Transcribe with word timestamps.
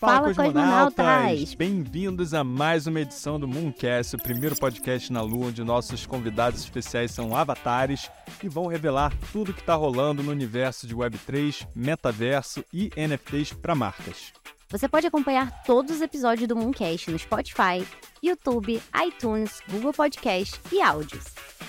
Fala, 0.00 0.32
cosmonautas! 0.32 1.52
Bem-vindos 1.52 2.32
a 2.32 2.42
mais 2.42 2.86
uma 2.86 3.02
edição 3.02 3.38
do 3.38 3.46
Mooncast, 3.46 4.16
o 4.16 4.18
primeiro 4.18 4.56
podcast 4.56 5.12
na 5.12 5.20
Lua, 5.20 5.48
onde 5.48 5.62
nossos 5.62 6.06
convidados 6.06 6.60
especiais 6.60 7.10
são 7.10 7.36
avatares 7.36 8.10
e 8.42 8.48
vão 8.48 8.66
revelar 8.66 9.12
tudo 9.30 9.52
que 9.52 9.60
está 9.60 9.74
rolando 9.74 10.22
no 10.22 10.30
universo 10.30 10.86
de 10.86 10.96
Web3, 10.96 11.68
metaverso 11.74 12.64
e 12.72 12.90
NFTs 12.96 13.52
para 13.52 13.74
marcas. 13.74 14.32
Você 14.70 14.88
pode 14.88 15.04
acompanhar 15.04 15.64
todos 15.64 15.96
os 15.96 16.00
episódios 16.00 16.46
do 16.46 16.54
Mooncast 16.54 17.10
no 17.10 17.18
Spotify, 17.18 17.84
YouTube, 18.22 18.80
iTunes, 19.04 19.60
Google 19.68 19.92
Podcast 19.92 20.60
e 20.70 20.80
áudios. 20.80 21.24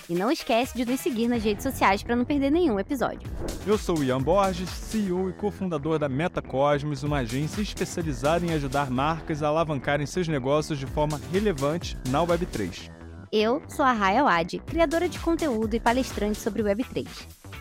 E 0.07 0.13
não 0.13 0.29
esquece 0.29 0.77
de 0.77 0.85
nos 0.85 0.99
seguir 0.99 1.27
nas 1.27 1.43
redes 1.43 1.63
sociais 1.63 2.03
para 2.03 2.15
não 2.15 2.23
perder 2.23 2.51
nenhum 2.51 2.79
episódio. 2.79 3.27
Eu 3.65 3.75
sou 3.75 3.97
o 3.97 4.03
Ian 4.03 4.21
Borges, 4.21 4.69
CEO 4.69 5.31
e 5.31 5.33
cofundador 5.33 5.97
da 5.97 6.07
MetaCosmos, 6.07 7.01
uma 7.01 7.19
agência 7.19 7.59
especializada 7.63 8.45
em 8.45 8.53
ajudar 8.53 8.91
marcas 8.91 9.41
a 9.41 9.47
alavancarem 9.47 10.05
seus 10.05 10.27
negócios 10.27 10.77
de 10.77 10.85
forma 10.85 11.19
relevante 11.33 11.97
na 12.07 12.23
Web3. 12.23 12.91
Eu 13.31 13.63
sou 13.67 13.83
a 13.83 13.93
Raya 13.93 14.25
Wad, 14.25 14.59
criadora 14.59 15.09
de 15.09 15.17
conteúdo 15.17 15.73
e 15.73 15.79
palestrante 15.79 16.37
sobre 16.37 16.61
Web3. 16.61 17.07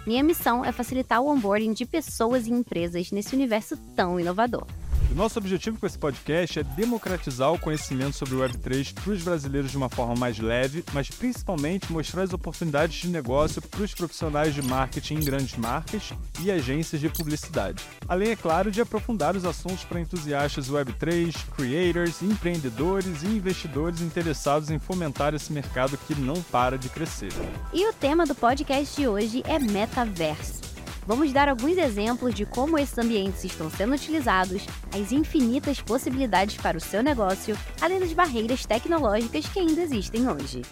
Minha 0.06 0.22
missão 0.22 0.62
é 0.62 0.70
facilitar 0.70 1.22
o 1.22 1.28
onboarding 1.28 1.72
de 1.72 1.86
pessoas 1.86 2.46
e 2.46 2.52
empresas 2.52 3.10
nesse 3.10 3.34
universo 3.34 3.74
tão 3.96 4.20
inovador. 4.20 4.66
O 5.10 5.14
nosso 5.14 5.40
objetivo 5.40 5.76
com 5.76 5.86
esse 5.86 5.98
podcast 5.98 6.60
é 6.60 6.62
democratizar 6.62 7.52
o 7.52 7.58
conhecimento 7.58 8.16
sobre 8.16 8.36
o 8.36 8.38
Web3 8.38 8.94
para 8.94 9.12
os 9.12 9.22
brasileiros 9.22 9.72
de 9.72 9.76
uma 9.76 9.88
forma 9.88 10.14
mais 10.14 10.38
leve, 10.38 10.84
mas 10.92 11.10
principalmente 11.10 11.92
mostrar 11.92 12.22
as 12.22 12.32
oportunidades 12.32 13.00
de 13.00 13.08
negócio 13.08 13.60
para 13.60 13.82
os 13.82 13.92
profissionais 13.92 14.54
de 14.54 14.62
marketing 14.62 15.14
em 15.14 15.24
grandes 15.24 15.56
marcas 15.56 16.12
e 16.40 16.48
agências 16.48 17.00
de 17.00 17.08
publicidade. 17.08 17.82
Além, 18.06 18.30
é 18.30 18.36
claro, 18.36 18.70
de 18.70 18.80
aprofundar 18.80 19.34
os 19.34 19.44
assuntos 19.44 19.82
para 19.82 20.00
entusiastas 20.00 20.70
Web3, 20.70 21.34
creators, 21.56 22.22
empreendedores 22.22 23.24
e 23.24 23.26
investidores 23.26 24.00
interessados 24.00 24.70
em 24.70 24.78
fomentar 24.78 25.34
esse 25.34 25.52
mercado 25.52 25.98
que 26.06 26.14
não 26.14 26.40
para 26.40 26.78
de 26.78 26.88
crescer. 26.88 27.32
E 27.72 27.84
o 27.88 27.92
tema 27.92 28.24
do 28.24 28.34
podcast 28.34 28.94
de 28.94 29.08
hoje 29.08 29.42
é 29.44 29.58
metaverso. 29.58 30.69
Vamos 31.10 31.32
dar 31.32 31.48
alguns 31.48 31.76
exemplos 31.76 32.32
de 32.32 32.46
como 32.46 32.78
esses 32.78 32.96
ambientes 32.96 33.42
estão 33.42 33.68
sendo 33.68 33.94
utilizados, 33.94 34.64
as 34.94 35.10
infinitas 35.10 35.80
possibilidades 35.80 36.56
para 36.56 36.78
o 36.78 36.80
seu 36.80 37.02
negócio, 37.02 37.56
além 37.80 37.98
das 37.98 38.12
barreiras 38.12 38.64
tecnológicas 38.64 39.44
que 39.48 39.58
ainda 39.58 39.82
existem 39.82 40.28
hoje. 40.30 40.62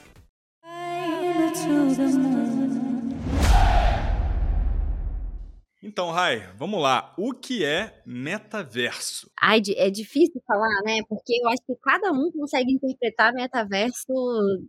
Então, 5.82 6.12
Rai, 6.12 6.48
vamos 6.56 6.80
lá. 6.80 7.12
O 7.18 7.34
que 7.34 7.64
é 7.64 8.00
metaverso? 8.06 9.28
Ai, 9.42 9.60
é 9.76 9.90
difícil 9.90 10.40
falar, 10.46 10.82
né? 10.84 11.00
Porque 11.08 11.32
eu 11.42 11.48
acho 11.48 11.62
que 11.66 11.74
cada 11.82 12.12
um 12.12 12.30
consegue 12.30 12.74
interpretar 12.74 13.32
metaverso 13.32 14.12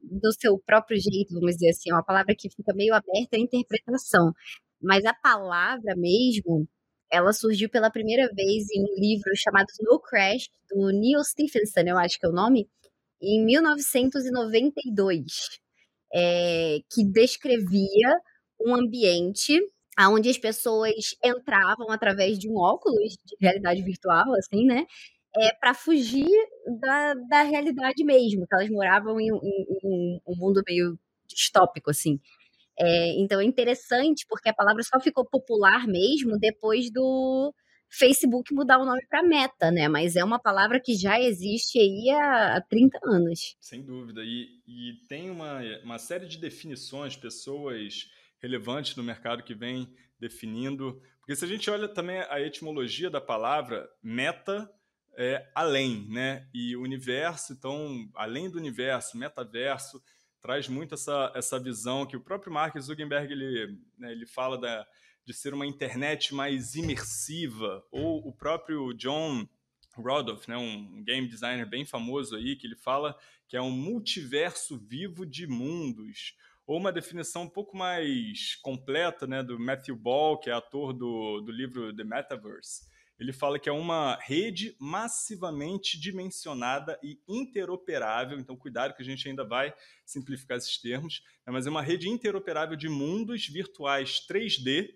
do 0.02 0.34
seu 0.40 0.58
próprio 0.66 0.98
jeito, 1.00 1.36
vamos 1.36 1.54
dizer 1.54 1.70
assim. 1.70 1.92
É 1.92 1.94
uma 1.94 2.04
palavra 2.04 2.34
que 2.36 2.50
fica 2.50 2.74
meio 2.74 2.96
aberta 2.96 3.36
à 3.36 3.40
interpretação. 3.40 4.34
Mas 4.82 5.06
a 5.06 5.14
palavra 5.14 5.96
mesmo, 5.96 6.68
ela 7.12 7.34
surgiu 7.34 7.70
pela 7.70 7.92
primeira 7.92 8.30
vez 8.34 8.66
em 8.74 8.84
um 8.84 8.96
livro 9.00 9.32
chamado 9.36 9.68
Snow 9.72 10.00
Crash, 10.00 10.50
do 10.70 10.90
Neil 10.92 11.24
Stephenson, 11.24 11.82
eu 11.82 11.98
acho 11.98 12.20
que 12.20 12.26
é 12.26 12.30
o 12.30 12.34
nome, 12.34 12.68
em 13.22 13.44
1992, 13.46 15.24
é, 16.14 16.80
que 16.92 17.04
descrevia 17.06 18.20
um 18.62 18.76
ambiente 18.76 19.60
onde 20.10 20.30
as 20.30 20.38
pessoas 20.38 20.94
entravam 21.24 21.92
através 21.92 22.40
de 22.40 22.50
um 22.50 22.56
óculos 22.58 23.18
de 23.26 23.36
realidade 23.42 23.82
virtual, 23.84 24.34
assim, 24.36 24.66
né? 24.66 24.86
É, 25.36 25.54
para 25.56 25.74
fugir 25.74 26.28
da, 26.80 27.14
da 27.30 27.42
realidade 27.44 28.04
mesmo, 28.06 28.48
que 28.48 28.56
elas 28.56 28.70
moravam 28.70 29.20
em, 29.20 29.28
em, 29.28 29.66
em 29.84 30.22
um 30.26 30.36
mundo 30.38 30.62
meio 30.68 30.98
distópico, 31.28 31.90
assim. 31.92 32.20
É, 32.80 33.20
então 33.20 33.42
é 33.42 33.44
interessante 33.44 34.26
porque 34.28 34.50
a 34.50 34.54
palavra 34.54 34.82
só 34.84 35.00
ficou 35.00 35.26
popular 35.26 35.86
mesmo 35.86 36.40
depois 36.40 36.90
do 36.92 37.54
Facebook 37.90 38.54
mudar 38.54 38.80
o 38.80 38.86
nome 38.86 39.06
para 39.10 39.24
Meta, 39.24 39.72
né? 39.72 39.88
Mas 39.88 40.16
é 40.16 40.24
uma 40.24 40.40
palavra 40.40 40.80
que 40.80 40.96
já 40.96 41.20
existe 41.20 41.80
aí 41.80 42.10
há, 42.12 42.58
há 42.58 42.62
30 42.62 43.00
anos. 43.04 43.56
Sem 43.60 43.84
dúvida. 43.84 44.22
E, 44.24 44.48
e 44.68 44.94
tem 45.08 45.30
uma, 45.30 45.60
uma 45.84 45.98
série 45.98 46.28
de 46.28 46.38
definições, 46.38 47.16
pessoas 47.16 48.10
relevantes 48.42 48.96
no 48.96 49.04
mercado 49.04 49.44
que 49.44 49.56
vem 49.56 49.92
definindo. 50.20 51.02
Porque 51.20 51.36
se 51.36 51.44
a 51.44 51.48
gente 51.48 51.70
olha 51.70 51.88
também 51.88 52.20
a 52.30 52.40
etimologia 52.40 53.10
da 53.10 53.20
palavra, 53.20 53.90
meta 54.02 54.70
é 55.18 55.50
além, 55.54 56.08
né? 56.10 56.48
E 56.54 56.76
universo, 56.78 57.54
então, 57.54 58.08
além 58.16 58.50
do 58.50 58.58
universo, 58.58 59.18
metaverso 59.18 60.02
traz 60.42 60.68
muito 60.68 60.96
essa, 60.96 61.32
essa 61.36 61.60
visão 61.60 62.06
que 62.06 62.18
o 62.18 62.22
próprio 62.22 62.52
Mark 62.52 62.78
Zuckerberg 62.80 63.32
ele, 63.32 63.78
né, 63.98 64.12
ele 64.12 64.26
fala 64.26 64.58
da, 64.58 64.88
de 65.26 65.34
ser 65.34 65.54
uma 65.54 65.66
internet 65.66 66.34
mais 66.34 66.76
imersiva, 66.76 67.84
ou 67.92 68.28
o 68.28 68.34
próprio 68.34 68.94
John 68.94 69.48
Rodolph, 69.96 70.48
né, 70.48 70.58
um 70.58 71.04
game 71.04 71.28
designer 71.28 71.68
bem 71.68 71.86
famoso 71.86 72.36
aí, 72.36 72.56
que 72.56 72.66
ele 72.66 72.76
fala 72.76 73.18
que 73.48 73.58
é 73.58 73.62
um 73.62 73.72
multiverso 73.72 74.78
vivo 74.78 75.26
de 75.26 75.48
mundos, 75.48 76.36
ou 76.66 76.78
uma 76.78 76.92
definição 76.92 77.44
um 77.44 77.50
pouco 77.50 77.76
mais 77.76 78.56
completa 78.62 79.26
né, 79.26 79.42
do 79.42 79.60
Matthew 79.60 79.96
Ball, 79.96 80.38
que 80.38 80.50
é 80.50 80.54
ator 80.54 80.94
do, 80.94 81.42
do 81.42 81.52
livro 81.52 81.96
The 81.96 82.04
Metaverse, 82.04 82.88
ele 83.20 83.34
fala 83.34 83.60
que 83.60 83.68
é 83.68 83.72
uma 83.72 84.18
rede 84.22 84.76
massivamente 84.80 86.00
dimensionada 86.00 86.98
e 87.04 87.20
interoperável. 87.28 88.40
Então, 88.40 88.56
cuidado 88.56 88.96
que 88.96 89.02
a 89.02 89.06
gente 89.06 89.28
ainda 89.28 89.44
vai 89.44 89.74
simplificar 90.06 90.58
esses 90.58 90.80
termos, 90.80 91.22
né? 91.46 91.52
mas 91.52 91.68
é 91.68 91.70
uma 91.70 91.82
rede 91.82 92.08
interoperável 92.08 92.78
de 92.78 92.88
mundos 92.88 93.46
virtuais 93.48 94.26
3D 94.26 94.90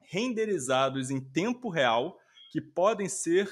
renderizados 0.00 1.10
em 1.10 1.18
tempo 1.18 1.70
real 1.70 2.18
que 2.50 2.60
podem 2.60 3.08
ser 3.08 3.50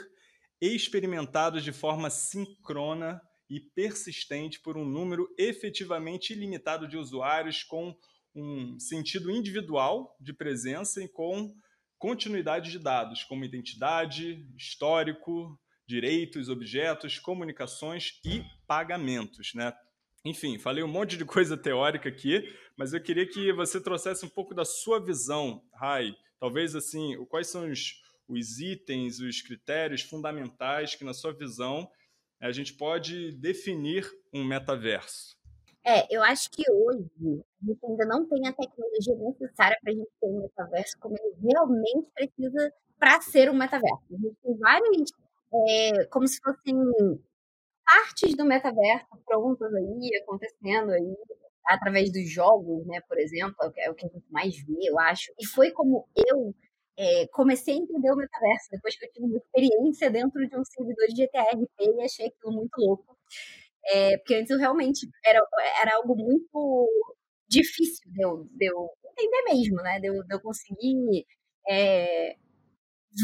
experimentados 0.61 1.65
de 1.65 1.73
forma 1.73 2.11
sincrona 2.11 3.19
e 3.49 3.59
persistente 3.59 4.61
por 4.61 4.77
um 4.77 4.85
número 4.85 5.27
efetivamente 5.39 6.35
ilimitado 6.35 6.87
de 6.87 6.99
usuários 6.99 7.65
com 7.65 7.97
um 8.35 8.79
sentido 8.79 9.31
individual 9.31 10.15
de 10.21 10.35
presença 10.35 11.03
e 11.03 11.09
com 11.09 11.53
continuidade 12.01 12.71
de 12.71 12.79
dados, 12.79 13.23
como 13.23 13.45
identidade, 13.45 14.45
histórico, 14.57 15.61
direitos, 15.87 16.49
objetos, 16.49 17.19
comunicações 17.19 18.19
e 18.25 18.43
pagamentos, 18.67 19.53
né? 19.55 19.73
Enfim, 20.25 20.59
falei 20.59 20.83
um 20.83 20.89
monte 20.89 21.19
de 21.19 21.25
coisa 21.27 21.59
teórica 21.59 22.09
aqui, 22.09 22.43
mas 22.77 22.95
eu 22.95 23.03
queria 23.03 23.27
que 23.27 23.53
você 23.53 23.79
trouxesse 23.81 24.25
um 24.25 24.29
pouco 24.31 24.55
da 24.55 24.65
sua 24.65 24.99
visão, 24.99 25.63
Rai. 25.75 26.15
Talvez 26.39 26.75
assim, 26.75 27.23
quais 27.27 27.49
são 27.49 27.71
os, 27.71 28.03
os 28.27 28.59
itens, 28.59 29.21
os 29.21 29.43
critérios 29.43 30.01
fundamentais 30.01 30.95
que, 30.95 31.05
na 31.05 31.13
sua 31.13 31.35
visão, 31.35 31.91
a 32.41 32.51
gente 32.51 32.73
pode 32.73 33.33
definir 33.33 34.11
um 34.33 34.43
metaverso? 34.43 35.40
É, 35.85 36.15
eu 36.15 36.23
acho 36.23 36.51
que 36.51 36.63
hoje 36.71 37.09
a 37.63 37.67
gente 37.67 37.87
ainda 37.87 38.05
não 38.07 38.29
tem 38.29 38.47
a 38.47 38.53
tecnologia 38.53 39.15
necessária 39.17 39.79
para 39.83 39.93
a 39.93 39.95
gente 39.95 40.11
ter 40.21 40.27
um 40.27 40.43
metaverso 40.43 40.99
como 41.01 41.17
ele 41.19 41.35
realmente 41.43 42.11
precisa 42.15 42.73
para 42.99 43.21
ser 43.23 43.51
um 43.51 43.55
metaverso. 43.55 44.05
A 44.11 44.17
gente 44.17 44.37
tem 44.43 44.59
várias, 44.59 45.11
é, 45.55 46.05
como 46.07 46.29
se 46.29 46.39
fossem 46.41 46.77
partes 47.85 48.37
do 48.37 48.45
metaverso 48.45 49.07
prontas 49.27 49.75
aí, 49.75 50.11
acontecendo 50.23 50.93
aí, 50.93 51.17
através 51.67 52.13
dos 52.13 52.31
jogos, 52.31 52.87
né, 52.87 53.01
por 53.09 53.19
exemplo, 53.19 53.57
é 53.77 53.91
o 53.91 53.95
que 53.95 54.07
a 54.07 54.09
gente 54.09 54.31
mais 54.31 54.57
vê, 54.63 54.89
eu 54.89 54.99
acho. 54.99 55.33
E 55.39 55.47
foi 55.47 55.71
como 55.73 56.07
eu 56.15 56.55
é, 56.97 57.27
comecei 57.29 57.75
a 57.75 57.79
entender 57.79 58.11
o 58.13 58.17
metaverso, 58.17 58.69
depois 58.71 58.97
que 58.99 59.07
eu 59.07 59.13
tive 59.13 59.27
uma 59.27 59.39
experiência 59.39 60.11
dentro 60.11 60.47
de 60.47 60.57
um 60.57 60.65
servidor 60.65 61.07
de 61.09 61.23
GTRP 61.23 61.97
e 61.97 62.05
achei 62.05 62.27
aquilo 62.27 62.53
muito 62.53 62.77
louco. 62.79 63.17
É, 63.87 64.17
porque 64.19 64.35
antes 64.35 64.51
eu 64.51 64.59
realmente 64.59 65.09
era, 65.25 65.41
era 65.83 65.97
algo 65.97 66.15
muito 66.17 66.89
difícil 67.49 68.11
de 68.13 68.23
eu, 68.25 68.45
de 68.53 68.67
eu 68.67 68.91
entender 69.13 69.43
mesmo, 69.55 69.77
né? 69.77 70.01
De 70.01 70.09
eu, 70.09 70.23
de 70.25 70.35
eu 70.35 70.41
conseguir 70.41 71.27
é, 71.69 72.37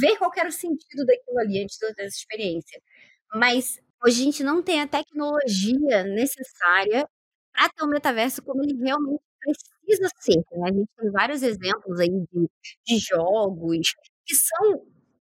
ver 0.01 0.17
qual 0.19 0.31
era 0.37 0.49
o 0.49 0.53
sentido 0.53 1.05
daquilo 1.07 1.39
ali 1.41 1.63
antes 1.63 1.79
dessa 1.97 2.17
experiência. 2.17 2.81
Mas 3.35 3.81
hoje 4.05 4.23
a 4.23 4.25
gente 4.25 4.45
não 4.45 4.63
tem 4.63 4.81
a 4.81 4.89
tecnologia 4.89 6.05
necessária 6.05 7.09
para 7.53 7.69
ter 7.71 7.85
o 7.85 7.89
metaverso 7.89 8.43
como 8.43 8.63
ele 8.65 8.77
realmente 8.83 9.23
precisa 9.41 10.09
ser. 10.19 10.37
Né? 10.53 10.71
A 10.71 10.73
gente 10.73 10.89
tem 10.97 11.11
vários 11.11 11.43
exemplos 11.43 12.01
aí 12.01 12.09
de, 12.11 12.51
de 12.87 12.99
jogos 12.99 13.95
que 14.25 14.35
são 14.35 14.87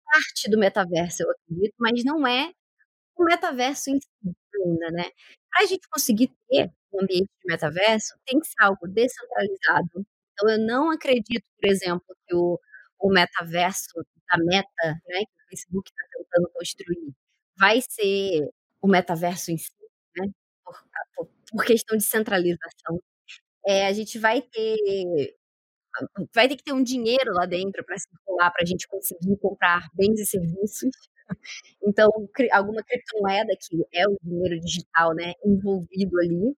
parte 0.04 0.50
do 0.50 0.58
metaverso, 0.58 1.22
eu 1.22 1.30
acredito, 1.30 1.74
mas 1.78 2.04
não 2.04 2.26
é 2.26 2.52
o 3.16 3.24
metaverso 3.24 3.90
em 3.90 4.00
si 4.00 4.08
ainda, 4.56 4.90
né? 4.90 5.04
Para 5.50 5.64
a 5.64 5.66
gente 5.66 5.88
conseguir 5.88 6.30
ter 6.48 6.70
um 6.92 7.02
ambiente 7.02 7.28
de 7.40 7.46
metaverso, 7.52 8.14
tem 8.26 8.40
que 8.40 8.46
ser 8.46 8.62
algo 8.62 8.86
descentralizado. 8.88 10.06
Então, 10.32 10.50
eu 10.50 10.58
não 10.58 10.90
acredito, 10.90 11.44
por 11.60 11.70
exemplo, 11.70 12.04
que 12.26 12.34
o, 12.34 12.58
o 13.00 13.10
metaverso 13.10 14.04
da 14.28 14.38
Meta, 14.38 14.68
né, 15.08 15.18
que 15.20 15.44
o 15.44 15.48
Facebook 15.50 15.90
está 15.90 16.04
tentando 16.18 16.50
construir, 16.54 17.12
vai 17.58 17.80
ser 17.82 18.48
o 18.80 18.88
metaverso 18.88 19.50
em 19.50 19.58
si, 19.58 19.70
né? 20.16 20.26
Por, 20.64 20.74
por, 21.16 21.28
por 21.50 21.64
questão 21.64 21.96
de 21.96 22.04
centralização. 22.04 23.00
É, 23.66 23.86
a 23.86 23.92
gente 23.92 24.18
vai 24.18 24.42
ter 24.42 25.36
vai 26.34 26.48
ter 26.48 26.56
que 26.56 26.64
ter 26.64 26.72
um 26.72 26.82
dinheiro 26.82 27.32
lá 27.34 27.46
dentro 27.46 27.84
para 27.84 27.98
circular, 27.98 28.50
para 28.50 28.62
a 28.62 28.66
gente 28.66 28.88
conseguir 28.88 29.36
comprar 29.38 29.88
bens 29.94 30.18
e 30.20 30.26
serviços. 30.26 30.90
Então, 31.84 32.08
alguma 32.52 32.82
criptomoeda 32.82 33.54
que 33.60 33.84
é 33.92 34.06
o 34.08 34.16
dinheiro 34.22 34.60
digital, 34.60 35.14
né, 35.14 35.32
envolvido 35.44 36.18
ali, 36.20 36.54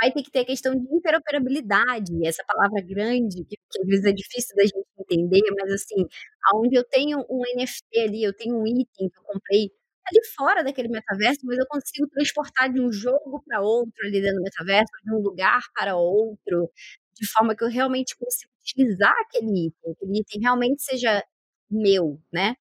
vai 0.00 0.12
ter 0.12 0.22
que 0.22 0.30
ter 0.30 0.40
a 0.40 0.44
questão 0.44 0.74
de 0.74 0.94
interoperabilidade, 0.94 2.12
essa 2.26 2.44
palavra 2.46 2.82
grande, 2.82 3.44
que, 3.44 3.56
que 3.56 3.80
às 3.80 3.86
vezes 3.86 4.04
é 4.04 4.12
difícil 4.12 4.54
da 4.56 4.62
gente 4.64 4.86
entender, 4.98 5.40
mas 5.58 5.72
assim, 5.72 6.06
aonde 6.52 6.76
eu 6.76 6.84
tenho 6.84 7.18
um 7.30 7.40
NFT 7.56 8.00
ali, 8.00 8.22
eu 8.22 8.34
tenho 8.36 8.56
um 8.60 8.66
item 8.66 9.08
que 9.08 9.18
eu 9.18 9.22
comprei 9.24 9.70
ali 10.06 10.20
fora 10.36 10.62
daquele 10.62 10.88
metaverso, 10.88 11.40
mas 11.44 11.58
eu 11.58 11.66
consigo 11.66 12.06
transportar 12.08 12.72
de 12.72 12.80
um 12.80 12.92
jogo 12.92 13.42
para 13.46 13.60
outro 13.62 13.92
ali 14.04 14.20
dentro 14.20 14.36
do 14.36 14.42
metaverso, 14.42 14.92
de 15.04 15.14
um 15.14 15.18
lugar 15.18 15.60
para 15.74 15.96
outro, 15.96 16.70
de 17.14 17.26
forma 17.32 17.56
que 17.56 17.64
eu 17.64 17.68
realmente 17.68 18.16
consiga 18.16 18.50
utilizar 18.60 19.14
aquele 19.22 19.66
item, 19.68 19.92
aquele 19.92 20.18
item 20.20 20.40
realmente 20.42 20.82
seja 20.82 21.24
meu, 21.70 22.20
né? 22.32 22.54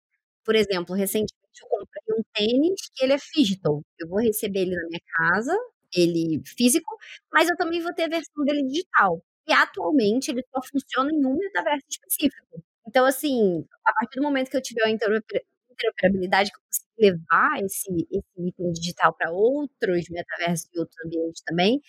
Por 0.46 0.56
exemplo, 0.56 0.96
recentemente 0.96 1.34
eu 1.62 1.68
comprei 1.70 2.04
um 2.20 2.24
tênis 2.34 2.90
que 2.96 3.04
ele 3.04 3.14
é 3.14 3.18
digital. 3.36 3.82
Eu 4.00 4.08
vou 4.08 4.20
receber 4.20 4.62
ele 4.62 4.76
na 4.76 4.88
minha 4.88 5.02
casa, 5.16 5.58
ele 5.96 6.42
físico, 6.46 6.98
mas 7.34 7.50
eu 7.50 7.58
também 7.58 7.82
vou 7.82 7.94
ter 7.94 8.04
a 8.04 8.08
versão 8.10 8.44
dele 8.46 8.64
digital. 8.68 9.22
E 9.48 9.54
atualmente 9.54 10.30
ele 10.32 10.44
só 10.54 10.62
funciona 10.72 11.12
em 11.12 11.26
um 11.26 11.36
metaverso 11.38 11.86
específico. 11.90 12.64
Então, 12.88 13.06
assim, 13.06 13.66
a 13.86 13.94
partir 13.94 14.18
do 14.20 14.24
momento 14.24 14.50
que 14.52 14.58
eu 14.58 14.62
tiver 14.62 14.84
a 14.86 14.90
interoperabilidade, 14.92 16.52
que 16.52 16.58
eu 16.58 16.62
consigo 16.64 16.88
levar 17.00 17.64
esse, 17.64 17.90
esse 18.12 18.48
item 18.48 18.72
digital 18.72 19.14
para 19.14 19.32
outros 19.32 20.10
metaversos 20.10 20.70
e 20.74 20.80
outros 20.80 20.98
ambientes 21.06 21.42
também, 21.44 21.82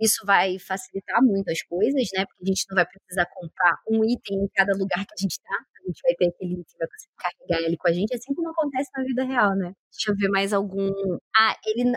isso 0.00 0.24
vai 0.26 0.58
facilitar 0.58 1.22
muito 1.22 1.50
as 1.50 1.62
coisas, 1.62 2.08
né? 2.14 2.26
Porque 2.26 2.44
a 2.44 2.46
gente 2.48 2.66
não 2.70 2.76
vai 2.76 2.86
precisar 2.86 3.26
comprar 3.26 3.78
um 3.90 4.04
item 4.04 4.44
em 4.44 4.48
cada 4.54 4.72
lugar 4.76 5.06
que 5.06 5.14
a 5.14 5.20
gente 5.22 5.32
está. 5.32 5.64
Gente 5.86 6.02
vai 6.02 6.14
ter 6.14 6.28
aquele 6.28 6.54
item, 6.54 6.78
vai 6.78 6.88
conseguir 6.88 7.14
carregar 7.16 7.66
ele 7.66 7.76
com 7.76 7.88
a 7.88 7.92
gente, 7.92 8.14
assim 8.14 8.34
como 8.34 8.50
acontece 8.50 8.90
na 8.96 9.04
vida 9.04 9.24
real, 9.24 9.54
né? 9.54 9.72
Deixa 9.90 10.10
eu 10.10 10.16
ver 10.16 10.28
mais 10.28 10.52
algum. 10.52 10.90
Ah, 11.36 11.56
ele. 11.66 11.92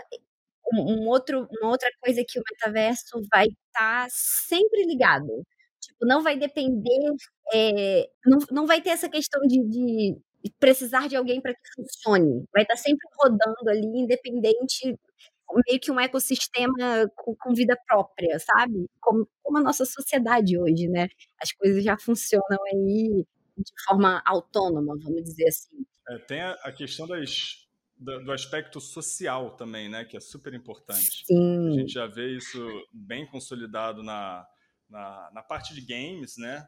Um 0.72 1.08
outro, 1.08 1.48
uma 1.60 1.70
outra 1.70 1.90
coisa 2.00 2.22
que 2.26 2.38
o 2.38 2.42
metaverso 2.48 3.20
vai 3.32 3.46
estar 3.46 4.04
tá 4.04 4.06
sempre 4.08 4.84
ligado. 4.84 5.42
Tipo, 5.80 6.06
não 6.06 6.22
vai 6.22 6.38
depender. 6.38 7.12
É, 7.52 8.08
não, 8.24 8.38
não 8.52 8.66
vai 8.66 8.80
ter 8.80 8.90
essa 8.90 9.08
questão 9.08 9.40
de, 9.42 9.58
de 9.68 10.16
precisar 10.60 11.08
de 11.08 11.16
alguém 11.16 11.40
para 11.40 11.54
que 11.54 11.60
funcione. 11.74 12.44
Vai 12.54 12.62
estar 12.62 12.74
tá 12.74 12.80
sempre 12.80 13.08
rodando 13.18 13.68
ali, 13.68 14.00
independente 14.00 14.96
meio 15.66 15.80
que 15.80 15.90
um 15.90 16.00
ecossistema 16.00 17.08
com, 17.16 17.34
com 17.34 17.54
vida 17.54 17.76
própria, 17.86 18.38
sabe? 18.38 18.86
Como, 19.00 19.26
como, 19.42 19.58
a 19.58 19.62
nossa 19.62 19.84
sociedade 19.84 20.58
hoje, 20.58 20.88
né? 20.88 21.08
As 21.42 21.52
coisas 21.52 21.82
já 21.82 21.96
funcionam 21.98 22.58
aí 22.72 23.24
de 23.64 23.84
forma 23.84 24.22
autônoma, 24.24 24.96
vamos 25.02 25.22
dizer 25.24 25.48
assim. 25.48 25.84
É, 26.08 26.18
tem 26.18 26.40
a, 26.40 26.52
a 26.64 26.72
questão 26.72 27.06
das, 27.06 27.68
do, 27.96 28.24
do, 28.24 28.32
aspecto 28.32 28.80
social 28.80 29.56
também, 29.56 29.88
né? 29.88 30.04
Que 30.04 30.16
é 30.16 30.20
super 30.20 30.54
importante. 30.54 31.24
Sim. 31.26 31.68
A 31.68 31.80
gente 31.80 31.92
já 31.92 32.06
vê 32.06 32.36
isso 32.36 32.58
bem 32.92 33.26
consolidado 33.26 34.02
na, 34.02 34.46
na, 34.88 35.30
na 35.32 35.42
parte 35.42 35.74
de 35.74 35.80
games, 35.80 36.36
né? 36.36 36.66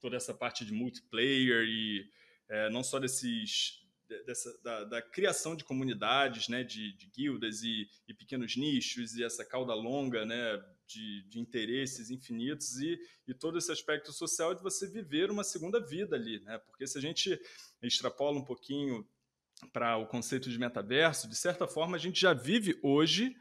Toda 0.00 0.16
essa 0.16 0.34
parte 0.34 0.64
de 0.64 0.72
multiplayer 0.72 1.64
e 1.66 2.04
é, 2.48 2.70
não 2.70 2.82
só 2.82 2.98
desses 2.98 3.82
dessa, 4.24 4.62
da, 4.62 4.84
da, 4.84 5.02
criação 5.02 5.56
de 5.56 5.64
comunidades, 5.64 6.48
né, 6.48 6.62
de, 6.62 6.96
de 6.96 7.06
guildas 7.08 7.62
e, 7.62 7.88
e, 8.06 8.14
pequenos 8.14 8.56
nichos 8.56 9.16
e 9.16 9.24
essa 9.24 9.44
cauda 9.44 9.74
longa, 9.74 10.24
né, 10.24 10.62
de, 10.86 11.28
de 11.28 11.40
interesses 11.40 12.10
infinitos 12.10 12.78
e, 12.78 12.98
e, 13.26 13.34
todo 13.34 13.58
esse 13.58 13.72
aspecto 13.72 14.12
social 14.12 14.54
de 14.54 14.62
você 14.62 14.88
viver 14.88 15.30
uma 15.30 15.44
segunda 15.44 15.84
vida 15.84 16.16
ali, 16.16 16.40
né, 16.40 16.58
porque 16.58 16.86
se 16.86 16.96
a 16.96 17.00
gente 17.00 17.38
extrapola 17.82 18.38
um 18.38 18.44
pouquinho 18.44 19.06
para 19.72 19.96
o 19.96 20.06
conceito 20.06 20.50
de 20.50 20.58
metaverso, 20.58 21.28
de 21.28 21.36
certa 21.36 21.66
forma 21.66 21.96
a 21.96 22.00
gente 22.00 22.20
já 22.20 22.32
vive 22.32 22.78
hoje 22.82 23.34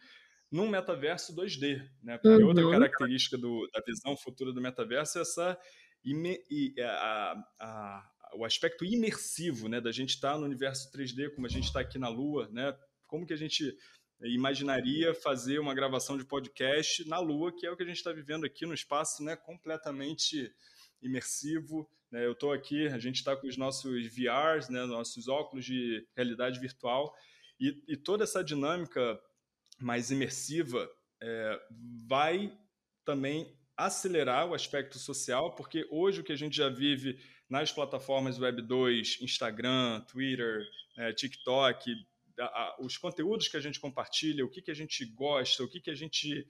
num 0.52 0.70
metaverso 0.70 1.36
2D, 1.36 1.82
né? 2.02 2.18
Porque 2.18 2.42
uhum. 2.42 2.48
outra 2.48 2.70
característica 2.70 3.38
do, 3.38 3.68
da 3.74 3.82
visão 3.86 4.16
futura 4.16 4.54
do 4.54 4.62
metaverso 4.62 5.18
é 5.18 5.22
essa 5.22 5.60
ime, 6.04 6.40
a, 6.80 7.44
a, 7.60 8.10
o 8.36 8.46
aspecto 8.46 8.86
imersivo, 8.86 9.68
né, 9.68 9.82
da 9.82 9.92
gente 9.92 10.12
estar 10.12 10.34
tá 10.34 10.38
no 10.38 10.46
universo 10.46 10.90
3D, 10.92 11.34
como 11.34 11.48
a 11.48 11.50
gente 11.50 11.66
está 11.66 11.82
aqui 11.82 11.98
na 11.98 12.08
Lua, 12.08 12.48
né? 12.52 12.74
Como 13.08 13.26
que 13.26 13.34
a 13.34 13.38
gente 13.38 13.76
imaginaria 14.22 15.14
fazer 15.14 15.60
uma 15.60 15.74
gravação 15.74 16.18
de 16.18 16.26
podcast 16.26 17.08
na 17.08 17.20
Lua, 17.20 17.52
que 17.56 17.66
é 17.66 17.72
o 17.72 17.76
que 17.76 17.84
a 17.84 17.86
gente 17.86 17.98
está 17.98 18.12
vivendo 18.12 18.46
aqui 18.46 18.66
no 18.66 18.74
espaço, 18.74 19.24
né, 19.24 19.36
completamente 19.36 20.54
imersivo. 21.02 21.90
Né? 22.12 22.26
Eu 22.26 22.32
estou 22.32 22.52
aqui, 22.52 22.88
a 22.88 22.98
gente 22.98 23.18
está 23.18 23.36
com 23.36 23.48
os 23.48 23.58
nossos 23.58 24.06
VRs, 24.08 24.70
né, 24.70 24.86
nossos 24.86 25.28
óculos 25.28 25.66
de 25.66 26.08
realidade 26.16 26.60
virtual, 26.60 27.14
e, 27.60 27.84
e 27.88 27.98
toda 27.98 28.24
essa 28.24 28.44
dinâmica 28.44 29.20
mais 29.80 30.12
imersiva 30.12 30.90
é, 31.22 31.60
vai 32.08 32.58
também 33.04 33.54
acelerar 33.78 34.48
o 34.48 34.54
aspecto 34.54 34.98
social, 34.98 35.54
porque 35.56 35.86
hoje 35.92 36.22
o 36.22 36.24
que 36.24 36.32
a 36.32 36.38
gente 36.38 36.56
já 36.56 36.70
vive 36.70 37.20
nas 37.50 37.72
plataformas 37.72 38.40
Web 38.40 38.62
2, 38.62 39.20
Instagram, 39.22 40.02
Twitter, 40.02 40.66
é, 40.98 41.14
TikTok, 41.14 41.94
a, 42.40 42.76
os 42.80 42.98
conteúdos 42.98 43.48
que 43.48 43.58
a 43.58 43.60
gente 43.60 43.80
compartilha, 43.80 44.46
o 44.46 44.50
que, 44.50 44.62
que 44.62 44.72
a 44.72 44.76
gente 44.76 45.06
gosta, 45.06 45.64
o 45.64 45.70
que, 45.70 45.80
que 45.80 45.90
a 45.90 45.96
gente 45.96 46.48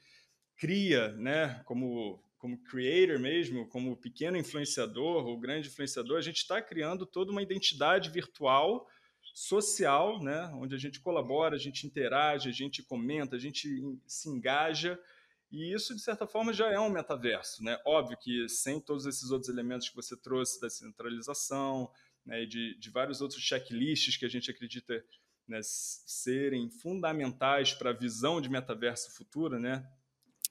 cria, 0.57 1.11
né, 1.13 1.61
como, 1.65 2.23
como 2.37 2.61
creator 2.63 3.19
mesmo, 3.19 3.67
como 3.67 3.97
pequeno 3.97 4.37
influenciador 4.37 5.25
ou 5.25 5.39
grande 5.39 5.67
influenciador, 5.67 6.17
a 6.17 6.21
gente 6.21 6.37
está 6.37 6.61
criando 6.61 7.05
toda 7.05 7.31
uma 7.31 7.41
identidade 7.41 8.09
virtual 8.09 8.87
social, 9.33 10.21
né, 10.23 10.49
onde 10.55 10.75
a 10.75 10.77
gente 10.77 10.99
colabora, 10.99 11.55
a 11.55 11.59
gente 11.59 11.85
interage, 11.85 12.49
a 12.49 12.53
gente 12.53 12.83
comenta, 12.83 13.35
a 13.35 13.39
gente 13.39 13.67
se 14.07 14.29
engaja 14.29 14.99
e 15.51 15.73
isso, 15.73 15.95
de 15.95 16.01
certa 16.01 16.27
forma, 16.27 16.51
já 16.51 16.69
é 16.69 16.79
um 16.79 16.89
metaverso. 16.89 17.63
Né? 17.63 17.79
Óbvio 17.85 18.17
que 18.17 18.49
sem 18.49 18.79
todos 18.79 19.05
esses 19.05 19.31
outros 19.31 19.49
elementos 19.49 19.87
que 19.89 19.95
você 19.95 20.17
trouxe 20.17 20.59
da 20.59 20.69
centralização 20.69 21.89
né, 22.25 22.43
e 22.43 22.47
de, 22.47 22.77
de 22.77 22.89
vários 22.89 23.21
outros 23.21 23.41
checklists 23.41 24.17
que 24.17 24.25
a 24.25 24.29
gente 24.29 24.49
acredita 24.49 25.03
né, 25.47 25.59
serem 25.63 26.69
fundamentais 26.69 27.73
para 27.73 27.91
a 27.91 27.93
visão 27.93 28.41
de 28.41 28.49
metaverso 28.49 29.15
futura, 29.15 29.59
né? 29.59 29.85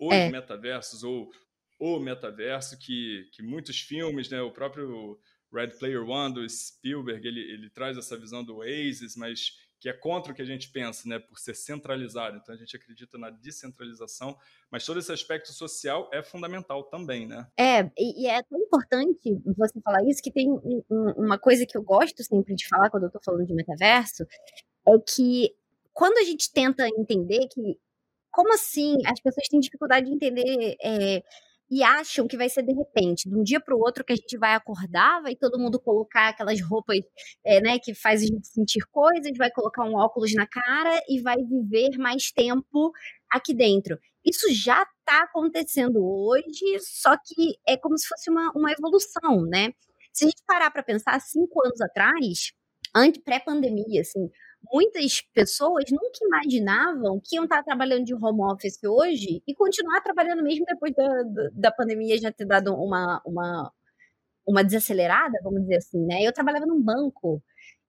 os 0.00 0.12
é. 0.12 0.30
metaversos 0.30 1.02
ou 1.04 1.30
o 1.78 1.98
metaverso 1.98 2.78
que, 2.78 3.28
que 3.32 3.42
muitos 3.42 3.80
filmes, 3.80 4.30
né, 4.30 4.40
o 4.40 4.52
próprio 4.52 5.18
Red 5.52 5.68
Player 5.78 6.02
One 6.02 6.34
do 6.34 6.48
Spielberg, 6.48 7.26
ele, 7.26 7.40
ele 7.40 7.70
traz 7.70 7.96
essa 7.96 8.16
visão 8.16 8.44
do 8.44 8.56
Oasis, 8.56 9.16
mas 9.16 9.52
que 9.80 9.88
é 9.88 9.92
contra 9.92 10.32
o 10.32 10.34
que 10.34 10.40
a 10.40 10.46
gente 10.46 10.70
pensa, 10.70 11.06
né, 11.06 11.18
por 11.18 11.38
ser 11.38 11.54
centralizado. 11.54 12.38
Então 12.38 12.54
a 12.54 12.58
gente 12.58 12.74
acredita 12.74 13.18
na 13.18 13.28
descentralização, 13.28 14.34
mas 14.70 14.86
todo 14.86 14.98
esse 14.98 15.12
aspecto 15.12 15.52
social 15.52 16.08
é 16.10 16.22
fundamental 16.22 16.84
também, 16.84 17.26
né? 17.26 17.46
É, 17.58 17.90
e 17.98 18.26
é 18.26 18.42
tão 18.44 18.58
importante 18.58 19.38
você 19.58 19.78
falar 19.82 20.02
isso 20.08 20.22
que 20.22 20.32
tem 20.32 20.48
uma 20.88 21.38
coisa 21.38 21.66
que 21.66 21.76
eu 21.76 21.82
gosto 21.82 22.24
sempre 22.24 22.54
de 22.54 22.66
falar 22.66 22.88
quando 22.88 23.02
eu 23.02 23.08
estou 23.08 23.20
falando 23.22 23.46
de 23.46 23.52
metaverso, 23.52 24.24
é 24.88 24.92
que 24.98 25.54
quando 25.92 26.18
a 26.18 26.24
gente 26.24 26.52
tenta 26.52 26.86
entender 26.88 27.46
que 27.48 27.78
como 28.30 28.52
assim 28.52 28.96
as 29.06 29.20
pessoas 29.20 29.48
têm 29.48 29.60
dificuldade 29.60 30.06
de 30.06 30.12
entender 30.12 30.76
é, 30.82 31.22
e 31.70 31.82
acham 31.82 32.26
que 32.26 32.36
vai 32.36 32.48
ser 32.48 32.62
de 32.62 32.72
repente, 32.72 33.28
de 33.28 33.34
um 33.34 33.42
dia 33.42 33.60
para 33.60 33.74
o 33.74 33.80
outro 33.80 34.04
que 34.04 34.12
a 34.12 34.16
gente 34.16 34.36
vai 34.36 34.54
acordar, 34.54 35.22
vai 35.22 35.34
todo 35.34 35.58
mundo 35.58 35.80
colocar 35.80 36.28
aquelas 36.28 36.60
roupas 36.60 36.98
é, 37.44 37.60
né, 37.60 37.78
que 37.78 37.94
faz 37.94 38.22
a 38.22 38.26
gente 38.26 38.46
sentir 38.46 38.80
coisas, 38.90 39.32
vai 39.38 39.50
colocar 39.50 39.84
um 39.84 39.96
óculos 39.96 40.34
na 40.34 40.46
cara 40.46 41.00
e 41.08 41.20
vai 41.20 41.36
viver 41.36 41.96
mais 41.98 42.30
tempo 42.30 42.92
aqui 43.30 43.54
dentro. 43.54 43.98
Isso 44.24 44.46
já 44.52 44.82
está 44.82 45.24
acontecendo 45.24 46.04
hoje, 46.04 46.78
só 46.80 47.16
que 47.16 47.56
é 47.66 47.76
como 47.76 47.96
se 47.98 48.06
fosse 48.06 48.30
uma, 48.30 48.50
uma 48.54 48.72
evolução, 48.72 49.42
né? 49.46 49.70
Se 50.12 50.24
a 50.24 50.28
gente 50.28 50.42
parar 50.46 50.70
para 50.70 50.82
pensar, 50.82 51.20
cinco 51.20 51.64
anos 51.64 51.80
atrás, 51.80 52.52
pré-pandemia, 53.24 54.00
assim, 54.00 54.30
muitas 54.72 55.20
pessoas 55.32 55.84
nunca 55.90 56.18
imaginavam 56.22 57.20
que 57.22 57.36
iam 57.36 57.44
estar 57.44 57.62
trabalhando 57.62 58.04
de 58.04 58.14
home 58.14 58.42
office 58.42 58.82
hoje 58.84 59.42
e 59.46 59.54
continuar 59.54 60.00
trabalhando 60.00 60.42
mesmo 60.42 60.64
depois 60.66 60.94
da, 60.94 61.08
da 61.52 61.72
pandemia 61.72 62.18
já 62.18 62.32
ter 62.32 62.46
dado 62.46 62.74
uma, 62.74 63.20
uma, 63.24 63.72
uma 64.46 64.64
desacelerada, 64.64 65.38
vamos 65.42 65.62
dizer 65.62 65.76
assim, 65.76 66.04
né? 66.04 66.22
Eu 66.22 66.32
trabalhava 66.32 66.66
num 66.66 66.82
banco, 66.82 67.42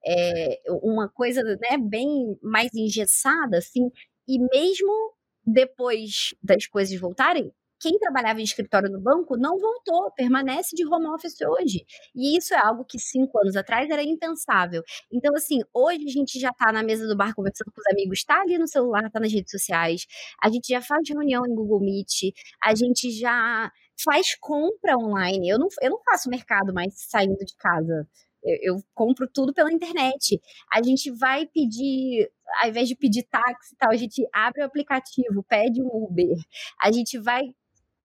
é, 0.05 0.61
uma 0.67 1.09
coisa 1.09 1.41
né, 1.43 1.77
bem 1.77 2.37
mais 2.41 2.73
engessada, 2.73 3.57
assim, 3.57 3.91
e 4.27 4.39
mesmo 4.39 5.13
depois 5.45 6.33
das 6.41 6.65
coisas 6.67 6.99
voltarem, 6.99 7.51
quem 7.79 7.97
trabalhava 7.99 8.39
em 8.39 8.43
escritório 8.43 8.89
no 8.89 8.99
banco 8.99 9.37
não 9.37 9.57
voltou, 9.57 10.11
permanece 10.11 10.75
de 10.75 10.85
home 10.85 11.07
office 11.07 11.41
hoje. 11.41 11.85
E 12.15 12.37
isso 12.37 12.53
é 12.53 12.57
algo 12.57 12.85
que 12.85 12.99
cinco 12.99 13.39
anos 13.39 13.55
atrás 13.55 13.89
era 13.89 14.03
impensável. 14.03 14.81
Então, 15.11 15.35
assim, 15.35 15.59
hoje 15.73 16.05
a 16.05 16.11
gente 16.11 16.39
já 16.39 16.49
está 16.49 16.71
na 16.71 16.83
mesa 16.83 17.07
do 17.07 17.15
bar 17.15 17.33
conversando 17.33 17.71
com 17.71 17.81
os 17.81 17.87
amigos, 17.91 18.19
está 18.19 18.41
ali 18.41 18.57
no 18.57 18.67
celular, 18.67 19.05
está 19.05 19.19
nas 19.19 19.31
redes 19.31 19.51
sociais, 19.51 20.05
a 20.41 20.49
gente 20.49 20.67
já 20.69 20.81
faz 20.81 21.07
reunião 21.09 21.43
em 21.45 21.53
Google 21.53 21.79
Meet, 21.79 22.33
a 22.63 22.73
gente 22.75 23.11
já 23.11 23.71
faz 24.03 24.35
compra 24.39 24.97
online. 24.97 25.49
Eu 25.49 25.59
não, 25.59 25.67
eu 25.81 25.89
não 25.91 26.01
faço 26.03 26.29
mercado 26.29 26.73
mais 26.73 26.93
saindo 26.95 27.37
de 27.37 27.55
casa. 27.55 28.07
Eu, 28.43 28.75
eu, 28.75 28.83
compro 28.93 29.27
tudo 29.27 29.53
pela 29.53 29.71
internet. 29.71 30.39
A 30.71 30.81
gente 30.83 31.11
vai 31.11 31.47
pedir, 31.47 32.29
ao 32.61 32.69
invés 32.69 32.87
de 32.87 32.95
pedir 32.95 33.23
táxi 33.23 33.73
e 33.73 33.77
tal, 33.77 33.91
a 33.91 33.95
gente 33.95 34.23
abre 34.31 34.61
o 34.61 34.65
aplicativo, 34.65 35.43
pede 35.47 35.81
um 35.81 35.87
Uber. 35.87 36.37
A 36.81 36.91
gente 36.91 37.17
vai 37.19 37.43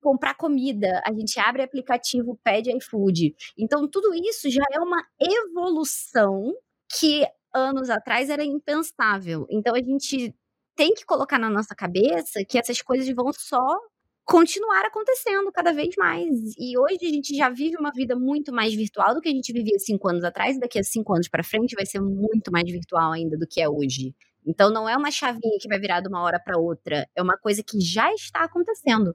comprar 0.01 0.35
comida, 0.35 1.03
a 1.07 1.13
gente 1.13 1.39
abre 1.39 1.63
aplicativo, 1.63 2.39
pede 2.43 2.75
iFood. 2.77 3.35
Então, 3.59 3.89
tudo 3.89 4.15
isso 4.15 4.51
já 4.51 4.65
é 4.73 4.81
uma 4.81 5.03
evolução 5.21 6.55
que 6.99 7.27
anos 7.55 7.91
atrás 7.91 8.31
era 8.31 8.45
impensável. 8.45 9.47
Então, 9.51 9.75
a 9.75 9.83
gente 9.83 10.35
tem 10.77 10.95
que 10.95 11.05
colocar 11.05 11.39
na 11.39 11.51
nossa 11.51 11.75
cabeça 11.75 12.45
que 12.49 12.59
essas 12.59 12.81
coisas 12.81 13.09
vão 13.15 13.33
só 13.33 13.79
continuar 14.25 14.87
acontecendo 14.87 15.51
cada 15.51 15.73
vez 15.73 15.95
mais. 15.99 16.55
E 16.57 16.79
hoje 16.79 16.99
a 17.03 17.09
gente 17.09 17.37
já 17.37 17.51
vive 17.51 17.77
uma 17.77 17.91
vida 17.91 18.15
muito 18.15 18.53
mais 18.53 18.73
virtual 18.73 19.13
do 19.15 19.21
que 19.21 19.29
a 19.29 19.33
gente 19.33 19.53
vivia 19.53 19.79
cinco 19.79 20.09
anos 20.09 20.23
atrás, 20.23 20.57
e 20.57 20.61
daqui 20.61 20.79
a 20.79 20.85
cinco 20.85 21.13
anos 21.13 21.29
para 21.29 21.43
frente 21.43 21.75
vai 21.75 21.85
ser 21.85 22.01
muito 22.01 22.53
mais 22.53 22.71
virtual 22.71 23.13
ainda 23.13 23.37
do 23.37 23.47
que 23.47 23.61
é 23.61 23.69
hoje. 23.69 24.15
Então 24.47 24.71
não 24.71 24.89
é 24.89 24.97
uma 24.97 25.11
chavinha 25.11 25.59
que 25.61 25.69
vai 25.69 25.79
virar 25.79 26.01
de 26.01 26.09
uma 26.09 26.23
hora 26.23 26.39
para 26.39 26.59
outra, 26.59 27.07
é 27.15 27.23
uma 27.23 27.37
coisa 27.37 27.63
que 27.63 27.81
já 27.81 28.13
está 28.15 28.45
acontecendo. 28.45 29.15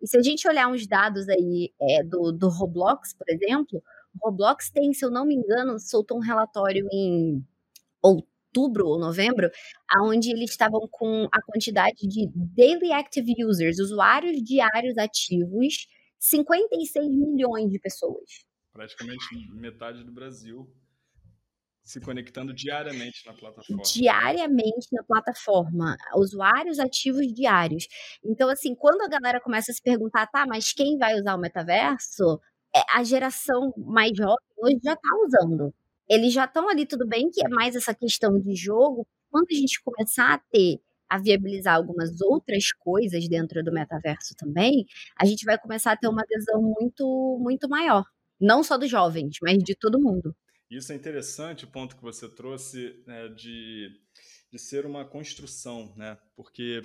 E 0.00 0.06
se 0.06 0.16
a 0.16 0.22
gente 0.22 0.48
olhar 0.48 0.68
uns 0.68 0.86
dados 0.86 1.28
aí 1.28 1.72
é, 1.80 2.02
do, 2.02 2.32
do 2.32 2.48
Roblox, 2.48 3.14
por 3.14 3.28
exemplo, 3.28 3.82
o 4.14 4.28
Roblox 4.28 4.70
tem, 4.70 4.92
se 4.92 5.04
eu 5.04 5.10
não 5.10 5.26
me 5.26 5.34
engano, 5.34 5.78
soltou 5.78 6.18
um 6.18 6.22
relatório 6.22 6.86
em 6.92 7.44
outubro 8.02 8.86
ou 8.86 8.98
novembro, 8.98 9.50
onde 10.02 10.30
eles 10.30 10.50
estavam 10.50 10.88
com 10.90 11.28
a 11.32 11.42
quantidade 11.42 12.06
de 12.06 12.28
daily 12.34 12.92
active 12.92 13.44
users, 13.44 13.78
usuários 13.78 14.42
diários 14.42 14.96
ativos, 14.96 15.86
56 16.18 17.08
milhões 17.10 17.70
de 17.70 17.78
pessoas. 17.78 18.46
Praticamente 18.72 19.24
metade 19.54 20.04
do 20.04 20.12
Brasil 20.12 20.72
se 21.88 22.00
conectando 22.00 22.52
diariamente 22.52 23.24
na 23.26 23.32
plataforma. 23.32 23.82
Diariamente 23.82 24.88
na 24.92 25.02
plataforma, 25.02 25.96
usuários 26.16 26.78
ativos 26.78 27.32
diários. 27.32 27.88
Então, 28.22 28.50
assim, 28.50 28.74
quando 28.74 29.00
a 29.00 29.08
galera 29.08 29.40
começa 29.40 29.72
a 29.72 29.74
se 29.74 29.80
perguntar, 29.82 30.26
tá, 30.26 30.44
mas 30.46 30.70
quem 30.70 30.98
vai 30.98 31.18
usar 31.18 31.34
o 31.34 31.40
metaverso? 31.40 32.38
É, 32.76 32.80
a 32.92 33.02
geração 33.02 33.72
mais 33.78 34.14
jovem 34.14 34.36
hoje 34.58 34.78
já 34.84 34.92
está 34.92 35.08
usando. 35.24 35.74
Eles 36.06 36.30
já 36.34 36.44
estão 36.44 36.68
ali, 36.68 36.84
tudo 36.84 37.06
bem 37.06 37.30
que 37.30 37.42
é 37.42 37.48
mais 37.48 37.74
essa 37.74 37.94
questão 37.94 38.38
de 38.38 38.54
jogo. 38.54 39.06
Quando 39.30 39.46
a 39.50 39.54
gente 39.54 39.82
começar 39.82 40.34
a 40.34 40.38
ter 40.38 40.80
a 41.08 41.18
viabilizar 41.18 41.74
algumas 41.74 42.20
outras 42.20 42.70
coisas 42.70 43.26
dentro 43.30 43.64
do 43.64 43.72
metaverso 43.72 44.34
também, 44.36 44.84
a 45.18 45.24
gente 45.24 45.42
vai 45.46 45.58
começar 45.58 45.92
a 45.92 45.96
ter 45.96 46.06
uma 46.08 46.20
adesão 46.20 46.60
muito, 46.60 47.38
muito 47.40 47.66
maior. 47.66 48.04
Não 48.38 48.62
só 48.62 48.76
dos 48.76 48.90
jovens, 48.90 49.38
mas 49.40 49.56
de 49.64 49.74
todo 49.74 49.98
mundo. 49.98 50.36
Isso 50.70 50.92
é 50.92 50.96
interessante, 50.96 51.64
o 51.64 51.70
ponto 51.70 51.96
que 51.96 52.02
você 52.02 52.28
trouxe 52.28 53.02
né, 53.06 53.28
de, 53.28 53.90
de 54.52 54.58
ser 54.58 54.84
uma 54.84 55.04
construção, 55.04 55.94
né? 55.96 56.18
Porque 56.36 56.82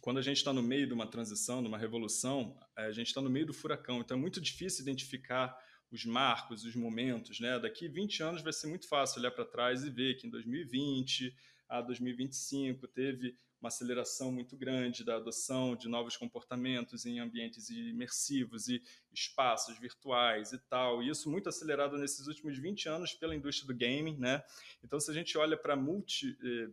quando 0.00 0.18
a 0.18 0.22
gente 0.22 0.38
está 0.38 0.52
no 0.52 0.62
meio 0.62 0.86
de 0.88 0.92
uma 0.92 1.06
transição, 1.06 1.62
de 1.62 1.68
uma 1.68 1.78
revolução, 1.78 2.58
a 2.76 2.90
gente 2.90 3.06
está 3.06 3.20
no 3.20 3.30
meio 3.30 3.46
do 3.46 3.54
furacão. 3.54 4.00
Então 4.00 4.16
é 4.16 4.20
muito 4.20 4.40
difícil 4.40 4.82
identificar 4.82 5.56
os 5.90 6.04
marcos, 6.04 6.64
os 6.64 6.74
momentos, 6.74 7.38
né? 7.38 7.58
Daqui 7.60 7.88
20 7.88 8.22
anos 8.22 8.42
vai 8.42 8.52
ser 8.52 8.66
muito 8.66 8.88
fácil 8.88 9.20
olhar 9.20 9.30
para 9.30 9.44
trás 9.44 9.84
e 9.84 9.90
ver 9.90 10.16
que 10.16 10.26
em 10.26 10.30
2020 10.30 11.32
a 11.68 11.80
2025 11.80 12.88
teve 12.88 13.36
uma 13.60 13.68
aceleração 13.68 14.30
muito 14.30 14.56
grande 14.56 15.04
da 15.04 15.16
adoção 15.16 15.74
de 15.74 15.88
novos 15.88 16.16
comportamentos 16.16 17.06
em 17.06 17.18
ambientes 17.18 17.70
imersivos 17.70 18.68
e 18.68 18.82
espaços 19.12 19.78
virtuais 19.78 20.52
e 20.52 20.58
tal. 20.68 21.02
E 21.02 21.08
isso 21.08 21.30
muito 21.30 21.48
acelerado 21.48 21.96
nesses 21.96 22.26
últimos 22.26 22.58
20 22.58 22.88
anos 22.88 23.14
pela 23.14 23.34
indústria 23.34 23.66
do 23.66 23.78
gaming, 23.78 24.18
né? 24.18 24.42
Então, 24.84 25.00
se 25.00 25.10
a 25.10 25.14
gente 25.14 25.36
olha 25.38 25.56
para 25.56 25.74
multi, 25.74 26.36
eh, 26.42 26.70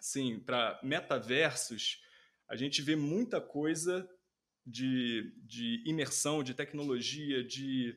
sim, 0.00 0.40
para 0.40 0.80
metaversos, 0.82 2.02
a 2.48 2.56
gente 2.56 2.82
vê 2.82 2.96
muita 2.96 3.40
coisa 3.40 4.08
de, 4.66 5.32
de 5.42 5.82
imersão, 5.86 6.42
de 6.42 6.54
tecnologia, 6.54 7.44
de 7.44 7.96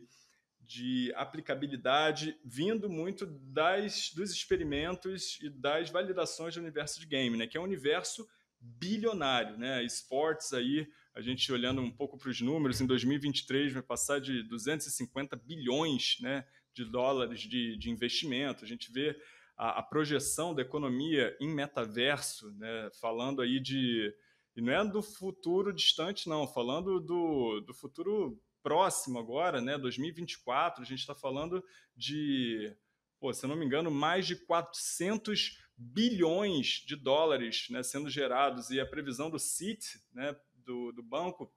de 0.68 1.14
aplicabilidade 1.16 2.38
vindo 2.44 2.90
muito 2.90 3.26
das, 3.26 4.12
dos 4.14 4.32
experimentos 4.32 5.40
e 5.42 5.50
das 5.50 5.90
validações 5.90 6.56
do 6.56 6.60
universo 6.60 7.00
de 7.00 7.06
game, 7.06 7.38
né? 7.38 7.48
que 7.48 7.58
é 7.58 7.60
um 7.60 7.64
universo 7.64 8.28
bilionário. 8.60 9.58
Né? 9.58 9.84
Esportes 9.86 10.52
aí, 10.52 10.86
a 11.16 11.22
gente 11.22 11.52
olhando 11.54 11.82
um 11.82 11.90
pouco 11.90 12.18
para 12.18 12.30
os 12.30 12.42
números, 12.42 12.82
em 12.82 12.86
2023 12.86 13.74
vai 13.74 13.82
passar 13.82 14.20
de 14.20 14.44
250 14.44 15.38
bilhões 15.38 16.18
né, 16.20 16.46
de 16.74 16.84
dólares 16.84 17.40
de, 17.40 17.78
de 17.78 17.90
investimento. 17.90 18.66
A 18.66 18.68
gente 18.68 18.92
vê 18.92 19.18
a, 19.56 19.80
a 19.80 19.84
projeção 19.84 20.54
da 20.54 20.62
economia 20.62 21.36
em 21.40 21.48
metaverso, 21.50 22.52
né? 22.52 22.90
falando 23.00 23.42
aí 23.42 23.60
de... 23.60 24.14
E 24.54 24.62
não 24.62 24.74
é 24.74 24.84
do 24.84 25.04
futuro 25.04 25.72
distante, 25.72 26.28
não, 26.28 26.48
falando 26.48 27.00
do, 27.00 27.62
do 27.62 27.76
futuro 27.76 28.42
próximo 28.68 29.18
agora, 29.18 29.62
né, 29.62 29.78
2024, 29.78 30.82
a 30.82 30.86
gente 30.86 31.00
está 31.00 31.16
falando 31.16 31.64
de, 31.96 32.76
pô, 33.18 33.32
se 33.32 33.46
eu 33.46 33.48
não 33.48 33.56
me 33.56 33.66
engano, 33.66 33.90
mais 33.90 34.28
de 34.28 34.36
400 34.36 35.58
bilhões 35.78 36.84
de 36.86 36.98
dólares 36.98 37.68
né, 37.70 37.82
sendo 37.82 38.10
gerados 38.10 38.70
e 38.70 38.78
a 38.82 38.86
previsão 38.86 39.30
do 39.30 39.40
CIT, 39.40 40.02
né, 40.12 40.36
do, 40.54 40.92
do 40.92 41.02
Banco 41.02 41.50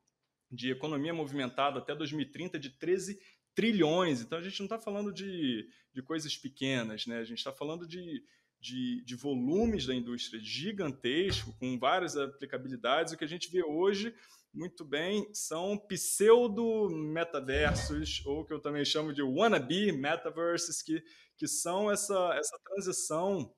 de 0.49 0.71
Economia 0.71 1.13
Movimentada 1.13 1.81
até 1.81 1.97
2030 1.97 2.61
de 2.61 2.71
13 2.71 3.19
trilhões. 3.57 4.21
Então 4.21 4.39
a 4.39 4.43
gente 4.43 4.61
não 4.61 4.67
está 4.67 4.79
falando 4.79 5.13
de, 5.13 5.69
de 5.93 6.03
coisas 6.03 6.37
pequenas, 6.37 7.07
né? 7.07 7.19
a 7.19 7.25
gente 7.25 7.39
está 7.39 7.53
falando 7.53 7.89
de, 7.89 8.23
de, 8.61 9.03
de, 9.05 9.17
volumes 9.17 9.85
da 9.85 9.95
indústria 9.97 10.41
gigantesco, 10.41 11.53
com 11.59 11.77
várias 11.77 12.17
aplicabilidades. 12.17 13.13
O 13.13 13.17
que 13.17 13.25
a 13.25 13.29
gente 13.29 13.51
vê 13.51 13.65
hoje 13.65 14.15
muito 14.53 14.85
bem, 14.85 15.33
são 15.33 15.79
pseudo-metaversos, 15.79 18.27
ou 18.27 18.45
que 18.45 18.53
eu 18.53 18.61
também 18.61 18.85
chamo 18.85 19.13
de 19.13 19.23
wannabe 19.23 19.93
metaverses, 19.93 20.83
que, 20.83 21.03
que 21.37 21.47
são 21.47 21.89
essa, 21.91 22.35
essa 22.35 22.59
transição 22.65 23.55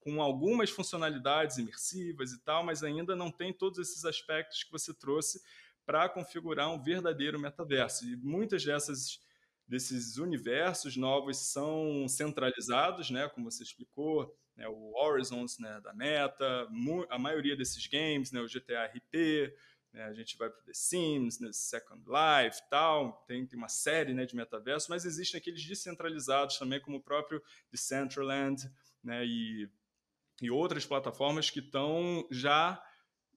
com 0.00 0.22
algumas 0.22 0.70
funcionalidades 0.70 1.58
imersivas 1.58 2.32
e 2.32 2.40
tal, 2.44 2.64
mas 2.64 2.84
ainda 2.84 3.16
não 3.16 3.30
tem 3.30 3.52
todos 3.52 3.78
esses 3.78 4.04
aspectos 4.04 4.62
que 4.62 4.70
você 4.70 4.94
trouxe 4.94 5.42
para 5.84 6.08
configurar 6.08 6.72
um 6.72 6.82
verdadeiro 6.82 7.40
metaverso. 7.40 8.04
E 8.04 8.16
muitas 8.16 8.64
dessas 8.64 9.20
desses 9.68 10.16
universos 10.16 10.96
novos 10.96 11.38
são 11.38 12.06
centralizados, 12.08 13.10
né, 13.10 13.28
como 13.28 13.50
você 13.50 13.64
explicou, 13.64 14.32
né, 14.54 14.68
o 14.68 14.92
Horizons 14.94 15.58
né, 15.58 15.80
da 15.80 15.92
Meta, 15.92 16.68
a 17.10 17.18
maioria 17.18 17.56
desses 17.56 17.86
games, 17.86 18.30
né, 18.30 18.40
o 18.40 18.46
GTA 18.46 18.84
RP, 18.84 19.52
né? 19.96 20.04
A 20.04 20.12
gente 20.12 20.36
vai 20.36 20.50
para 20.50 20.60
The 20.60 20.74
Sims, 20.74 21.40
né? 21.40 21.50
Second 21.52 22.04
Life 22.04 22.60
tal, 22.68 23.24
tem, 23.26 23.46
tem 23.46 23.58
uma 23.58 23.68
série 23.68 24.12
né, 24.12 24.26
de 24.26 24.36
metaverso, 24.36 24.90
mas 24.90 25.06
existem 25.06 25.38
aqueles 25.38 25.64
descentralizados 25.64 26.58
também, 26.58 26.80
como 26.80 26.98
o 26.98 27.02
próprio 27.02 27.42
Decentraland 27.72 28.70
né, 29.02 29.24
e, 29.24 29.68
e 30.42 30.50
outras 30.50 30.84
plataformas 30.84 31.48
que 31.48 31.60
estão 31.60 32.28
já 32.30 32.80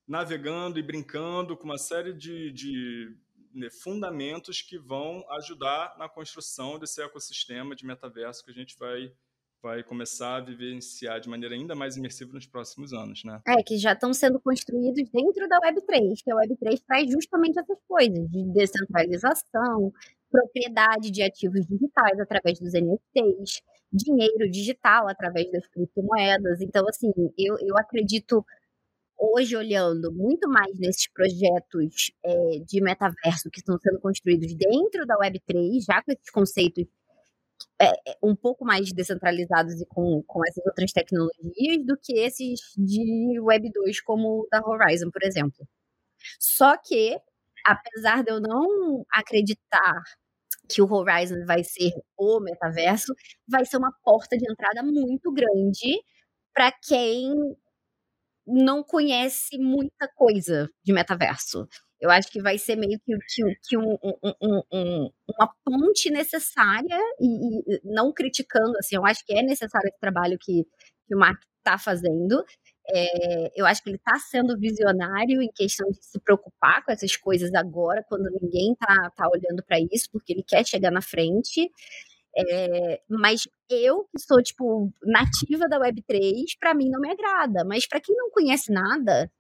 navegando 0.06 0.78
e 0.78 0.84
brincando 0.84 1.56
com 1.56 1.64
uma 1.64 1.78
série 1.78 2.12
de, 2.14 2.52
de 2.52 3.16
né, 3.54 3.70
fundamentos 3.70 4.62
que 4.62 4.78
vão 4.78 5.26
ajudar 5.34 5.96
na 5.98 6.10
construção 6.10 6.78
desse 6.78 7.02
ecossistema 7.02 7.74
de 7.74 7.86
metaverso 7.86 8.44
que 8.44 8.52
a 8.52 8.54
gente 8.54 8.78
vai 8.78 9.14
vai 9.62 9.84
começar 9.84 10.38
a 10.38 10.42
vivenciar 10.42 11.20
de 11.20 11.30
maneira 11.30 11.56
ainda 11.56 11.76
mais 11.76 11.98
imersiva 11.98 12.34
nos 12.34 12.46
próximos 12.46 12.94
anos, 12.94 13.24
né? 13.24 13.42
É, 13.48 13.62
que 13.64 13.78
já 13.78 13.94
estão 13.94 14.14
sendo 14.14 14.40
construídos 14.40 15.10
dentro 15.10 15.48
da 15.48 15.60
Web3, 15.60 16.14
que 16.24 16.32
a 16.32 16.36
Web3 16.36 16.82
traz 16.88 17.12
justamente 17.12 17.60
essas 17.60 17.78
coisas 17.88 18.30
de 18.30 18.54
descentralização, 18.54 19.92
propriedade 20.32 21.12
de 21.12 21.22
ativos 21.22 21.66
digitais 21.66 22.20
através 22.20 22.60
dos 22.60 22.74
NFTs, 22.74 23.62
dinheiro 23.92 24.50
digital 24.50 25.08
através 25.10 25.52
das 25.52 25.68
criptomoedas. 25.68 26.62
Então, 26.62 26.88
assim, 26.88 27.12
eu, 27.38 27.58
eu 27.60 27.78
acredito 27.78 28.46
hoje 29.18 29.56
olhando 29.58 30.14
muito 30.14 30.48
mais 30.48 30.78
nesses 30.80 31.12
projetos 31.12 32.12
é, 32.24 32.60
de 32.66 32.82
metaverso 32.82 33.50
que 33.52 33.60
estão 33.60 33.78
sendo 33.78 34.00
construídos 34.00 34.54
dentro 34.54 35.06
da 35.06 35.18
Web3, 35.18 35.84
já 35.86 36.02
com 36.02 36.12
esses 36.12 36.30
conceitos 36.32 36.86
é, 37.82 37.88
é, 38.12 38.18
um 38.22 38.36
pouco 38.36 38.66
mais 38.66 38.92
descentralizados 38.92 39.80
e 39.82 39.86
com, 39.86 40.24
com 40.28 40.46
essas 40.46 40.66
outras 40.66 40.92
tecnologias 40.92 41.86
do 41.86 41.98
que 41.98 42.20
esses 42.20 42.60
de 42.78 43.40
Web 43.40 43.72
2, 43.72 44.02
como 44.02 44.42
o 44.42 44.48
da 44.52 44.62
Horizon, 44.66 45.10
por 45.12 45.24
exemplo. 45.24 45.68
Só 46.40 46.78
que 46.78 47.18
apesar 47.66 48.24
de 48.24 48.32
eu 48.32 48.40
não 48.40 49.06
acreditar 49.12 50.04
que 50.70 50.82
o 50.82 50.92
Horizon 50.92 51.46
vai 51.46 51.64
ser 51.64 51.92
o 52.18 52.40
metaverso, 52.40 53.14
vai 53.48 53.66
ser 53.66 53.78
uma 53.78 53.92
porta 54.04 54.38
de 54.38 54.50
entrada 54.50 54.84
muito 54.84 55.32
grande 55.32 56.00
para 56.54 56.72
quem 56.72 57.34
não 58.46 58.84
conhece 58.84 59.58
muita 59.58 60.08
coisa 60.16 60.70
de 60.84 60.94
metaverso. 60.94 61.68
Eu 62.02 62.10
acho 62.10 62.32
que 62.32 62.42
vai 62.42 62.58
ser 62.58 62.76
meio 62.76 63.00
que, 63.00 63.18
que, 63.18 63.56
que 63.68 63.78
um, 63.78 63.98
um, 64.04 64.62
um, 64.72 65.10
uma 65.38 65.54
ponte 65.66 66.10
necessária, 66.10 66.98
e, 67.20 67.76
e, 67.76 67.82
não 67.84 68.14
criticando, 68.14 68.78
assim, 68.78 68.96
eu 68.96 69.06
acho 69.06 69.26
que 69.26 69.34
é 69.34 69.42
necessário 69.42 69.88
esse 69.90 70.00
trabalho 70.00 70.38
que, 70.40 70.64
que 71.08 71.16
o 71.16 71.20
Mark 71.20 71.42
está 71.58 71.78
fazendo. 71.78 72.44
É, 72.92 73.52
eu 73.56 73.66
acho 73.66 73.84
que 73.84 73.90
ele 73.90 73.98
está 73.98 74.18
sendo 74.18 74.58
visionário 74.58 75.42
em 75.42 75.50
questão 75.54 75.90
de 75.92 76.04
se 76.04 76.20
preocupar 76.20 76.84
com 76.84 76.92
essas 76.92 77.16
coisas 77.16 77.54
agora, 77.54 78.04
quando 78.08 78.30
ninguém 78.42 78.74
está 78.74 79.10
tá 79.12 79.28
olhando 79.30 79.64
para 79.64 79.80
isso, 79.80 80.10
porque 80.12 80.34
ele 80.34 80.44
quer 80.44 80.66
chegar 80.66 80.92
na 80.92 81.02
frente. 81.02 81.70
É, 82.38 83.02
mas 83.10 83.48
eu, 83.70 84.06
que 84.06 84.20
sou, 84.20 84.42
tipo, 84.42 84.92
nativa 85.04 85.68
da 85.68 85.80
Web3, 85.80 86.44
para 86.60 86.74
mim 86.74 86.90
não 86.90 87.02
me 87.02 87.12
agrada. 87.12 87.64
Mas 87.66 87.88
para 87.88 88.00
quem 88.02 88.16
não 88.16 88.32
conhece 88.32 88.72
nada, 88.72 89.32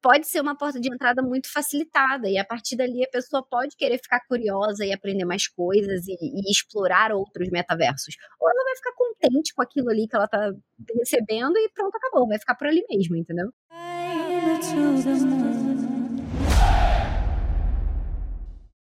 pode 0.00 0.26
ser 0.26 0.40
uma 0.40 0.56
porta 0.56 0.80
de 0.80 0.92
entrada 0.92 1.22
muito 1.22 1.50
facilitada. 1.50 2.28
E 2.28 2.38
a 2.38 2.44
partir 2.44 2.76
dali 2.76 3.04
a 3.04 3.10
pessoa 3.10 3.42
pode 3.42 3.76
querer 3.76 3.98
ficar 3.98 4.20
curiosa 4.26 4.84
e 4.84 4.92
aprender 4.92 5.24
mais 5.24 5.46
coisas 5.48 6.06
e, 6.06 6.12
e 6.20 6.50
explorar 6.50 7.12
outros 7.12 7.48
metaversos. 7.50 8.16
Ou 8.40 8.50
ela 8.50 8.64
vai 8.64 8.76
ficar 8.76 8.92
contente 8.92 9.54
com 9.54 9.62
aquilo 9.62 9.90
ali 9.90 10.06
que 10.06 10.16
ela 10.16 10.28
tá 10.28 10.52
recebendo 10.96 11.56
e 11.56 11.68
pronto, 11.70 11.96
acabou. 11.96 12.28
Vai 12.28 12.38
ficar 12.38 12.54
por 12.54 12.66
ali 12.66 12.84
mesmo, 12.88 13.16
entendeu? 13.16 13.52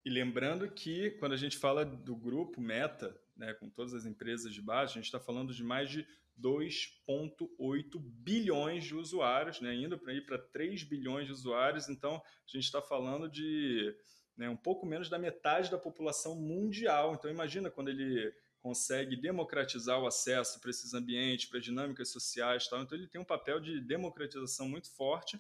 E 0.06 0.10
lembrando 0.10 0.70
que 0.70 1.12
quando 1.12 1.34
a 1.34 1.38
gente 1.38 1.58
fala 1.58 1.86
do 1.86 2.16
grupo 2.16 2.60
Meta, 2.60 3.16
né, 3.36 3.54
com 3.56 3.70
todas 3.70 3.94
as 3.94 4.06
empresas 4.06 4.54
de 4.54 4.62
base, 4.62 4.92
a 4.92 4.96
gente 4.96 5.06
está 5.06 5.20
falando 5.20 5.54
de 5.54 5.64
mais 5.64 5.90
de 5.90 6.06
2,8 6.40 8.00
bilhões 8.00 8.84
de 8.84 8.96
usuários, 8.96 9.62
né, 9.62 9.74
indo 9.76 9.98
para 9.98 10.14
ir 10.14 10.26
para 10.26 10.38
3 10.38 10.84
bilhões 10.84 11.28
de 11.28 11.32
usuários. 11.32 11.90
Então, 11.90 12.16
a 12.16 12.52
gente 12.52 12.66
está 12.66 12.82
falando 12.82 13.30
de 13.30 13.96
né, 14.36 14.50
um 14.50 14.58
pouco 14.58 14.86
menos 14.86 15.10
da 15.10 15.20
metade 15.20 15.70
da 15.70 15.78
população 15.78 16.36
mundial. 16.36 17.14
Então, 17.14 17.30
imagina 17.30 17.70
quando 17.70 17.90
ele 17.90 18.34
consegue 18.60 19.16
democratizar 19.16 20.00
o 20.00 20.08
acesso 20.08 20.60
para 20.60 20.70
esses 20.70 20.94
ambientes, 20.94 21.48
para 21.50 21.60
dinâmicas 21.60 22.10
sociais, 22.10 22.68
tal. 22.68 22.82
Então, 22.82 22.98
ele 22.98 23.08
tem 23.08 23.22
um 23.22 23.26
papel 23.26 23.60
de 23.60 23.82
democratização 23.82 24.68
muito 24.68 24.90
forte. 24.96 25.40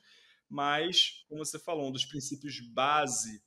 Mas, 0.50 1.24
como 1.28 1.44
você 1.44 1.58
falou, 1.58 1.88
um 1.88 1.92
dos 1.92 2.06
princípios 2.06 2.60
base 2.60 3.42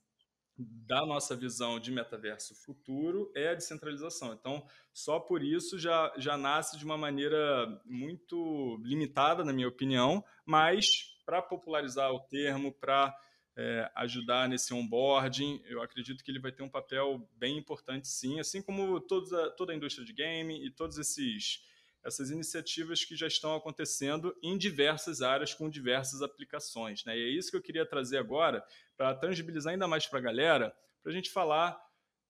da 0.57 1.05
nossa 1.05 1.35
visão 1.35 1.79
de 1.79 1.91
metaverso 1.91 2.55
futuro 2.55 3.31
é 3.35 3.49
a 3.49 3.53
descentralização. 3.53 4.33
Então, 4.33 4.65
só 4.91 5.19
por 5.19 5.43
isso 5.43 5.77
já, 5.77 6.11
já 6.17 6.35
nasce 6.35 6.77
de 6.77 6.85
uma 6.85 6.97
maneira 6.97 7.81
muito 7.85 8.81
limitada, 8.83 9.43
na 9.43 9.53
minha 9.53 9.67
opinião, 9.67 10.23
mas 10.45 10.85
para 11.25 11.41
popularizar 11.41 12.11
o 12.11 12.19
termo, 12.21 12.73
para 12.73 13.15
é, 13.55 13.91
ajudar 13.95 14.49
nesse 14.49 14.73
onboarding, 14.73 15.61
eu 15.65 15.81
acredito 15.81 16.23
que 16.23 16.31
ele 16.31 16.39
vai 16.39 16.51
ter 16.51 16.63
um 16.63 16.69
papel 16.69 17.29
bem 17.35 17.57
importante, 17.57 18.07
sim, 18.07 18.39
assim 18.39 18.61
como 18.61 18.99
toda, 18.99 19.51
toda 19.51 19.73
a 19.73 19.75
indústria 19.75 20.05
de 20.05 20.13
game 20.13 20.65
e 20.65 20.71
todos 20.71 20.97
esses 20.97 21.65
essas 22.07 22.31
iniciativas 22.31 23.03
que 23.03 23.17
já 23.17 23.27
estão 23.27 23.53
acontecendo 23.53 24.33
em 24.41 24.57
diversas 24.57 25.21
áreas 25.21 25.53
com 25.53 25.69
diversas 25.69 26.21
aplicações. 26.21 27.03
Né? 27.03 27.17
E 27.17 27.21
é 27.21 27.29
isso 27.29 27.51
que 27.51 27.57
eu 27.57 27.61
queria 27.61 27.85
trazer 27.85 28.17
agora 28.17 28.63
para 28.97 29.13
tangibilizar 29.13 29.71
ainda 29.73 29.87
mais 29.87 30.07
para 30.07 30.19
a 30.19 30.21
galera, 30.21 30.75
para 31.03 31.11
a 31.11 31.15
gente 31.15 31.29
falar. 31.29 31.79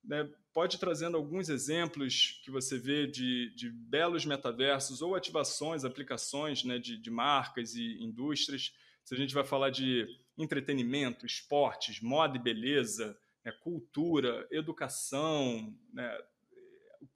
Né, 0.03 0.29
pode 0.53 0.79
trazendo 0.79 1.17
alguns 1.17 1.49
exemplos 1.49 2.39
que 2.43 2.51
você 2.51 2.77
vê 2.77 3.07
de, 3.07 3.53
de 3.55 3.69
belos 3.69 4.25
metaversos 4.25 5.01
ou 5.01 5.15
ativações, 5.15 5.83
aplicações 5.83 6.63
né, 6.63 6.77
de, 6.77 6.97
de 6.97 7.09
marcas 7.11 7.75
e 7.75 8.03
indústrias. 8.03 8.73
Se 9.03 9.13
a 9.13 9.17
gente 9.17 9.33
vai 9.33 9.43
falar 9.43 9.69
de 9.69 10.07
entretenimento, 10.37 11.25
esportes, 11.25 11.99
moda 11.99 12.37
e 12.37 12.41
beleza, 12.41 13.17
né, 13.43 13.51
cultura, 13.51 14.47
educação, 14.51 15.75
né, 15.93 16.17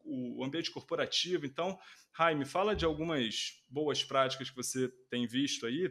o 0.04 0.44
ambiente 0.44 0.72
corporativo. 0.72 1.46
Então, 1.46 1.80
Jaime, 2.18 2.46
fala 2.46 2.76
de 2.76 2.86
algumas 2.86 3.64
boas 3.70 4.04
práticas 4.04 4.50
que 4.50 4.56
você 4.56 4.90
tem 5.10 5.26
visto 5.26 5.66
aí, 5.66 5.90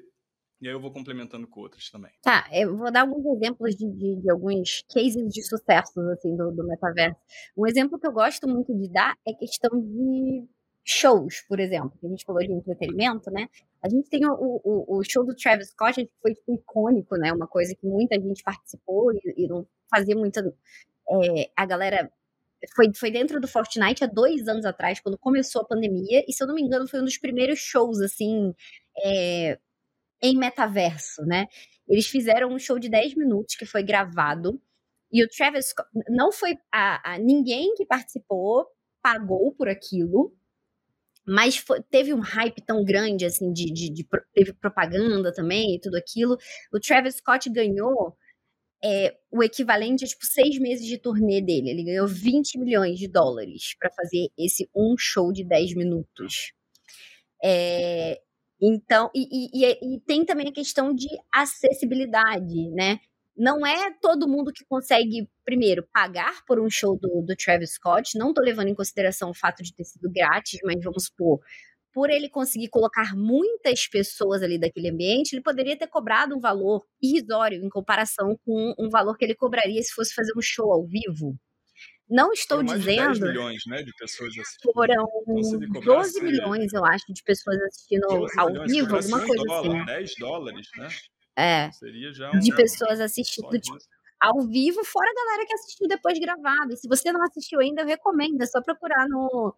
e 0.60 0.68
aí 0.68 0.74
eu 0.74 0.80
vou 0.80 0.92
complementando 0.92 1.46
com 1.46 1.60
outras 1.60 1.90
também. 1.90 2.12
Tá, 2.22 2.48
eu 2.52 2.76
vou 2.76 2.92
dar 2.92 3.02
alguns 3.02 3.24
exemplos 3.36 3.74
de, 3.74 3.90
de, 3.90 4.20
de 4.20 4.30
alguns 4.30 4.82
cases 4.92 5.32
de 5.32 5.42
sucessos 5.42 5.96
assim, 6.08 6.36
do, 6.36 6.50
do 6.52 6.66
metaverso. 6.66 7.16
Um 7.56 7.66
exemplo 7.66 7.98
que 7.98 8.06
eu 8.06 8.12
gosto 8.12 8.46
muito 8.46 8.74
de 8.76 8.88
dar 8.88 9.14
é 9.26 9.32
questão 9.32 9.70
de 9.80 10.46
shows, 10.84 11.42
por 11.48 11.60
exemplo, 11.60 11.92
a 12.02 12.06
gente 12.08 12.24
falou 12.24 12.40
de 12.42 12.52
entretenimento, 12.52 13.30
né? 13.30 13.48
A 13.82 13.88
gente 13.88 14.08
tem 14.10 14.26
o, 14.26 14.32
o, 14.32 14.98
o 14.98 15.02
show 15.04 15.24
do 15.24 15.34
Travis 15.34 15.68
Scott, 15.68 16.04
que 16.04 16.12
foi 16.20 16.34
tipo, 16.34 16.54
icônico, 16.54 17.16
né? 17.16 17.32
Uma 17.32 17.46
coisa 17.46 17.74
que 17.74 17.86
muita 17.86 18.20
gente 18.20 18.42
participou 18.42 19.12
e, 19.12 19.20
e 19.36 19.46
não 19.46 19.66
fazia 19.90 20.16
muita. 20.16 20.40
É, 21.08 21.50
a 21.56 21.64
galera 21.64 22.10
foi, 22.74 22.92
foi 22.94 23.10
dentro 23.10 23.40
do 23.40 23.48
Fortnite 23.48 24.04
há 24.04 24.06
dois 24.06 24.46
anos 24.48 24.64
atrás, 24.64 25.00
quando 25.00 25.18
começou 25.18 25.62
a 25.62 25.66
pandemia, 25.66 26.24
e 26.28 26.32
se 26.32 26.42
eu 26.42 26.46
não 26.46 26.54
me 26.54 26.62
engano, 26.62 26.88
foi 26.88 27.00
um 27.00 27.04
dos 27.04 27.18
primeiros 27.18 27.58
shows, 27.58 28.00
assim, 28.00 28.54
é, 29.02 29.58
em 30.22 30.36
metaverso, 30.36 31.22
né? 31.24 31.46
Eles 31.88 32.06
fizeram 32.06 32.50
um 32.50 32.58
show 32.58 32.78
de 32.78 32.88
10 32.88 33.14
minutos 33.16 33.56
que 33.56 33.66
foi 33.66 33.82
gravado, 33.82 34.60
e 35.12 35.24
o 35.24 35.28
Travis 35.28 35.66
Scott, 35.70 35.88
não 36.08 36.30
foi 36.30 36.56
a, 36.72 37.14
a 37.14 37.18
ninguém 37.18 37.74
que 37.74 37.84
participou 37.84 38.66
pagou 39.02 39.52
por 39.54 39.68
aquilo, 39.68 40.32
mas 41.26 41.56
foi, 41.56 41.82
teve 41.90 42.12
um 42.12 42.20
hype 42.20 42.60
tão 42.62 42.84
grande, 42.84 43.24
assim, 43.24 43.52
de, 43.52 43.66
de, 43.72 43.90
de, 43.90 44.06
teve 44.34 44.52
propaganda 44.54 45.32
também 45.32 45.74
e 45.74 45.80
tudo 45.80 45.96
aquilo. 45.96 46.36
O 46.72 46.80
Travis 46.80 47.16
Scott 47.16 47.48
ganhou 47.50 48.16
é, 48.82 49.16
o 49.30 49.42
equivalente 49.42 50.04
a 50.04 50.08
tipo 50.08 50.24
seis 50.24 50.58
meses 50.58 50.86
de 50.86 50.98
turnê 50.98 51.40
dele. 51.40 51.70
Ele 51.70 51.84
ganhou 51.84 52.06
20 52.06 52.58
milhões 52.58 52.98
de 52.98 53.08
dólares 53.08 53.74
para 53.78 53.90
fazer 53.90 54.28
esse 54.38 54.68
um 54.74 54.96
show 54.98 55.32
de 55.32 55.44
10 55.44 55.74
minutos. 55.74 56.52
É, 57.42 58.20
então, 58.60 59.10
e, 59.14 59.48
e, 59.52 59.94
e, 59.94 60.00
tem 60.00 60.24
também 60.24 60.48
a 60.48 60.52
questão 60.52 60.94
de 60.94 61.08
acessibilidade, 61.32 62.70
né? 62.70 62.98
Não 63.36 63.66
é 63.66 63.90
todo 64.02 64.28
mundo 64.28 64.52
que 64.52 64.64
consegue, 64.66 65.28
primeiro, 65.44 65.86
pagar 65.92 66.44
por 66.46 66.60
um 66.60 66.68
show 66.68 66.98
do, 66.98 67.22
do 67.22 67.36
Travis 67.36 67.74
Scott. 67.74 68.18
Não 68.18 68.30
estou 68.30 68.44
levando 68.44 68.68
em 68.68 68.74
consideração 68.74 69.30
o 69.30 69.34
fato 69.34 69.62
de 69.62 69.74
ter 69.74 69.84
sido 69.84 70.10
grátis, 70.10 70.60
mas 70.62 70.82
vamos 70.84 71.04
supor, 71.04 71.40
por 71.92 72.10
ele 72.10 72.28
conseguir 72.28 72.68
colocar 72.68 73.16
muitas 73.16 73.86
pessoas 73.86 74.42
ali 74.42 74.58
daquele 74.58 74.90
ambiente, 74.90 75.32
ele 75.32 75.42
poderia 75.42 75.76
ter 75.76 75.86
cobrado 75.86 76.36
um 76.36 76.40
valor 76.40 76.84
irrisório 77.02 77.64
em 77.64 77.68
comparação 77.68 78.38
com 78.44 78.74
um 78.78 78.88
valor 78.88 79.16
que 79.16 79.24
ele 79.24 79.34
cobraria 79.34 79.82
se 79.82 79.92
fosse 79.92 80.14
fazer 80.14 80.32
um 80.36 80.42
show 80.42 80.72
ao 80.72 80.86
vivo. 80.86 81.36
Não 82.10 82.32
estou 82.32 82.62
dizendo. 82.62 83.12
De 83.14 83.20
10 83.20 83.20
milhões, 83.20 83.62
né, 83.66 83.82
de 83.82 83.92
pessoas 83.92 84.32
assistindo. 84.36 84.72
Foram 84.72 85.06
12 85.84 86.22
milhões, 86.22 86.72
eu 86.72 86.84
acho, 86.84 87.04
de 87.12 87.22
pessoas 87.22 87.56
assistindo 87.62 88.04
ao 88.36 88.66
vivo, 88.66 88.96
alguma 88.96 89.24
coisa 89.24 89.44
dólar, 89.44 89.76
assim. 89.76 89.84
10 89.84 90.14
dólares, 90.18 90.68
né? 90.76 90.88
É. 91.36 91.70
Seria 91.70 92.12
já 92.12 92.30
um, 92.32 92.38
de 92.40 92.54
pessoas 92.54 93.00
assistindo 93.00 93.48
tipo, 93.58 93.78
ao 94.20 94.40
vivo, 94.42 94.84
fora 94.84 95.08
a 95.08 95.14
galera 95.14 95.46
que 95.46 95.54
assistiu 95.54 95.86
depois 95.86 96.18
gravado. 96.18 96.72
E 96.72 96.76
se 96.76 96.88
você 96.88 97.12
não 97.12 97.22
assistiu 97.22 97.60
ainda, 97.60 97.82
eu 97.82 97.86
recomendo. 97.86 98.42
É 98.42 98.46
só 98.46 98.60
procurar 98.60 99.08
no, 99.08 99.54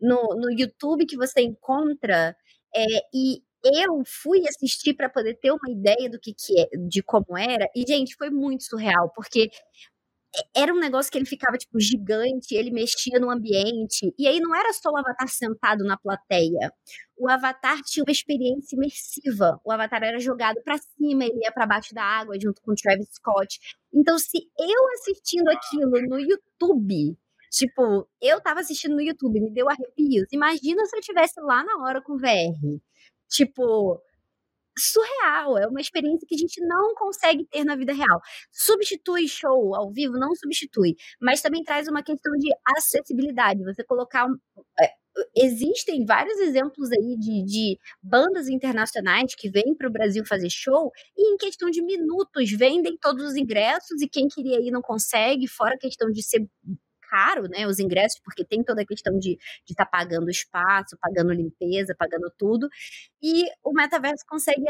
no, 0.00 0.36
no 0.36 0.52
YouTube 0.52 1.06
que 1.06 1.16
você 1.16 1.40
encontra. 1.40 2.36
É, 2.76 2.84
e 3.14 3.42
eu 3.64 4.02
fui 4.06 4.46
assistir 4.46 4.94
para 4.94 5.08
poder 5.08 5.34
ter 5.40 5.50
uma 5.50 5.70
ideia 5.70 6.08
do 6.08 6.20
que, 6.20 6.32
que 6.34 6.60
é, 6.60 6.68
de 6.88 7.02
como 7.02 7.36
era. 7.36 7.66
E, 7.74 7.82
gente, 7.86 8.14
foi 8.14 8.30
muito 8.30 8.64
surreal, 8.64 9.10
porque 9.14 9.50
era 10.54 10.72
um 10.72 10.78
negócio 10.78 11.10
que 11.10 11.18
ele 11.18 11.24
ficava, 11.26 11.56
tipo, 11.56 11.80
gigante, 11.80 12.54
ele 12.54 12.70
mexia 12.70 13.18
no 13.18 13.30
ambiente. 13.30 14.14
E 14.18 14.26
aí 14.26 14.40
não 14.40 14.54
era 14.54 14.72
só 14.72 14.90
o 14.90 14.96
avatar 14.96 15.28
sentado 15.28 15.84
na 15.84 15.96
plateia. 15.96 16.72
O 17.16 17.28
avatar 17.28 17.80
tinha 17.82 18.04
uma 18.04 18.12
experiência 18.12 18.76
imersiva. 18.76 19.60
O 19.64 19.72
avatar 19.72 20.02
era 20.02 20.20
jogado 20.20 20.62
para 20.62 20.78
cima, 20.78 21.24
ele 21.24 21.40
ia 21.42 21.52
para 21.52 21.66
baixo 21.66 21.94
da 21.94 22.02
água 22.02 22.38
junto 22.40 22.60
com 22.62 22.74
Travis 22.74 23.08
Scott. 23.12 23.58
Então, 23.92 24.18
se 24.18 24.38
eu 24.58 24.88
assistindo 24.94 25.48
aquilo 25.48 25.90
no 26.08 26.18
YouTube 26.20 27.16
Tipo, 27.50 28.06
eu 28.20 28.40
tava 28.40 28.60
assistindo 28.60 28.94
no 28.94 29.00
YouTube, 29.00 29.40
me 29.40 29.50
deu 29.50 29.68
arrepios. 29.68 30.26
Imagina 30.32 30.84
se 30.86 30.96
eu 30.96 31.00
tivesse 31.00 31.40
lá 31.40 31.64
na 31.64 31.82
hora 31.82 32.02
com 32.02 32.16
VR. 32.16 32.78
Tipo, 33.28 34.00
surreal, 34.78 35.58
é 35.58 35.66
uma 35.66 35.80
experiência 35.80 36.26
que 36.26 36.34
a 36.34 36.38
gente 36.38 36.60
não 36.66 36.94
consegue 36.94 37.44
ter 37.50 37.64
na 37.64 37.76
vida 37.76 37.92
real. 37.92 38.20
Substitui 38.52 39.28
show 39.28 39.74
ao 39.74 39.90
vivo? 39.92 40.14
Não 40.14 40.34
substitui, 40.34 40.94
mas 41.20 41.42
também 41.42 41.62
traz 41.62 41.88
uma 41.88 42.02
questão 42.02 42.32
de 42.34 42.48
acessibilidade. 42.76 43.64
Você 43.64 43.84
colocar 43.84 44.26
um, 44.26 44.36
é, 44.80 44.90
existem 45.36 46.04
vários 46.04 46.38
exemplos 46.38 46.90
aí 46.92 47.16
de, 47.18 47.44
de 47.44 47.78
bandas 48.02 48.48
internacionais 48.48 49.34
que 49.34 49.50
vêm 49.50 49.74
para 49.76 49.88
o 49.88 49.92
Brasil 49.92 50.24
fazer 50.26 50.50
show 50.50 50.90
e 51.16 51.34
em 51.34 51.36
questão 51.36 51.70
de 51.70 51.82
minutos 51.82 52.50
vendem 52.52 52.96
todos 53.00 53.24
os 53.24 53.36
ingressos 53.36 54.00
e 54.00 54.08
quem 54.08 54.28
queria 54.28 54.60
ir 54.60 54.70
não 54.70 54.82
consegue, 54.82 55.46
fora 55.48 55.74
a 55.74 55.78
questão 55.78 56.10
de 56.10 56.22
ser 56.22 56.46
caro, 57.08 57.48
né, 57.48 57.66
os 57.66 57.78
ingressos, 57.78 58.20
porque 58.24 58.44
tem 58.44 58.62
toda 58.62 58.82
a 58.82 58.86
questão 58.86 59.18
de 59.18 59.38
estar 59.68 59.84
tá 59.84 59.90
pagando 59.90 60.30
espaço, 60.30 60.96
pagando 61.00 61.32
limpeza, 61.32 61.94
pagando 61.98 62.30
tudo, 62.38 62.68
e 63.22 63.44
o 63.64 63.72
metaverso 63.72 64.24
consegue 64.28 64.62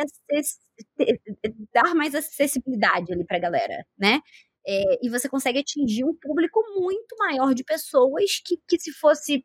dar 1.72 1.94
mais 1.94 2.14
acessibilidade 2.14 3.12
ali 3.12 3.24
para 3.24 3.36
a 3.36 3.40
galera, 3.40 3.86
né? 3.98 4.20
É, 4.66 4.98
e 5.02 5.08
você 5.08 5.28
consegue 5.28 5.60
atingir 5.60 6.04
um 6.04 6.14
público 6.14 6.60
muito 6.78 7.16
maior 7.18 7.54
de 7.54 7.64
pessoas 7.64 8.40
que, 8.44 8.58
que 8.68 8.78
se 8.78 8.92
fosse 8.92 9.44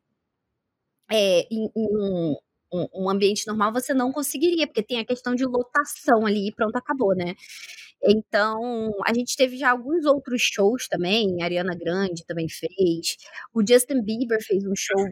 é, 1.10 1.48
em, 1.52 1.72
em 1.76 2.36
um, 2.74 2.88
um, 2.94 3.10
ambiente 3.10 3.46
normal 3.48 3.72
você 3.72 3.94
não 3.94 4.12
conseguiria, 4.12 4.66
porque 4.66 4.82
tem 4.82 5.00
a 5.00 5.06
questão 5.06 5.36
de 5.36 5.46
lotação 5.46 6.26
ali 6.26 6.48
e 6.48 6.52
pronto, 6.52 6.76
acabou, 6.76 7.16
né? 7.16 7.36
Então, 8.06 8.92
a 9.06 9.14
gente 9.14 9.38
teve 9.38 9.56
já 9.58 9.72
alguns 9.72 10.06
outros 10.06 10.42
shows 10.42 10.88
também, 10.90 11.42
a 11.42 11.46
Ariana 11.46 11.76
Grande 11.76 12.26
também 12.26 12.50
fez, 12.50 13.18
o 13.54 13.66
Justin 13.66 14.02
Bieber 14.02 14.44
fez 14.44 14.66
um 14.66 14.76
show 14.76 15.08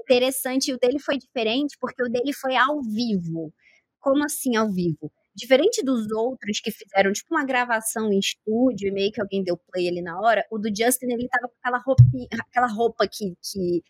interessante, 0.00 0.70
e 0.70 0.74
o 0.74 0.78
dele 0.78 0.98
foi 0.98 1.18
diferente, 1.18 1.76
porque 1.80 2.02
o 2.02 2.08
dele 2.08 2.32
foi 2.32 2.56
ao 2.56 2.82
vivo. 2.82 3.52
Como 4.00 4.24
assim 4.24 4.56
ao 4.56 4.72
vivo? 4.72 5.12
Diferente 5.34 5.82
dos 5.84 6.10
outros 6.10 6.60
que 6.60 6.70
fizeram, 6.72 7.12
tipo, 7.12 7.34
uma 7.34 7.44
gravação 7.44 8.12
em 8.12 8.18
estúdio 8.18 8.88
e 8.88 8.90
meio 8.90 9.12
que 9.12 9.20
alguém 9.20 9.44
deu 9.44 9.56
play 9.56 9.88
ali 9.88 10.02
na 10.02 10.20
hora, 10.20 10.44
o 10.50 10.58
do 10.58 10.68
Justin, 10.68 11.06
ele 11.12 11.28
tava 11.28 11.48
com 11.48 11.54
aquela, 11.60 11.78
roupinha, 11.78 12.28
aquela 12.40 12.66
roupa 12.66 13.06
que, 13.06 13.34
que 13.40 13.82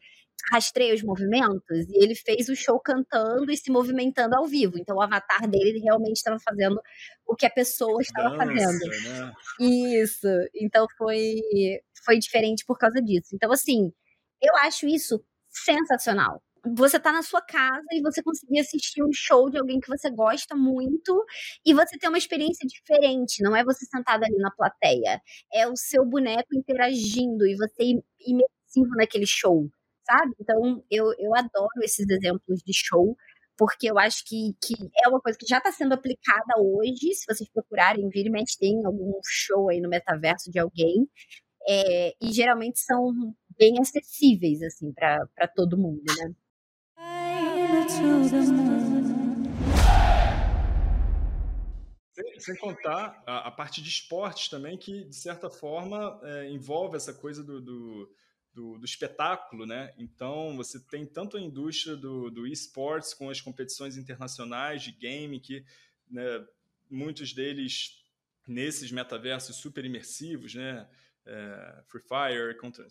rastreia 0.50 0.94
os 0.94 1.02
movimentos 1.02 1.88
e 1.88 2.02
ele 2.02 2.14
fez 2.14 2.48
o 2.48 2.56
show 2.56 2.80
cantando 2.80 3.50
e 3.50 3.56
se 3.56 3.70
movimentando 3.70 4.36
ao 4.36 4.46
vivo. 4.46 4.78
Então 4.78 4.96
o 4.96 5.02
avatar 5.02 5.48
dele 5.48 5.80
realmente 5.80 6.16
estava 6.16 6.38
fazendo 6.40 6.80
o 7.26 7.36
que 7.36 7.46
a 7.46 7.50
pessoa 7.50 8.00
estava 8.00 8.36
fazendo. 8.36 8.86
Né? 8.86 9.32
Isso. 9.60 10.26
Então 10.54 10.86
foi 10.96 11.36
foi 12.04 12.18
diferente 12.18 12.64
por 12.66 12.78
causa 12.78 13.00
disso. 13.00 13.34
Então 13.34 13.52
assim, 13.52 13.92
eu 14.40 14.56
acho 14.58 14.86
isso 14.86 15.22
sensacional. 15.48 16.42
Você 16.76 16.98
tá 17.00 17.12
na 17.12 17.22
sua 17.22 17.42
casa 17.42 17.82
e 17.90 18.00
você 18.00 18.22
conseguir 18.22 18.60
assistir 18.60 19.02
um 19.02 19.10
show 19.12 19.50
de 19.50 19.58
alguém 19.58 19.80
que 19.80 19.88
você 19.88 20.08
gosta 20.10 20.54
muito 20.54 21.24
e 21.66 21.74
você 21.74 21.98
ter 21.98 22.08
uma 22.08 22.18
experiência 22.18 22.66
diferente, 22.68 23.42
não 23.42 23.56
é 23.56 23.64
você 23.64 23.84
sentado 23.84 24.24
ali 24.24 24.36
na 24.36 24.50
plateia, 24.52 25.20
é 25.52 25.66
o 25.66 25.76
seu 25.76 26.04
boneco 26.04 26.54
interagindo 26.54 27.44
e 27.46 27.56
você 27.56 28.00
imersivo 28.20 28.94
naquele 28.96 29.26
show 29.26 29.68
sabe? 30.12 30.34
Então, 30.40 30.84
eu, 30.90 31.12
eu 31.18 31.34
adoro 31.34 31.82
esses 31.82 32.06
exemplos 32.08 32.60
de 32.64 32.72
show, 32.74 33.16
porque 33.56 33.90
eu 33.90 33.98
acho 33.98 34.24
que, 34.26 34.54
que 34.62 34.74
é 35.04 35.08
uma 35.08 35.20
coisa 35.20 35.38
que 35.38 35.46
já 35.46 35.58
está 35.58 35.72
sendo 35.72 35.94
aplicada 35.94 36.58
hoje. 36.58 37.14
Se 37.14 37.24
vocês 37.26 37.48
procurarem, 37.50 38.08
vira 38.08 38.28
e 38.28 38.32
mexe, 38.32 38.58
tem 38.58 38.84
algum 38.84 39.12
show 39.24 39.70
aí 39.70 39.80
no 39.80 39.88
metaverso 39.88 40.50
de 40.50 40.58
alguém. 40.58 41.08
É, 41.68 42.14
e 42.20 42.32
geralmente 42.32 42.80
são 42.80 43.12
bem 43.56 43.78
acessíveis, 43.80 44.62
assim, 44.62 44.92
para 44.92 45.48
todo 45.54 45.78
mundo, 45.78 46.02
né? 46.18 46.34
Sem, 52.12 52.40
sem 52.40 52.56
contar 52.56 53.22
a, 53.26 53.48
a, 53.48 53.50
parte 53.50 53.80
de 53.80 53.88
esportes 53.88 54.48
também, 54.48 54.76
que 54.76 55.04
de 55.04 55.16
certa 55.16 55.48
forma 55.48 56.20
é, 56.24 56.50
envolve 56.50 56.96
essa 56.96 57.14
coisa 57.14 57.42
do, 57.42 57.60
do 57.60 58.10
do, 58.52 58.78
do, 58.78 58.84
espetáculo, 58.84 59.66
né? 59.66 59.92
Então 59.96 60.56
você 60.56 60.78
tem 60.78 61.06
tanto 61.06 61.36
a 61.36 61.40
indústria 61.40 61.96
do, 61.96 62.30
do 62.30 62.46
esports 62.46 63.14
com 63.14 63.30
as 63.30 63.40
competições 63.40 63.96
internacionais 63.96 64.82
de 64.82 64.92
game 64.92 65.40
que 65.40 65.64
né, 66.10 66.44
muitos 66.90 67.32
deles 67.32 68.02
nesses 68.46 68.90
metaversos 68.92 69.56
super 69.56 69.84
imersivos, 69.84 70.54
né? 70.54 70.88
É, 71.24 71.84
Free 71.86 72.02
Fire, 72.02 72.58
Counter, 72.58 72.84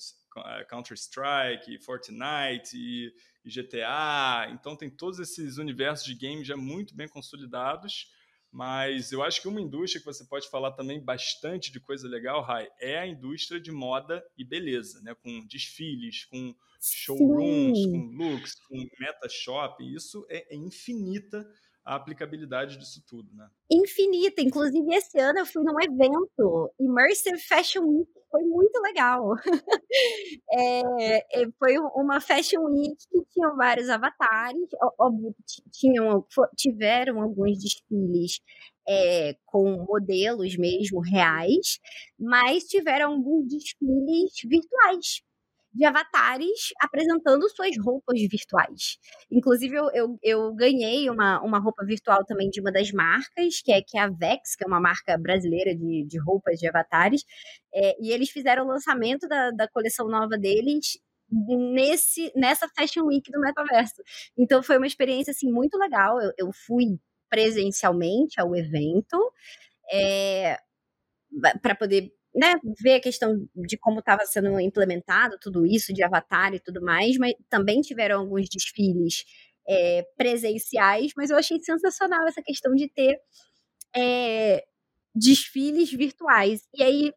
Counter 0.70 0.98
Strike, 0.98 1.84
Fortnite 1.84 2.76
e, 2.76 3.14
e 3.44 3.50
GTA. 3.50 4.50
Então 4.52 4.76
tem 4.76 4.90
todos 4.90 5.20
esses 5.20 5.58
universos 5.58 6.06
de 6.06 6.16
games 6.16 6.48
já 6.48 6.56
muito 6.56 6.96
bem 6.96 7.10
consolidados 7.10 8.10
mas 8.52 9.14
eu 9.14 9.24
acho 9.24 9.42
que 9.42 9.48
uma 9.48 9.62
indústria 9.62 10.02
que 10.02 10.06
você 10.06 10.26
pode 10.26 10.50
falar 10.50 10.74
também 10.74 11.02
bastante 11.02 11.72
de 11.72 11.80
coisa 11.80 12.08
legal, 12.08 12.42
Rai, 12.42 12.68
é 12.80 13.00
a 13.00 13.08
indústria 13.08 13.62
de 13.62 13.72
moda 13.72 14.22
e 14.38 14.44
beleza, 14.44 15.02
né? 15.02 15.16
Com 15.16 15.46
desfiles, 15.48 16.26
com 16.26 16.54
showrooms, 16.82 17.78
Sim. 17.78 17.92
com 17.92 18.18
looks, 18.18 18.56
com 18.68 18.76
meta 19.00 19.30
shopping. 19.30 19.94
Isso 19.94 20.26
é, 20.30 20.54
é 20.54 20.58
infinita 20.58 21.50
a 21.84 21.96
aplicabilidade 21.96 22.78
disso 22.78 23.04
tudo, 23.08 23.34
né? 23.34 23.50
Infinita. 23.72 24.42
Inclusive, 24.42 24.94
esse 24.94 25.18
ano 25.18 25.40
eu 25.40 25.46
fui 25.46 25.64
num 25.64 25.80
evento, 25.82 26.72
Immersive 26.80 27.40
Fashion 27.40 27.84
Week, 27.86 28.12
foi 28.32 28.44
muito 28.44 28.80
legal. 28.82 29.36
é, 30.54 31.48
foi 31.60 31.78
uma 31.96 32.22
Fashion 32.22 32.64
Week 32.66 32.96
que 33.12 33.24
tinham 33.34 33.56
vários 33.56 33.90
avatares, 33.90 34.68
óbvio 34.98 35.36
tinham, 35.72 36.26
tiveram 36.56 37.22
alguns 37.22 37.60
desfiles 37.60 38.40
é, 38.88 39.36
com 39.46 39.86
modelos 39.88 40.58
mesmo 40.58 41.02
reais, 41.02 41.80
mas 42.18 42.64
tiveram 42.64 43.14
alguns 43.14 43.48
desfiles 43.48 44.32
virtuais 44.46 45.22
de 45.74 45.86
avatares 45.86 46.74
apresentando 46.82 47.50
suas 47.50 47.78
roupas 47.78 48.20
virtuais. 48.22 48.98
Inclusive, 49.32 49.76
eu, 49.76 49.90
eu, 49.94 50.20
eu, 50.22 50.54
ganhei 50.54 51.10
uma, 51.10 51.42
uma 51.42 51.60
roupa 51.60 51.86
virtual 51.86 52.26
também 52.26 52.50
de 52.50 52.60
uma 52.60 52.72
das 52.72 52.92
marcas, 52.92 53.62
que 53.62 53.72
é, 53.72 53.82
que 53.82 53.98
é 53.98 54.02
a 54.02 54.10
Vex, 54.10 54.56
que 54.56 54.64
é 54.64 54.68
uma 54.68 54.82
marca 54.82 55.18
brasileira 55.18 55.74
de, 55.76 56.06
de 56.06 56.20
roupas 56.20 56.60
de 56.60 56.68
avatares. 56.68 57.24
É, 57.74 57.96
e 58.02 58.12
eles 58.12 58.30
fizeram 58.30 58.66
o 58.66 58.68
lançamento 58.68 59.28
da, 59.28 59.52
da 59.52 59.68
coleção 59.70 60.08
nova 60.08 60.38
deles 60.38 61.00
nesse 61.32 62.30
nessa 62.36 62.68
Fashion 62.78 63.06
Week 63.06 63.32
do 63.32 63.40
Metaverso. 63.40 64.02
Então 64.38 64.62
foi 64.62 64.78
uma 64.78 64.88
experiência 64.88 65.32
assim 65.32 65.50
muito 65.50 65.78
legal. 65.78 66.20
Eu, 66.22 66.32
eu 66.38 66.52
fui 66.52 67.00
presencialmente 67.30 68.40
ao 68.42 68.54
evento 68.54 69.18
é, 69.92 70.58
para 71.62 71.76
poder 71.76 72.12
né, 72.34 72.56
ver 72.82 72.96
a 72.96 73.02
questão 73.02 73.46
de 73.56 73.78
como 73.78 74.00
estava 74.00 74.26
sendo 74.26 74.60
implementado 74.60 75.38
tudo 75.40 75.66
isso, 75.66 75.94
de 75.94 76.04
avatar 76.04 76.54
e 76.54 76.60
tudo 76.60 76.82
mais, 76.82 77.18
mas 77.18 77.34
também 77.50 77.82
tiveram 77.82 78.20
alguns 78.22 78.48
desfiles 78.50 79.26
é, 79.68 80.04
presenciais, 80.18 81.12
mas 81.16 81.30
eu 81.30 81.38
achei 81.38 81.60
sensacional 81.62 82.26
essa 82.28 82.42
questão 82.42 82.74
de 82.74 82.90
ter 82.90 83.20
é, 83.96 84.64
desfiles 85.14 85.92
virtuais. 85.92 86.62
E 86.74 86.84
aí 86.84 87.14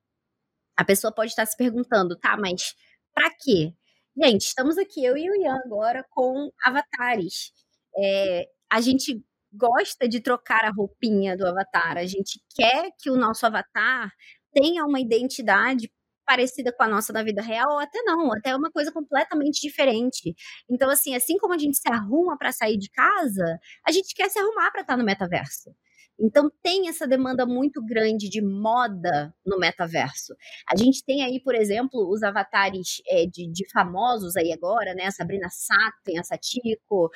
a 0.77 0.85
pessoa 0.85 1.15
pode 1.15 1.31
estar 1.31 1.47
se 1.47 1.57
perguntando, 1.57 2.19
tá, 2.19 2.37
mas 2.37 2.75
para 3.15 3.31
quê? 3.41 3.73
Gente, 4.17 4.43
estamos 4.43 4.79
aqui, 4.79 5.05
eu 5.05 5.17
e 5.17 5.31
o 5.31 5.37
Ian 5.37 5.57
agora, 5.65 6.05
com 6.11 6.51
avatares. 6.65 7.53
É, 7.97 8.49
a 8.71 8.81
gente 8.81 9.25
gosta 9.53 10.09
de 10.09 10.21
trocar 10.21 10.65
a 10.65 10.71
roupinha 10.71 11.37
do 11.37 11.47
avatar, 11.47 11.97
a 11.97 12.07
gente 12.07 12.41
quer 12.57 12.91
que 13.01 13.11
o 13.11 13.17
nosso 13.17 13.47
avatar 13.47 14.13
tenha 14.55 14.85
uma 14.85 15.01
identidade 15.01 15.91
parecida 16.25 16.73
com 16.73 16.83
a 16.83 16.89
nossa 16.89 17.13
na 17.13 17.23
vida 17.23 17.43
real, 17.43 17.73
ou 17.73 17.79
até 17.79 18.01
não, 18.03 18.33
até 18.33 18.57
uma 18.57 18.71
coisa 18.71 18.91
completamente 18.91 19.61
diferente. 19.61 20.35
Então, 20.71 20.89
assim, 20.91 21.15
assim 21.15 21.37
como 21.39 21.53
a 21.55 21.59
gente 21.59 21.77
se 21.77 21.93
arruma 21.93 22.37
para 22.39 22.53
sair 22.53 22.79
de 22.79 22.91
casa, 22.91 23.59
a 23.87 23.93
gente 23.93 24.15
quer 24.15 24.31
se 24.31 24.39
arrumar 24.39 24.71
para 24.71 24.81
estar 24.81 24.97
no 24.97 25.05
metaverso. 25.05 25.71
Então, 26.19 26.49
tem 26.63 26.89
essa 26.89 27.09
demanda 27.09 27.45
muito 27.45 27.85
grande 27.85 28.29
de 28.29 28.41
moda 28.41 29.35
no 29.45 29.59
metaverso. 29.59 30.35
A 30.73 30.77
gente 30.77 31.05
tem 31.05 31.25
aí, 31.25 31.43
por 31.43 31.55
exemplo, 31.57 32.09
os 32.09 32.23
avatares 32.23 33.03
é, 33.09 33.27
de, 33.27 33.51
de, 33.51 33.69
famosos 33.73 34.37
aí 34.37 34.53
agora, 34.53 34.95
né? 34.95 35.07
A 35.07 35.11
Sabrina 35.11 35.49
Sato, 35.51 35.97
tem 36.05 36.19
a 36.19 36.23
Satiko, 36.23 37.11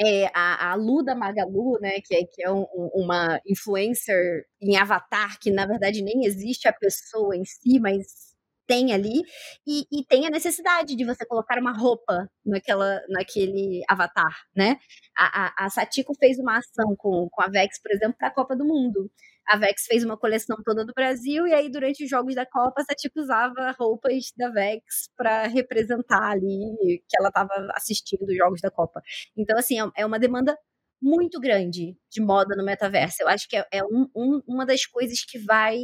é, 0.00 0.26
a, 0.34 0.72
a 0.72 0.74
Luda 0.74 1.14
Magalu, 1.14 1.78
né, 1.80 2.00
que 2.00 2.14
é, 2.14 2.24
que 2.24 2.42
é 2.42 2.50
um, 2.50 2.66
uma 2.94 3.40
influencer 3.46 4.44
em 4.60 4.76
avatar, 4.76 5.38
que 5.40 5.50
na 5.50 5.66
verdade 5.66 6.02
nem 6.02 6.24
existe 6.26 6.68
a 6.68 6.72
pessoa 6.72 7.36
em 7.36 7.44
si, 7.44 7.78
mas 7.80 8.26
tem 8.66 8.92
ali, 8.92 9.22
e, 9.66 9.86
e, 9.92 10.04
tem 10.04 10.26
a 10.26 10.30
necessidade 10.30 10.96
de 10.96 11.04
você 11.04 11.24
colocar 11.24 11.58
uma 11.58 11.72
roupa 11.72 12.28
naquela, 12.44 13.00
naquele 13.08 13.82
avatar, 13.88 14.44
né? 14.56 14.76
A, 15.16 15.64
a, 15.64 15.66
a 15.66 15.70
Satiko 15.70 16.12
fez 16.18 16.38
uma 16.38 16.58
ação 16.58 16.96
com, 16.96 17.28
com 17.30 17.42
a 17.42 17.46
Vex, 17.46 17.80
por 17.80 17.92
exemplo, 17.92 18.16
para 18.18 18.28
a 18.28 18.34
Copa 18.34 18.56
do 18.56 18.64
Mundo 18.64 19.08
a 19.48 19.56
Vex 19.56 19.84
fez 19.86 20.04
uma 20.04 20.16
coleção 20.16 20.56
toda 20.64 20.84
do 20.84 20.92
Brasil 20.92 21.46
e 21.46 21.54
aí 21.54 21.70
durante 21.70 22.04
os 22.04 22.10
jogos 22.10 22.34
da 22.34 22.44
Copa 22.44 22.80
a 22.80 22.84
Satiko 22.84 23.20
usava 23.20 23.74
roupas 23.78 24.32
da 24.36 24.50
Vex 24.50 25.08
para 25.16 25.46
representar 25.46 26.30
ali 26.32 27.02
que 27.08 27.16
ela 27.18 27.28
estava 27.28 27.52
assistindo 27.74 28.24
os 28.28 28.36
jogos 28.36 28.60
da 28.60 28.70
Copa. 28.70 29.02
Então 29.36 29.58
assim, 29.58 29.80
é, 29.80 29.90
é 29.98 30.06
uma 30.06 30.18
demanda 30.18 30.56
muito 31.00 31.40
grande 31.40 31.96
de 32.10 32.20
moda 32.20 32.56
no 32.56 32.64
metaverso. 32.64 33.22
Eu 33.22 33.28
acho 33.28 33.48
que 33.48 33.56
é, 33.56 33.66
é 33.72 33.84
um, 33.84 34.08
um, 34.14 34.42
uma 34.46 34.66
das 34.66 34.86
coisas 34.86 35.24
que 35.24 35.38
vai 35.38 35.76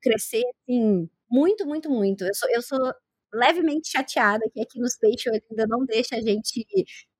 crescer 0.00 0.42
assim 0.68 1.08
muito, 1.30 1.66
muito, 1.66 1.90
muito. 1.90 2.24
Eu 2.24 2.34
sou, 2.34 2.48
eu 2.50 2.62
sou 2.62 2.94
levemente 3.32 3.90
chateada 3.90 4.44
que 4.52 4.60
aqui 4.60 4.78
no 4.78 4.88
Spatial 4.88 5.34
ainda 5.50 5.66
não 5.68 5.84
deixa 5.84 6.16
a 6.16 6.20
gente 6.20 6.64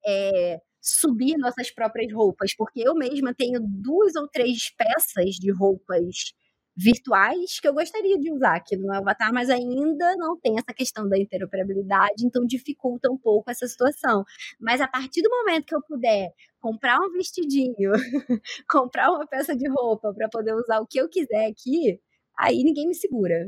é, 0.06 0.60
subir 0.87 1.37
nossas 1.37 1.70
próprias 1.70 2.12
roupas, 2.12 2.55
porque 2.55 2.81
eu 2.81 2.94
mesma 2.94 3.35
tenho 3.35 3.61
duas 3.61 4.14
ou 4.16 4.29
três 4.29 4.70
peças 4.77 5.35
de 5.35 5.53
roupas 5.53 6.33
virtuais 6.77 7.59
que 7.59 7.66
eu 7.66 7.72
gostaria 7.72 8.18
de 8.18 8.31
usar 8.31 8.57
aqui 8.57 8.77
no 8.77 8.92
avatar, 8.92 9.33
mas 9.33 9.49
ainda 9.49 10.14
não 10.16 10.38
tem 10.38 10.59
essa 10.59 10.75
questão 10.75 11.09
da 11.09 11.18
interoperabilidade, 11.18 12.25
então 12.25 12.44
dificulta 12.44 13.11
um 13.11 13.16
pouco 13.16 13.51
essa 13.51 13.66
situação. 13.66 14.25
Mas 14.61 14.81
a 14.81 14.87
partir 14.87 15.22
do 15.22 15.31
momento 15.31 15.64
que 15.64 15.75
eu 15.75 15.83
puder 15.83 16.33
comprar 16.61 16.99
um 17.01 17.11
vestidinho, 17.12 17.92
comprar 18.68 19.11
uma 19.11 19.27
peça 19.27 19.57
de 19.57 19.66
roupa 19.68 20.12
para 20.12 20.29
poder 20.29 20.55
usar 20.55 20.81
o 20.81 20.87
que 20.87 21.01
eu 21.01 21.09
quiser 21.09 21.46
aqui, 21.46 21.99
aí 22.38 22.62
ninguém 22.62 22.87
me 22.87 22.94
segura. 22.94 23.46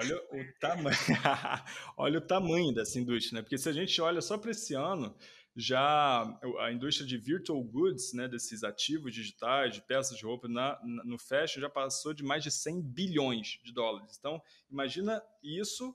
Olha 0.00 0.16
o 0.16 0.58
tamanho, 0.58 0.96
olha 1.98 2.18
o 2.18 2.26
tamanho 2.26 2.72
dessa 2.72 2.98
indústria, 2.98 3.36
né? 3.36 3.42
Porque 3.42 3.58
se 3.58 3.68
a 3.68 3.72
gente 3.72 4.00
olha 4.00 4.22
só 4.22 4.38
para 4.38 4.52
esse 4.52 4.74
ano, 4.74 5.14
já 5.60 6.22
a 6.60 6.70
indústria 6.70 7.04
de 7.04 7.18
virtual 7.18 7.60
goods, 7.64 8.12
né, 8.12 8.28
desses 8.28 8.62
ativos 8.62 9.12
digitais, 9.12 9.74
de 9.74 9.82
peças 9.82 10.16
de 10.16 10.24
roupa 10.24 10.46
na, 10.46 10.80
no 10.84 11.18
fashion 11.18 11.60
já 11.60 11.68
passou 11.68 12.14
de 12.14 12.22
mais 12.22 12.44
de 12.44 12.50
100 12.50 12.80
bilhões 12.80 13.58
de 13.64 13.72
dólares. 13.72 14.16
Então, 14.16 14.40
imagina 14.70 15.20
isso 15.42 15.92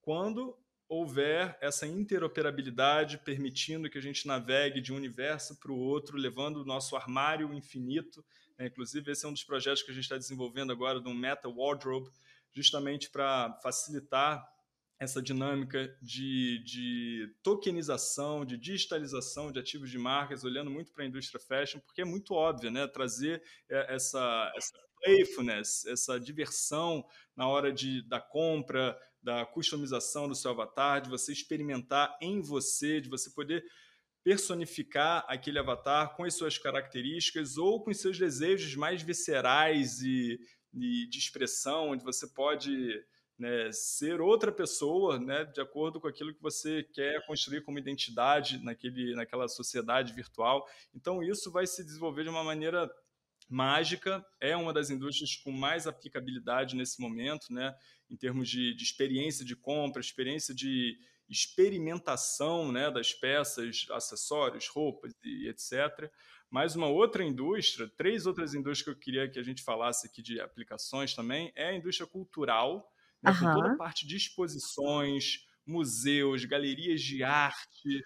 quando 0.00 0.56
houver 0.88 1.58
essa 1.60 1.86
interoperabilidade 1.86 3.18
permitindo 3.18 3.90
que 3.90 3.98
a 3.98 4.02
gente 4.02 4.26
navegue 4.26 4.80
de 4.80 4.94
um 4.94 4.96
universo 4.96 5.60
para 5.60 5.70
o 5.70 5.78
outro, 5.78 6.16
levando 6.16 6.62
o 6.62 6.64
nosso 6.64 6.96
armário 6.96 7.52
infinito. 7.52 8.24
Né? 8.58 8.68
Inclusive, 8.68 9.12
esse 9.12 9.26
é 9.26 9.28
um 9.28 9.32
dos 9.32 9.44
projetos 9.44 9.82
que 9.82 9.90
a 9.90 9.94
gente 9.94 10.04
está 10.04 10.16
desenvolvendo 10.16 10.72
agora 10.72 10.98
do 10.98 11.12
Meta 11.12 11.50
Wardrobe, 11.50 12.10
justamente 12.50 13.10
para 13.10 13.58
facilitar 13.62 14.50
essa 15.02 15.20
dinâmica 15.20 15.92
de, 16.00 16.62
de, 16.62 17.34
tokenização, 17.42 18.44
de 18.44 18.56
digitalização 18.56 19.50
de 19.50 19.58
ativos 19.58 19.90
de 19.90 19.98
marcas, 19.98 20.44
olhando 20.44 20.70
muito 20.70 20.92
para 20.92 21.02
a 21.02 21.06
indústria 21.08 21.40
fashion, 21.40 21.80
porque 21.80 22.02
é 22.02 22.04
muito 22.04 22.34
óbvio, 22.34 22.70
né? 22.70 22.86
Trazer 22.86 23.42
é, 23.68 23.96
essa, 23.96 24.52
essa 24.54 24.78
playfulness, 25.02 25.84
essa 25.86 26.20
diversão 26.20 27.04
na 27.34 27.48
hora 27.48 27.72
de, 27.72 28.06
da 28.08 28.20
compra, 28.20 28.96
da 29.20 29.44
customização 29.44 30.28
do 30.28 30.36
seu 30.36 30.52
avatar, 30.52 31.00
de 31.00 31.10
você 31.10 31.32
experimentar 31.32 32.16
em 32.22 32.40
você, 32.40 33.00
de 33.00 33.08
você 33.08 33.28
poder 33.30 33.64
personificar 34.22 35.24
aquele 35.26 35.58
avatar 35.58 36.14
com 36.14 36.22
as 36.22 36.34
suas 36.34 36.58
características 36.58 37.58
ou 37.58 37.82
com 37.82 37.90
os 37.90 38.00
seus 38.00 38.16
desejos 38.16 38.76
mais 38.76 39.02
viscerais 39.02 40.00
e, 40.00 40.38
e 40.72 41.08
de 41.08 41.18
expressão, 41.18 41.88
onde 41.88 42.04
você 42.04 42.28
pode 42.28 43.02
né, 43.38 43.70
ser 43.72 44.20
outra 44.20 44.52
pessoa, 44.52 45.18
né, 45.18 45.44
de 45.44 45.60
acordo 45.60 46.00
com 46.00 46.06
aquilo 46.06 46.34
que 46.34 46.42
você 46.42 46.82
quer 46.82 47.24
construir 47.26 47.62
como 47.62 47.78
identidade 47.78 48.62
naquele, 48.62 49.14
naquela 49.14 49.48
sociedade 49.48 50.12
virtual. 50.12 50.66
Então, 50.94 51.22
isso 51.22 51.50
vai 51.50 51.66
se 51.66 51.84
desenvolver 51.84 52.24
de 52.24 52.30
uma 52.30 52.44
maneira 52.44 52.90
mágica, 53.48 54.24
é 54.40 54.56
uma 54.56 54.72
das 54.72 54.90
indústrias 54.90 55.36
com 55.36 55.52
mais 55.52 55.86
aplicabilidade 55.86 56.76
nesse 56.76 57.00
momento, 57.00 57.52
né, 57.52 57.74
em 58.08 58.16
termos 58.16 58.48
de, 58.48 58.74
de 58.74 58.82
experiência 58.82 59.44
de 59.44 59.56
compra, 59.56 60.00
experiência 60.00 60.54
de 60.54 60.98
experimentação 61.28 62.70
né, 62.70 62.90
das 62.90 63.12
peças, 63.14 63.86
acessórios, 63.90 64.68
roupas 64.68 65.12
e 65.24 65.48
etc. 65.48 66.10
Mas 66.50 66.76
uma 66.76 66.88
outra 66.88 67.24
indústria, 67.24 67.90
três 67.96 68.26
outras 68.26 68.52
indústrias 68.52 68.82
que 68.82 68.90
eu 68.90 68.98
queria 68.98 69.30
que 69.30 69.38
a 69.38 69.42
gente 69.42 69.62
falasse 69.62 70.06
aqui 70.06 70.20
de 70.20 70.40
aplicações 70.40 71.14
também, 71.14 71.50
é 71.56 71.68
a 71.68 71.74
indústria 71.74 72.06
cultural, 72.06 72.91
né, 73.22 73.30
uhum. 73.30 73.38
com 73.38 73.52
toda 73.54 73.72
a 73.72 73.76
parte 73.76 74.06
de 74.06 74.16
exposições, 74.16 75.46
museus, 75.66 76.44
galerias 76.44 77.00
de 77.00 77.22
arte, 77.22 78.04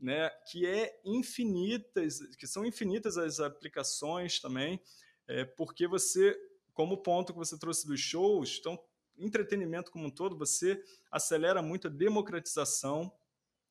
né, 0.00 0.30
que 0.50 0.66
é 0.66 1.00
infinitas, 1.04 2.18
que 2.36 2.46
são 2.46 2.64
infinitas 2.64 3.16
as 3.16 3.40
aplicações 3.40 4.40
também, 4.40 4.80
é, 5.28 5.44
porque 5.44 5.86
você, 5.86 6.36
como 6.72 7.02
ponto 7.02 7.32
que 7.32 7.38
você 7.38 7.58
trouxe 7.58 7.86
dos 7.86 8.00
shows, 8.00 8.58
então 8.58 8.78
entretenimento 9.16 9.90
como 9.90 10.06
um 10.06 10.10
todo, 10.10 10.36
você 10.36 10.82
acelera 11.10 11.62
muito 11.62 11.86
a 11.86 11.90
democratização 11.90 13.12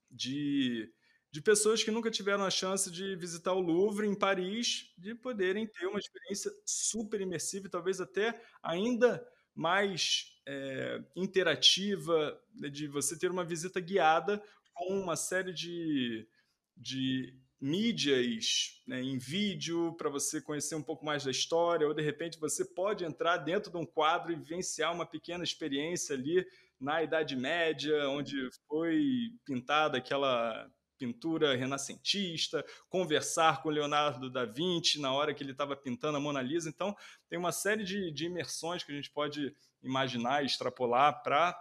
de, 0.09 0.93
de 1.31 1.41
pessoas 1.41 1.83
que 1.83 1.91
nunca 1.91 2.11
tiveram 2.11 2.43
a 2.43 2.49
chance 2.49 2.91
de 2.91 3.15
visitar 3.15 3.53
o 3.53 3.59
Louvre 3.59 4.07
em 4.07 4.15
Paris, 4.15 4.93
de 4.97 5.15
poderem 5.15 5.67
ter 5.67 5.87
uma 5.87 5.99
experiência 5.99 6.51
super 6.65 7.19
imersiva 7.19 7.67
e 7.67 7.71
talvez 7.71 7.99
até 7.99 8.41
ainda 8.61 9.25
mais 9.55 10.31
é, 10.47 11.01
interativa, 11.15 12.39
né, 12.53 12.69
de 12.69 12.87
você 12.87 13.17
ter 13.17 13.29
uma 13.29 13.43
visita 13.43 13.79
guiada 13.79 14.41
com 14.73 14.99
uma 14.99 15.15
série 15.15 15.53
de, 15.53 16.27
de 16.75 17.37
mídias 17.59 18.81
né, 18.87 19.01
em 19.01 19.17
vídeo 19.17 19.93
para 19.93 20.09
você 20.09 20.41
conhecer 20.41 20.73
um 20.75 20.81
pouco 20.81 21.05
mais 21.05 21.23
da 21.23 21.31
história, 21.31 21.87
ou 21.87 21.93
de 21.93 22.01
repente 22.01 22.39
você 22.39 22.65
pode 22.65 23.05
entrar 23.05 23.37
dentro 23.37 23.71
de 23.71 23.77
um 23.77 23.85
quadro 23.85 24.31
e 24.31 24.35
vivenciar 24.35 24.93
uma 24.93 25.05
pequena 25.05 25.43
experiência 25.43 26.15
ali 26.15 26.45
na 26.79 27.03
Idade 27.03 27.35
Média, 27.35 28.09
onde 28.09 28.49
foi 28.67 29.29
pintada 29.45 29.99
aquela 29.99 30.67
pintura 31.01 31.55
renascentista, 31.55 32.63
conversar 32.87 33.63
com 33.63 33.69
Leonardo 33.69 34.29
da 34.29 34.45
Vinci 34.45 35.01
na 35.01 35.11
hora 35.11 35.33
que 35.33 35.41
ele 35.41 35.51
estava 35.51 35.75
pintando 35.75 36.17
a 36.17 36.21
Mona 36.21 36.43
Lisa. 36.43 36.69
Então, 36.69 36.95
tem 37.27 37.39
uma 37.39 37.51
série 37.51 37.83
de, 37.83 38.11
de 38.11 38.25
imersões 38.27 38.83
que 38.83 38.91
a 38.91 38.95
gente 38.95 39.09
pode 39.09 39.51
imaginar 39.81 40.45
extrapolar 40.45 41.23
para 41.23 41.59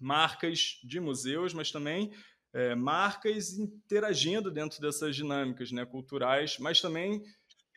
marcas 0.00 0.80
de 0.82 0.98
museus, 0.98 1.54
mas 1.54 1.70
também 1.70 2.12
é, 2.52 2.74
marcas 2.74 3.56
interagindo 3.56 4.50
dentro 4.50 4.80
dessas 4.80 5.14
dinâmicas 5.14 5.70
né, 5.70 5.86
culturais, 5.86 6.58
mas 6.58 6.80
também 6.80 7.22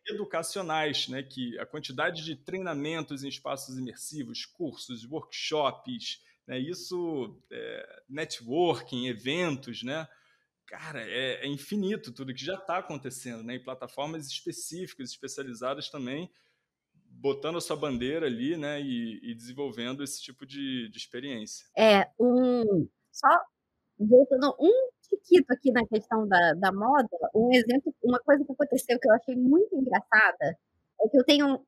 educacionais, 0.07 1.07
né, 1.07 1.21
que 1.21 1.57
a 1.59 1.67
quantidade 1.67 2.25
de 2.25 2.35
treinamentos 2.35 3.23
em 3.23 3.27
espaços 3.27 3.77
imersivos, 3.77 4.43
cursos, 4.43 5.05
workshops, 5.05 6.19
né, 6.47 6.57
isso, 6.57 7.39
é, 7.51 8.03
networking, 8.09 9.05
eventos, 9.05 9.83
né, 9.83 10.07
cara, 10.67 11.01
é, 11.01 11.45
é, 11.45 11.47
infinito 11.47 12.13
tudo 12.13 12.33
que 12.33 12.43
já 12.43 12.55
está 12.55 12.77
acontecendo, 12.79 13.43
né, 13.43 13.55
em 13.55 13.63
plataformas 13.63 14.27
específicas, 14.27 15.09
especializadas 15.11 15.89
também, 15.89 16.29
botando 16.93 17.57
a 17.57 17.61
sua 17.61 17.75
bandeira 17.75 18.25
ali, 18.25 18.57
né, 18.57 18.81
e, 18.81 19.19
e 19.23 19.35
desenvolvendo 19.35 20.03
esse 20.03 20.21
tipo 20.21 20.45
de, 20.45 20.89
de, 20.89 20.97
experiência. 20.97 21.65
É, 21.77 22.09
um, 22.19 22.87
só 23.11 23.29
voltando 23.97 24.55
um 24.59 24.89
tiquito 25.01 25.51
aqui 25.51 25.71
na 25.71 25.85
questão 25.87 26.27
da, 26.27 26.53
da 26.53 26.71
moda, 26.71 27.07
um 27.33 27.53
exemplo, 27.53 27.93
uma 28.03 28.19
coisa 28.19 28.43
que 28.43 28.51
aconteceu 28.51 28.99
que 28.99 29.07
eu 29.07 29.13
achei 29.13 29.35
muito 29.35 29.75
engraçada, 29.75 30.57
é 31.01 31.07
que 31.09 31.17
eu 31.17 31.23
tenho, 31.23 31.65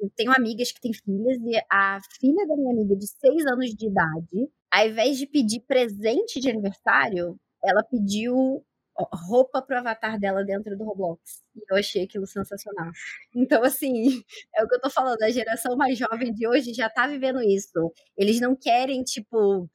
eu 0.00 0.10
tenho 0.16 0.32
amigas 0.32 0.72
que 0.72 0.80
têm 0.80 0.92
filhas, 0.92 1.38
e 1.42 1.60
a 1.70 1.98
filha 2.18 2.46
da 2.46 2.56
minha 2.56 2.72
amiga 2.72 2.96
de 2.96 3.06
seis 3.06 3.44
anos 3.46 3.74
de 3.74 3.86
idade, 3.86 4.50
ao 4.70 4.88
invés 4.88 5.18
de 5.18 5.26
pedir 5.26 5.60
presente 5.60 6.40
de 6.40 6.50
aniversário, 6.50 7.38
ela 7.62 7.82
pediu 7.84 8.64
roupa 9.12 9.60
pro 9.60 9.78
avatar 9.78 10.18
dela 10.18 10.44
dentro 10.44 10.76
do 10.76 10.84
Roblox. 10.84 11.42
E 11.54 11.60
eu 11.70 11.76
achei 11.76 12.04
aquilo 12.04 12.26
sensacional. 12.26 12.90
Então, 13.34 13.62
assim, 13.62 14.22
é 14.54 14.64
o 14.64 14.68
que 14.68 14.74
eu 14.76 14.80
tô 14.80 14.90
falando, 14.90 15.22
a 15.22 15.30
geração 15.30 15.76
mais 15.76 15.98
jovem 15.98 16.32
de 16.32 16.46
hoje 16.46 16.72
já 16.72 16.88
tá 16.88 17.06
vivendo 17.06 17.42
isso. 17.42 17.92
Eles 18.16 18.40
não 18.40 18.56
querem, 18.56 19.02
tipo, 19.02 19.68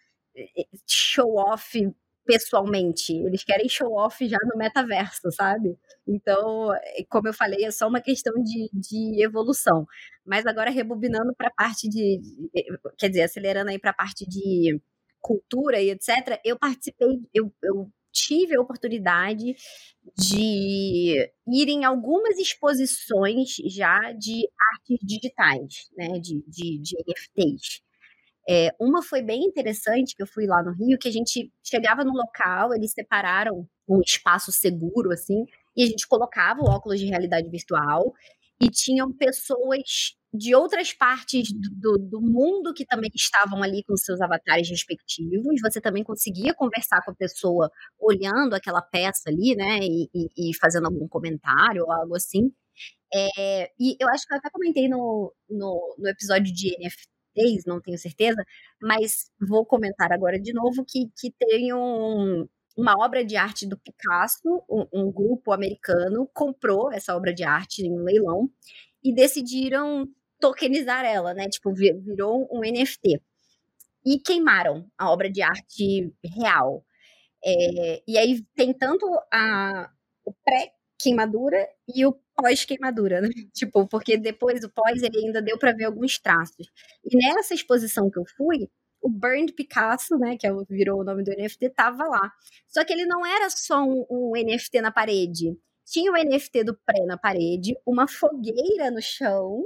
show 0.88 1.36
off 1.36 1.94
pessoalmente, 2.26 3.14
eles 3.14 3.44
querem 3.44 3.68
show 3.68 3.94
off 3.94 4.26
já 4.28 4.38
no 4.46 4.58
metaverso, 4.58 5.32
sabe? 5.32 5.78
Então, 6.08 6.70
como 7.10 7.28
eu 7.28 7.34
falei, 7.34 7.66
é 7.66 7.72
só 7.72 7.88
uma 7.88 8.00
questão 8.02 8.34
de, 8.44 8.70
de 8.74 9.24
evolução. 9.24 9.86
Mas 10.26 10.46
agora, 10.46 10.70
rebobinando 10.70 11.34
para 11.36 11.48
a 11.48 11.54
parte 11.54 11.90
de. 11.90 12.22
Quer 12.98 13.10
dizer, 13.10 13.24
acelerando 13.24 13.72
aí 13.72 13.80
para 13.80 13.92
a 13.92 13.94
parte 13.94 14.26
de 14.28 14.80
cultura 15.22 15.82
e 15.82 15.90
etc., 15.92 16.40
eu 16.44 16.58
participei, 16.58 17.20
eu, 17.34 17.54
eu 17.64 17.92
tive 18.12 18.56
a 18.56 18.62
oportunidade 18.62 19.56
de 20.18 21.32
ir 21.48 21.70
em 21.70 21.86
algumas 21.86 22.38
exposições 22.38 23.56
já 23.66 24.12
de 24.12 24.48
artes 24.74 24.98
digitais, 25.02 25.90
né, 25.96 26.20
de, 26.20 26.44
de, 26.48 26.80
de 26.80 26.96
NFTs. 27.08 27.82
É, 28.50 28.74
uma 28.80 29.04
foi 29.04 29.22
bem 29.22 29.44
interessante, 29.44 30.16
que 30.16 30.24
eu 30.24 30.28
fui 30.28 30.46
lá 30.48 30.64
no 30.64 30.74
Rio, 30.74 30.98
que 30.98 31.08
a 31.08 31.12
gente 31.12 31.52
chegava 31.64 32.04
no 32.04 32.12
local, 32.12 32.74
eles 32.74 32.92
separaram 32.92 33.68
um 33.88 34.02
espaço 34.02 34.52
seguro, 34.52 35.12
assim, 35.12 35.46
e 35.76 35.84
a 35.84 35.86
gente 35.86 36.08
colocava 36.08 36.60
o 36.62 36.70
óculos 36.70 37.00
de 37.00 37.06
realidade 37.06 37.48
virtual, 37.50 38.14
e 38.62 38.70
tinham 38.70 39.12
pessoas 39.12 40.16
de 40.34 40.56
outras 40.56 40.94
partes 40.94 41.52
do, 41.52 41.98
do, 41.98 42.22
mundo 42.22 42.74
que 42.74 42.86
também 42.86 43.10
estavam 43.14 43.62
ali 43.62 43.84
com 43.84 43.98
seus 43.98 44.22
avatares 44.22 44.70
respectivos. 44.70 45.60
Você 45.62 45.82
também 45.82 46.04
conseguia 46.04 46.54
conversar 46.54 47.04
com 47.04 47.12
a 47.12 47.16
pessoa 47.16 47.70
olhando 48.00 48.54
aquela 48.54 48.82
peça 48.82 49.30
ali, 49.30 49.56
né? 49.56 49.80
E, 49.82 50.10
e, 50.14 50.52
e 50.52 50.58
fazendo 50.58 50.86
algum 50.86 51.08
comentário 51.08 51.84
ou 51.84 51.92
algo 51.92 52.16
assim. 52.16 52.52
É, 53.14 53.72
e 53.80 53.98
eu 54.00 54.08
acho 54.10 54.26
que 54.26 54.34
eu 54.34 54.38
até 54.38 54.50
comentei 54.50 54.88
no, 54.88 55.34
no, 55.50 55.96
no 55.98 56.08
episódio 56.08 56.54
de 56.54 56.70
NFT 56.80 57.12
NFTs, 57.36 57.66
não 57.66 57.82
tenho 57.82 57.98
certeza, 57.98 58.44
mas 58.82 59.30
vou 59.40 59.66
comentar 59.66 60.12
agora 60.12 60.40
de 60.40 60.54
novo 60.54 60.86
que, 60.88 61.10
que 61.18 61.32
tem 61.40 61.74
um, 61.74 62.48
uma 62.78 62.96
obra 62.98 63.24
de 63.24 63.36
arte 63.36 63.68
do 63.68 63.78
Picasso, 63.78 64.64
um, 64.70 64.88
um, 64.94 65.12
grupo 65.12 65.52
americano 65.52 66.30
comprou 66.34 66.92
essa 66.92 67.16
obra 67.16 67.34
de 67.34 67.44
arte 67.44 67.84
em 67.84 67.92
um 67.92 68.04
leilão 68.04 68.50
e 69.04 69.14
decidiram 69.14 70.08
tokenizar 70.40 71.06
ela, 71.06 71.34
né? 71.34 71.48
Tipo, 71.50 71.74
virou 71.74 72.48
um 72.52 72.62
NFT. 72.62 73.22
E 74.06 74.20
queimaram 74.20 74.88
a 74.98 75.12
obra 75.12 75.30
de 75.30 75.42
arte 75.42 76.12
real. 76.24 76.84
É, 77.44 78.04
e 78.08 78.18
aí 78.18 78.44
tem 78.56 78.74
tanto 78.74 79.06
a, 79.32 79.92
o 80.26 80.34
pré-queimadura 80.44 81.68
e 81.88 82.06
o 82.06 82.14
pós-queimadura, 82.36 83.22
né? 83.22 83.30
Tipo, 83.54 83.88
porque 83.88 84.18
depois 84.18 84.64
o 84.64 84.70
pós 84.70 85.04
ele 85.04 85.26
ainda 85.26 85.42
deu 85.42 85.58
para 85.58 85.74
ver 85.74 85.86
alguns 85.86 86.20
traços. 86.20 86.68
E 87.06 87.18
nessa 87.18 87.54
exposição 87.54 88.10
que 88.10 88.20
eu 88.20 88.26
fui, 88.38 88.70
o 89.02 89.10
Burned 89.10 89.54
Picasso, 89.54 90.18
né, 90.18 90.38
que 90.38 90.48
é 90.48 90.52
virou 90.70 91.02
o 91.02 91.04
nome 91.04 91.24
do 91.24 91.32
NFT, 91.32 91.70
tava 91.72 92.04
lá. 92.06 92.32
Só 92.68 92.84
que 92.86 92.94
ele 92.94 93.06
não 93.06 93.26
era 93.26 93.50
só 93.50 93.84
um, 93.84 94.06
um 94.10 94.32
NFT 94.36 94.82
na 94.82 94.92
parede. 94.92 95.58
Tinha 95.86 96.12
o 96.12 96.16
NFT 96.16 96.64
do 96.64 96.78
pré 96.86 97.04
na 97.06 97.18
parede, 97.18 97.76
uma 97.86 98.08
fogueira 98.08 98.92
no 98.92 99.02
chão 99.02 99.66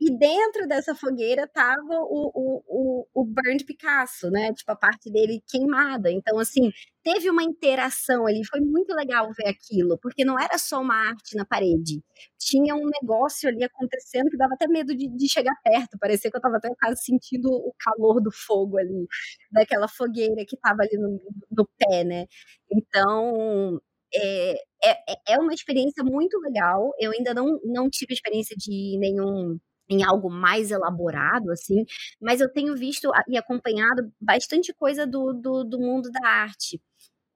e 0.00 0.16
dentro 0.16 0.66
dessa 0.68 0.94
fogueira 0.94 1.46
tava 1.48 1.98
o, 2.02 2.30
o, 2.34 3.04
o, 3.12 3.22
o 3.22 3.34
Picasso, 3.66 4.30
né? 4.30 4.52
Tipo, 4.52 4.72
a 4.72 4.76
parte 4.76 5.10
dele 5.10 5.42
queimada. 5.48 6.10
Então, 6.10 6.38
assim, 6.38 6.70
teve 7.02 7.28
uma 7.28 7.42
interação 7.42 8.26
ali. 8.26 8.44
Foi 8.44 8.60
muito 8.60 8.94
legal 8.94 9.28
ver 9.36 9.48
aquilo, 9.48 9.98
porque 10.00 10.24
não 10.24 10.38
era 10.38 10.56
só 10.56 10.80
uma 10.80 10.94
arte 10.94 11.36
na 11.36 11.44
parede. 11.44 12.00
Tinha 12.38 12.76
um 12.76 12.88
negócio 13.02 13.48
ali 13.48 13.64
acontecendo 13.64 14.30
que 14.30 14.36
dava 14.36 14.54
até 14.54 14.68
medo 14.68 14.94
de, 14.94 15.08
de 15.08 15.28
chegar 15.28 15.54
perto. 15.64 15.98
Parecia 15.98 16.30
que 16.30 16.36
eu 16.36 16.40
tava 16.40 16.58
até 16.58 16.68
quase 16.80 17.02
sentindo 17.02 17.48
o 17.50 17.74
calor 17.78 18.20
do 18.20 18.30
fogo 18.30 18.78
ali, 18.78 19.06
daquela 19.50 19.88
fogueira 19.88 20.44
que 20.46 20.56
tava 20.56 20.82
ali 20.82 20.96
no, 20.96 21.20
no 21.50 21.68
pé, 21.76 22.04
né? 22.04 22.26
Então, 22.70 23.80
é, 24.14 24.52
é, 24.84 25.34
é 25.34 25.38
uma 25.38 25.52
experiência 25.54 26.04
muito 26.04 26.38
legal. 26.38 26.92
Eu 26.98 27.12
ainda 27.12 27.34
não, 27.34 27.58
não 27.64 27.90
tive 27.90 28.14
experiência 28.14 28.56
de 28.56 28.96
nenhum 28.98 29.58
em 29.88 30.02
algo 30.04 30.30
mais 30.30 30.70
elaborado, 30.70 31.50
assim, 31.50 31.84
mas 32.20 32.40
eu 32.40 32.52
tenho 32.52 32.76
visto 32.76 33.10
e 33.28 33.36
acompanhado 33.36 34.12
bastante 34.20 34.72
coisa 34.74 35.06
do, 35.06 35.32
do, 35.32 35.64
do 35.64 35.78
mundo 35.78 36.10
da 36.10 36.28
arte. 36.28 36.80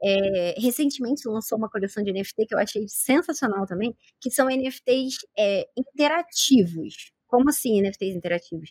É, 0.04 0.54
recentemente 0.58 1.28
lançou 1.28 1.56
uma 1.56 1.70
coleção 1.70 2.02
de 2.02 2.12
NFT 2.12 2.46
que 2.46 2.54
eu 2.54 2.58
achei 2.58 2.84
sensacional 2.88 3.66
também, 3.66 3.96
que 4.20 4.30
são 4.30 4.48
NFTs 4.48 5.18
é, 5.38 5.68
interativos. 5.76 7.12
Como 7.28 7.48
assim 7.48 7.80
NFTs 7.80 8.16
interativos? 8.16 8.70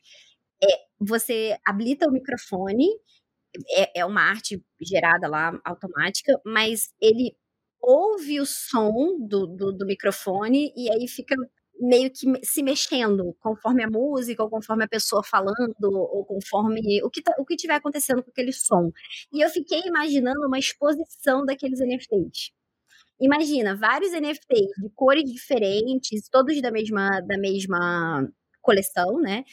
É, 0.62 0.68
você 1.00 1.58
habilita 1.66 2.08
o 2.08 2.12
microfone, 2.12 2.88
é, 3.78 4.02
é 4.02 4.06
uma 4.06 4.22
arte 4.22 4.64
gerada 4.82 5.28
lá 5.28 5.60
automática, 5.64 6.40
mas 6.46 6.90
ele 7.02 7.36
ouve 7.82 8.40
o 8.40 8.46
som 8.46 9.18
do, 9.20 9.48
do, 9.48 9.72
do, 9.72 9.86
microfone 9.86 10.72
e 10.76 10.92
aí 10.92 11.08
fica 11.08 11.36
meio 11.82 12.12
que 12.12 12.28
se 12.46 12.62
mexendo 12.62 13.36
conforme 13.40 13.84
a 13.84 13.90
música, 13.90 14.44
ou 14.44 14.50
conforme 14.50 14.84
a 14.84 14.88
pessoa 14.88 15.24
falando, 15.24 15.84
ou 15.84 16.24
conforme 16.26 17.02
o 17.04 17.10
que, 17.10 17.22
tá, 17.24 17.34
o 17.40 17.46
que 17.46 17.56
tiver 17.56 17.76
acontecendo 17.76 18.24
com 18.24 18.30
aquele 18.30 18.54
som. 18.54 18.92
E 19.34 19.42
eu 19.42 19.50
fiquei 19.50 19.82
imaginando 19.86 20.46
uma 20.48 20.60
exposição 20.60 21.44
daqueles 21.44 21.80
NFTs. 21.80 22.52
Imagina, 23.20 23.76
vários 23.76 24.12
NFTs 24.12 24.72
de 24.82 24.90
cores 24.96 25.32
diferentes, 25.32 26.30
todos 26.30 26.62
da 26.62 26.72
mesma, 26.72 27.20
da 27.22 27.38
mesma 27.38 28.28
coleção, 28.62 29.20
né? 29.20 29.44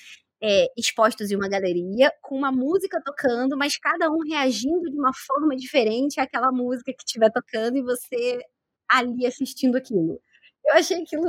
É, 0.40 0.66
expostos 0.76 1.30
em 1.30 1.36
uma 1.36 1.48
galeria, 1.48 2.12
com 2.22 2.36
uma 2.36 2.52
música 2.52 3.02
tocando, 3.04 3.56
mas 3.56 3.76
cada 3.76 4.10
um 4.10 4.20
reagindo 4.20 4.88
de 4.90 4.96
uma 4.96 5.12
forma 5.12 5.56
diferente 5.56 6.20
àquela 6.20 6.52
música 6.52 6.92
que 6.92 7.02
estiver 7.04 7.30
tocando 7.32 7.76
e 7.76 7.82
você 7.82 8.38
ali 8.88 9.26
assistindo 9.26 9.76
aquilo 9.76 10.20
eu 10.68 10.74
achei 10.74 11.02
aquilo, 11.02 11.24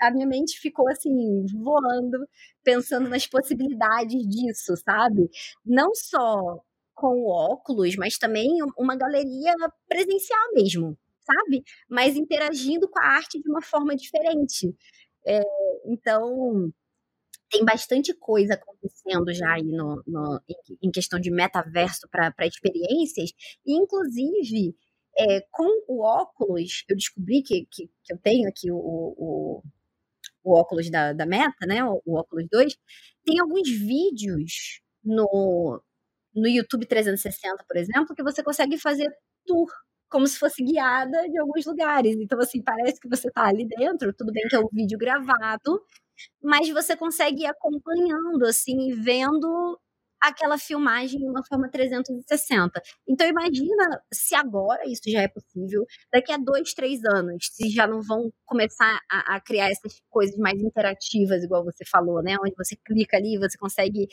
a 0.00 0.10
minha 0.10 0.26
mente 0.26 0.58
ficou 0.60 0.88
assim, 0.88 1.44
voando, 1.62 2.26
pensando 2.62 3.08
nas 3.08 3.26
possibilidades 3.26 4.26
disso, 4.28 4.76
sabe? 4.76 5.28
Não 5.64 5.94
só 5.94 6.60
com 6.94 7.26
óculos, 7.26 7.96
mas 7.96 8.18
também 8.18 8.48
uma 8.78 8.96
galeria 8.96 9.54
presencial 9.88 10.52
mesmo, 10.54 10.96
sabe? 11.20 11.62
Mas 11.88 12.16
interagindo 12.16 12.88
com 12.88 13.00
a 13.00 13.16
arte 13.16 13.40
de 13.40 13.50
uma 13.50 13.62
forma 13.62 13.96
diferente. 13.96 14.74
É, 15.26 15.42
então, 15.86 16.72
tem 17.50 17.64
bastante 17.64 18.14
coisa 18.14 18.54
acontecendo 18.54 19.32
já 19.32 19.54
aí 19.54 19.64
no, 19.64 20.02
no 20.06 20.40
em 20.82 20.90
questão 20.90 21.20
de 21.20 21.30
metaverso 21.30 22.08
para 22.10 22.46
experiências, 22.46 23.30
e 23.66 23.74
inclusive 23.76 24.74
é, 25.18 25.40
com 25.50 25.84
o 25.88 26.02
óculos, 26.02 26.84
eu 26.88 26.96
descobri 26.96 27.42
que, 27.42 27.66
que, 27.70 27.90
que 28.02 28.12
eu 28.12 28.18
tenho 28.18 28.48
aqui 28.48 28.70
o, 28.70 28.76
o, 28.76 29.62
o, 30.42 30.54
óculos 30.58 30.90
da, 30.90 31.12
da 31.12 31.26
Meta, 31.26 31.66
né? 31.66 31.84
O, 31.84 32.02
o 32.04 32.16
óculos 32.16 32.46
2, 32.50 32.76
tem 33.24 33.40
alguns 33.40 33.68
vídeos 33.70 34.80
no, 35.04 35.82
no 36.34 36.48
YouTube 36.48 36.86
360, 36.86 37.64
por 37.66 37.76
exemplo, 37.76 38.14
que 38.14 38.22
você 38.22 38.42
consegue 38.42 38.78
fazer 38.78 39.08
tour 39.46 39.68
como 40.08 40.26
se 40.28 40.38
fosse 40.38 40.62
guiada 40.62 41.28
de 41.28 41.38
alguns 41.38 41.66
lugares. 41.66 42.16
Então, 42.16 42.38
assim, 42.38 42.62
parece 42.62 43.00
que 43.00 43.08
você 43.08 43.28
está 43.28 43.46
ali 43.46 43.66
dentro, 43.66 44.12
tudo 44.12 44.32
bem 44.32 44.46
que 44.48 44.54
é 44.54 44.60
um 44.60 44.68
vídeo 44.72 44.96
gravado, 44.96 45.82
mas 46.42 46.68
você 46.70 46.96
consegue 46.96 47.42
ir 47.42 47.46
acompanhando, 47.46 48.44
assim, 48.46 48.92
vendo 48.94 49.78
aquela 50.28 50.58
filmagem 50.58 51.18
de 51.18 51.26
uma 51.26 51.44
forma 51.44 51.68
360. 51.70 52.82
Então 53.08 53.26
imagina 53.26 54.02
se 54.12 54.34
agora 54.34 54.82
isso 54.86 55.02
já 55.06 55.22
é 55.22 55.28
possível, 55.28 55.84
daqui 56.12 56.32
a 56.32 56.36
dois, 56.36 56.72
três 56.74 57.04
anos, 57.04 57.48
se 57.52 57.68
já 57.70 57.86
não 57.86 58.00
vão 58.02 58.32
começar 58.44 59.00
a, 59.10 59.36
a 59.36 59.40
criar 59.40 59.70
essas 59.70 60.00
coisas 60.10 60.36
mais 60.38 60.60
interativas, 60.60 61.42
igual 61.42 61.64
você 61.64 61.84
falou, 61.84 62.22
né? 62.22 62.36
Onde 62.40 62.54
você 62.56 62.76
clica 62.84 63.16
ali, 63.16 63.38
você 63.38 63.58
consegue 63.58 64.08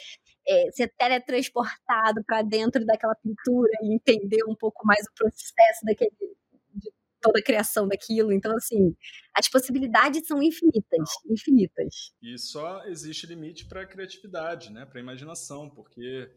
é, 0.48 0.72
ser 0.72 0.92
teletransportado 0.98 2.24
para 2.26 2.42
dentro 2.42 2.86
daquela 2.86 3.16
pintura 3.16 3.72
e 3.84 3.96
entender 3.96 4.44
um 4.48 4.56
pouco 4.56 4.86
mais 4.86 5.02
o 5.06 5.14
processo 5.14 5.86
daquele 5.86 6.12
toda 7.22 7.40
a 7.40 7.44
criação 7.44 7.88
daquilo. 7.88 8.32
Então, 8.32 8.56
assim, 8.56 8.96
as 9.34 9.48
possibilidades 9.48 10.28
são 10.28 10.42
infinitas, 10.42 11.10
infinitas. 11.30 12.14
E 12.22 12.38
só 12.38 12.86
existe 12.86 13.28
limite 13.28 13.66
para 13.68 13.82
a 13.82 13.86
criatividade, 13.86 14.72
né? 14.72 14.86
Para 14.86 15.00
a 15.00 15.04
imaginação, 15.04 15.70
porque 15.70 16.30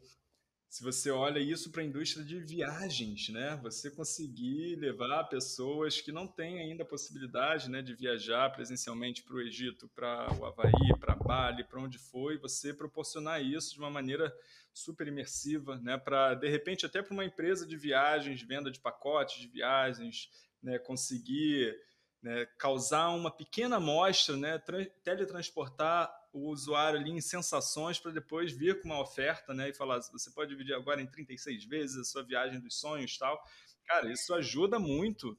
se 0.74 0.82
você 0.82 1.08
olha 1.08 1.38
isso 1.38 1.70
para 1.70 1.82
a 1.82 1.84
indústria 1.84 2.24
de 2.24 2.40
viagens, 2.40 3.28
né? 3.28 3.56
Você 3.62 3.92
conseguir 3.92 4.74
levar 4.74 5.22
pessoas 5.28 6.00
que 6.00 6.10
não 6.10 6.26
têm 6.26 6.58
ainda 6.58 6.82
a 6.82 6.86
possibilidade, 6.86 7.70
né, 7.70 7.80
de 7.80 7.94
viajar 7.94 8.50
presencialmente 8.50 9.22
para 9.22 9.36
o 9.36 9.40
Egito, 9.40 9.88
para 9.94 10.36
o 10.36 10.44
Havaí, 10.44 10.98
para 10.98 11.14
Bali, 11.14 11.62
para 11.62 11.80
onde 11.80 11.96
for, 11.96 12.32
e 12.32 12.38
você 12.38 12.74
proporcionar 12.74 13.40
isso 13.40 13.74
de 13.74 13.78
uma 13.78 13.88
maneira 13.88 14.34
super 14.72 15.06
imersiva, 15.06 15.78
né? 15.78 15.96
Para 15.96 16.34
de 16.34 16.48
repente 16.48 16.84
até 16.84 17.00
para 17.00 17.14
uma 17.14 17.24
empresa 17.24 17.64
de 17.64 17.76
viagens, 17.76 18.42
venda 18.42 18.68
de 18.68 18.80
pacotes 18.80 19.40
de 19.40 19.46
viagens, 19.46 20.28
né, 20.64 20.78
conseguir 20.78 21.76
né, 22.22 22.46
causar 22.58 23.10
uma 23.10 23.30
pequena 23.30 23.76
amostra, 23.76 24.34
né, 24.36 24.58
teletransportar 25.04 26.10
o 26.32 26.48
usuário 26.48 26.98
ali 26.98 27.10
em 27.10 27.20
sensações 27.20 28.00
para 28.00 28.10
depois 28.10 28.50
vir 28.50 28.80
com 28.80 28.88
uma 28.88 29.00
oferta 29.00 29.52
né, 29.52 29.68
e 29.68 29.74
falar, 29.74 30.00
você 30.00 30.30
pode 30.30 30.50
dividir 30.50 30.74
agora 30.74 31.00
em 31.00 31.06
36 31.06 31.64
vezes 31.66 31.98
a 31.98 32.04
sua 32.04 32.24
viagem 32.24 32.58
dos 32.58 32.80
sonhos 32.80 33.16
tal. 33.18 33.40
Cara, 33.86 34.10
isso 34.10 34.34
ajuda 34.34 34.78
muito 34.78 35.38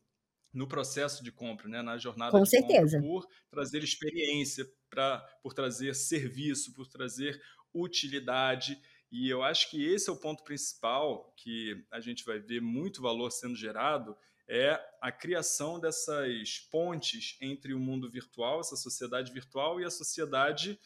no 0.53 0.67
processo 0.67 1.23
de 1.23 1.31
compra, 1.31 1.67
né, 1.67 1.81
na 1.81 1.97
jornada 1.97 2.31
com 2.31 2.43
de 2.43 2.49
certeza. 2.49 3.01
compra, 3.01 3.27
por 3.27 3.27
trazer 3.49 3.83
experiência, 3.83 4.65
pra, 4.89 5.19
por 5.41 5.53
trazer 5.53 5.93
serviço, 5.95 6.71
por 6.73 6.87
trazer 6.87 7.41
utilidade. 7.73 8.79
E 9.11 9.27
eu 9.27 9.43
acho 9.43 9.69
que 9.71 9.83
esse 9.83 10.09
é 10.09 10.13
o 10.13 10.19
ponto 10.19 10.43
principal 10.43 11.33
que 11.35 11.83
a 11.91 11.99
gente 11.99 12.23
vai 12.23 12.39
ver 12.39 12.61
muito 12.61 13.01
valor 13.01 13.31
sendo 13.31 13.55
gerado 13.55 14.15
é 14.47 14.79
a 15.01 15.11
criação 15.11 15.79
dessas 15.79 16.59
pontes 16.71 17.37
entre 17.41 17.73
o 17.73 17.79
mundo 17.79 18.09
virtual, 18.09 18.59
essa 18.59 18.75
sociedade 18.75 19.31
virtual 19.31 19.79
e 19.79 19.85
a 19.85 19.89
sociedade 19.89 20.79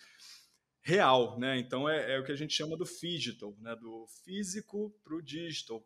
real, 0.81 1.37
né? 1.37 1.57
Então 1.57 1.87
é, 1.87 2.15
é 2.15 2.19
o 2.19 2.23
que 2.23 2.31
a 2.31 2.37
gente 2.37 2.53
chama 2.53 2.77
do 2.77 2.85
digital, 2.85 3.55
né? 3.59 3.75
Do 3.75 4.07
físico 4.23 4.93
para 5.03 5.15
o 5.15 5.21
digital 5.21 5.85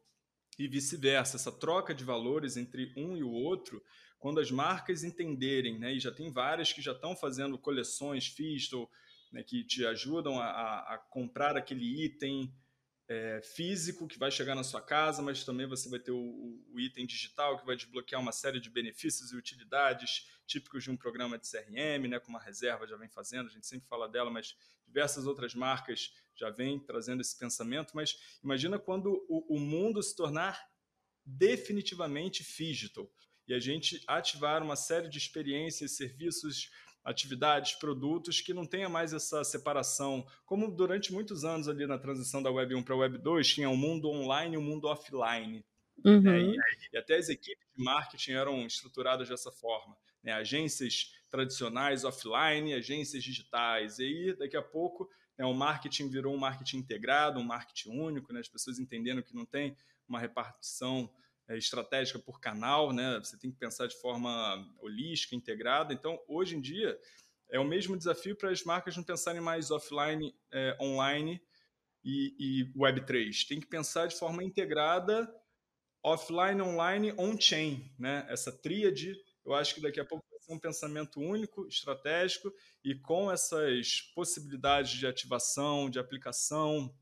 e 0.57 0.67
vice-versa. 0.67 1.37
Essa 1.37 1.51
troca 1.51 1.93
de 1.93 2.03
valores 2.03 2.57
entre 2.57 2.93
um 2.95 3.17
e 3.17 3.23
o 3.23 3.31
outro, 3.31 3.83
quando 4.19 4.39
as 4.39 4.51
marcas 4.51 5.03
entenderem, 5.03 5.79
né? 5.79 5.93
E 5.93 5.99
já 5.99 6.11
tem 6.11 6.31
várias 6.31 6.71
que 6.71 6.81
já 6.81 6.91
estão 6.91 7.15
fazendo 7.15 7.57
coleções 7.57 8.25
digital, 8.25 8.89
né? 9.31 9.43
Que 9.43 9.63
te 9.63 9.85
ajudam 9.85 10.39
a, 10.39 10.93
a 10.93 10.97
comprar 11.09 11.57
aquele 11.57 12.05
item 12.05 12.53
é, 13.07 13.41
físico 13.41 14.07
que 14.07 14.17
vai 14.17 14.31
chegar 14.31 14.55
na 14.55 14.63
sua 14.63 14.81
casa, 14.81 15.21
mas 15.21 15.43
também 15.43 15.67
você 15.67 15.89
vai 15.89 15.99
ter 15.99 16.11
o, 16.11 16.63
o, 16.71 16.79
item 16.79 17.05
digital 17.05 17.59
que 17.59 17.65
vai 17.65 17.75
desbloquear 17.75 18.21
uma 18.21 18.31
série 18.31 18.59
de 18.59 18.69
benefícios 18.69 19.31
e 19.31 19.35
utilidades 19.35 20.27
típicos 20.45 20.83
de 20.83 20.91
um 20.91 20.97
programa 20.97 21.37
de 21.37 21.49
CRM, 21.49 22.07
né, 22.07 22.19
como 22.19 22.37
a 22.37 22.41
reserva 22.41 22.87
já 22.87 22.95
vem 22.95 23.09
fazendo, 23.09 23.47
a 23.47 23.51
gente 23.51 23.67
sempre 23.67 23.87
fala 23.87 24.07
dela, 24.07 24.29
mas 24.29 24.55
diversas 24.85 25.25
outras 25.25 25.53
marcas 25.53 26.13
já 26.35 26.49
vêm 26.49 26.79
trazendo 26.79 27.21
esse 27.21 27.37
pensamento. 27.37 27.95
Mas 27.95 28.39
imagina 28.43 28.79
quando 28.79 29.25
o, 29.27 29.55
o 29.55 29.59
mundo 29.59 30.01
se 30.01 30.15
tornar 30.15 30.71
definitivamente 31.25 32.43
digital 32.43 33.11
e 33.47 33.53
a 33.53 33.59
gente 33.59 34.01
ativar 34.07 34.63
uma 34.63 34.75
série 34.75 35.09
de 35.09 35.17
experiências, 35.17 35.97
serviços 35.97 36.71
atividades, 37.03 37.73
produtos 37.73 38.39
que 38.41 38.53
não 38.53 38.65
tenha 38.65 38.87
mais 38.87 39.13
essa 39.13 39.43
separação, 39.43 40.25
como 40.45 40.71
durante 40.71 41.11
muitos 41.11 41.43
anos 41.43 41.67
ali 41.67 41.85
na 41.85 41.97
transição 41.97 42.41
da 42.41 42.51
Web 42.51 42.75
1 42.75 42.83
para 42.83 42.95
a 42.95 42.97
Web 42.97 43.17
2, 43.17 43.47
tinha 43.47 43.69
o 43.69 43.73
um 43.73 43.77
mundo 43.77 44.09
online 44.09 44.55
e 44.55 44.57
o 44.57 44.61
um 44.61 44.63
mundo 44.63 44.85
offline. 44.85 45.63
Uhum. 46.03 46.21
Né? 46.21 46.41
E, 46.41 46.57
e, 46.93 46.97
até 46.97 47.17
as 47.17 47.29
equipes 47.29 47.65
de 47.75 47.83
marketing 47.83 48.31
eram 48.31 48.65
estruturadas 48.65 49.27
dessa 49.27 49.51
forma. 49.51 49.95
Né? 50.23 50.31
Agências 50.31 51.13
tradicionais 51.29 52.03
offline, 52.03 52.73
agências 52.73 53.23
digitais. 53.23 53.99
E 53.99 54.03
aí, 54.03 54.35
daqui 54.37 54.55
a 54.55 54.61
pouco, 54.61 55.09
né, 55.37 55.45
o 55.45 55.53
marketing 55.53 56.09
virou 56.09 56.33
um 56.33 56.37
marketing 56.37 56.77
integrado, 56.77 57.39
um 57.39 57.43
marketing 57.43 57.89
único, 57.89 58.31
né? 58.31 58.39
as 58.39 58.47
pessoas 58.47 58.79
entendendo 58.79 59.21
que 59.21 59.35
não 59.35 59.45
tem 59.45 59.75
uma 60.07 60.19
repartição 60.19 61.09
estratégica 61.49 62.19
por 62.19 62.39
canal, 62.39 62.93
né? 62.93 63.19
Você 63.23 63.37
tem 63.37 63.51
que 63.51 63.57
pensar 63.57 63.87
de 63.87 63.99
forma 63.99 64.65
holística, 64.79 65.35
integrada. 65.35 65.93
Então, 65.93 66.19
hoje 66.27 66.55
em 66.55 66.61
dia, 66.61 66.97
é 67.49 67.59
o 67.59 67.65
mesmo 67.65 67.97
desafio 67.97 68.35
para 68.35 68.49
as 68.49 68.63
marcas 68.63 68.95
não 68.95 69.03
pensarem 69.03 69.41
mais 69.41 69.69
offline, 69.69 70.33
é, 70.51 70.77
online 70.81 71.41
e, 72.03 72.35
e 72.39 72.73
Web3. 72.77 73.47
Tem 73.47 73.59
que 73.59 73.67
pensar 73.67 74.07
de 74.07 74.15
forma 74.15 74.43
integrada, 74.43 75.31
offline, 76.01 76.61
online, 76.61 77.13
on-chain, 77.17 77.93
né? 77.97 78.25
Essa 78.29 78.51
tríade, 78.51 79.15
eu 79.45 79.53
acho 79.53 79.75
que 79.75 79.81
daqui 79.81 79.99
a 79.99 80.05
pouco 80.05 80.25
vai 80.29 80.39
ser 80.39 80.53
um 80.53 80.59
pensamento 80.59 81.19
único, 81.19 81.67
estratégico 81.67 82.53
e 82.83 82.95
com 82.95 83.31
essas 83.31 84.01
possibilidades 84.15 84.91
de 84.91 85.07
ativação, 85.07 85.89
de 85.89 85.99
aplicação, 85.99 86.93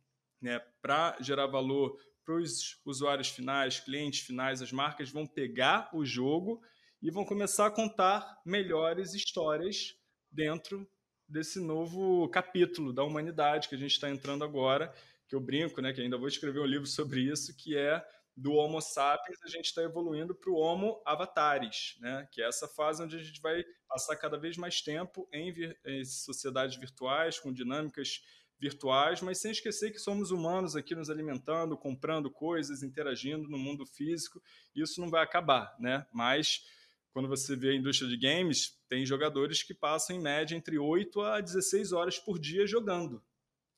né, 0.42 0.60
para 0.82 1.16
gerar 1.22 1.46
valor 1.46 1.98
para 2.24 2.36
os 2.36 2.80
usuários 2.86 3.30
finais, 3.30 3.80
clientes 3.80 4.22
finais, 4.22 4.62
as 4.62 4.72
marcas 4.72 5.10
vão 5.10 5.26
pegar 5.26 5.90
o 5.94 6.06
jogo 6.06 6.62
e 7.02 7.10
vão 7.10 7.26
começar 7.26 7.66
a 7.66 7.72
contar 7.72 8.40
melhores 8.46 9.14
histórias 9.14 9.96
dentro 10.32 10.88
desse 11.28 11.60
novo 11.60 12.28
capítulo 12.30 12.94
da 12.94 13.04
humanidade 13.04 13.70
que 13.70 13.76
a 13.76 13.78
gente 13.78 13.92
está 13.92 14.10
entrando 14.10 14.44
agora, 14.44 14.94
que 15.28 15.36
eu 15.36 15.40
brinco, 15.40 15.82
né, 15.82 15.94
que 15.94 16.02
ainda 16.02 16.18
vou 16.18 16.28
escrever 16.28 16.60
um 16.60 16.66
livro 16.66 16.86
sobre 16.86 17.22
isso, 17.22 17.56
que 17.56 17.78
é 17.78 18.06
do 18.36 18.54
Homo 18.54 18.82
sapiens, 18.82 19.42
a 19.44 19.50
gente 19.50 19.66
está 19.66 19.82
evoluindo 19.82 20.36
para 20.36 20.52
o 20.52 20.56
Homo 20.56 21.02
avatares, 21.06 21.96
né, 22.00 22.28
que 22.32 22.42
é 22.42 22.48
essa 22.48 22.68
fase 22.68 23.02
onde 23.04 23.16
a 23.16 23.24
gente 23.24 23.42
vai 23.42 23.64
passar 23.88 24.16
cada 24.16 24.38
vez 24.38 24.58
mais 24.58 24.82
tempo 24.82 25.28
em, 25.32 25.54
em 25.86 26.06
sociedades 26.06 26.78
virtuais, 26.78 27.40
com 27.40 27.52
dinâmicas 27.52 28.22
virtuais, 28.62 29.22
mas 29.22 29.40
sem 29.40 29.52
esquecer 29.52 29.92
que 29.92 29.98
somos 29.98 30.30
humanos 30.30 30.76
aqui 30.76 30.94
nos 30.94 31.10
alimentando, 31.10 31.76
comprando 31.76 32.30
coisas, 32.30 32.84
interagindo 32.84 33.50
no 33.50 33.58
mundo 33.58 33.88
físico. 33.88 34.40
Isso 34.76 35.02
não 35.02 35.10
vai 35.10 35.24
acabar, 35.24 35.76
né? 35.80 36.06
Mas 36.14 36.64
quando 37.12 37.28
você 37.28 37.56
vê 37.56 37.72
a 37.72 37.76
indústria 37.76 38.08
de 38.08 38.16
games, 38.16 38.80
tem 38.88 39.04
jogadores 39.04 39.64
que 39.64 39.74
passam 39.74 40.16
em 40.16 40.22
média 40.22 40.56
entre 40.56 40.78
8 40.78 41.22
a 41.22 41.42
16 41.42 41.92
horas 41.92 42.20
por 42.20 42.38
dia 42.38 42.68
jogando. 42.68 43.22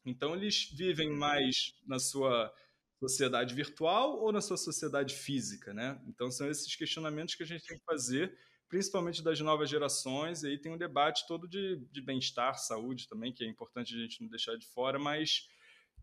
Então 0.06 0.36
eles 0.36 0.70
vivem 0.76 1.10
mais 1.10 1.74
na 1.88 1.98
sua 1.98 2.54
sociedade 3.00 3.56
virtual 3.56 4.20
ou 4.20 4.34
na 4.34 4.42
sua 4.42 4.58
sociedade 4.58 5.16
física, 5.16 5.74
né? 5.74 5.98
Então 6.08 6.30
são 6.30 6.50
esses 6.50 6.76
questionamentos 6.76 7.36
que 7.36 7.44
a 7.44 7.46
gente 7.46 7.66
tem 7.66 7.78
que 7.78 7.86
fazer 7.86 8.38
principalmente 8.74 9.22
das 9.22 9.40
novas 9.40 9.70
gerações, 9.70 10.42
e 10.42 10.48
aí 10.48 10.58
tem 10.58 10.72
um 10.72 10.78
debate 10.80 11.28
todo 11.28 11.48
de, 11.48 11.76
de 11.92 12.02
bem-estar, 12.02 12.58
saúde 12.58 13.08
também, 13.08 13.32
que 13.32 13.44
é 13.44 13.48
importante 13.48 13.94
a 13.94 14.00
gente 14.00 14.20
não 14.20 14.28
deixar 14.28 14.58
de 14.58 14.66
fora, 14.66 14.98
mas 14.98 15.48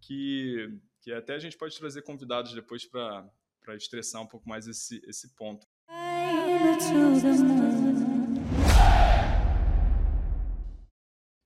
que, 0.01 0.79
que 1.01 1.13
até 1.13 1.35
a 1.35 1.39
gente 1.41 1.57
pode 1.57 1.77
trazer 1.77 2.03
convidados 2.03 2.55
depois 2.55 2.85
para 2.85 3.29
estressar 3.71 4.23
um 4.23 4.27
pouco 4.29 4.49
mais 4.49 4.69
esse, 4.69 5.03
esse 5.05 5.35
ponto. 5.35 5.67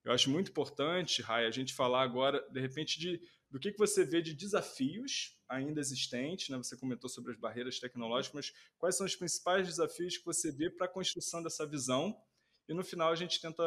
Eu 0.05 0.13
acho 0.13 0.29
muito 0.29 0.51
importante, 0.51 1.23
Rai, 1.23 1.47
a 1.47 1.51
gente 1.51 1.73
falar 1.73 2.03
agora, 2.03 2.47
de 2.51 2.61
repente, 2.61 3.01
de 3.01 3.19
do 3.55 3.61
que, 3.61 3.71
que 3.71 3.79
você 3.79 4.05
vê 4.05 4.21
de 4.21 4.35
desafios 4.35 5.39
ainda 5.49 5.79
existentes, 5.79 6.49
né? 6.49 6.57
Você 6.57 6.77
comentou 6.77 7.09
sobre 7.09 7.31
as 7.31 7.39
barreiras 7.39 7.79
tecnológicas, 7.79 8.35
mas 8.35 8.53
quais 8.77 8.97
são 8.97 9.07
os 9.07 9.15
principais 9.15 9.69
desafios 9.69 10.19
que 10.19 10.25
você 10.25 10.51
vê 10.51 10.69
para 10.69 10.87
a 10.87 10.89
construção 10.89 11.41
dessa 11.41 11.65
visão? 11.65 12.21
E 12.69 12.75
no 12.75 12.83
final 12.83 13.13
a 13.13 13.15
gente 13.15 13.41
tenta 13.41 13.63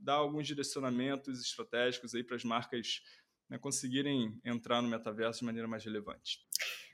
dar 0.00 0.14
alguns 0.14 0.46
direcionamentos 0.46 1.38
estratégicos 1.38 2.14
aí 2.14 2.24
para 2.24 2.36
as 2.36 2.44
marcas 2.44 3.02
né, 3.46 3.58
conseguirem 3.58 4.40
entrar 4.42 4.80
no 4.80 4.88
metaverso 4.88 5.40
de 5.40 5.44
maneira 5.44 5.68
mais 5.68 5.84
relevante. 5.84 6.40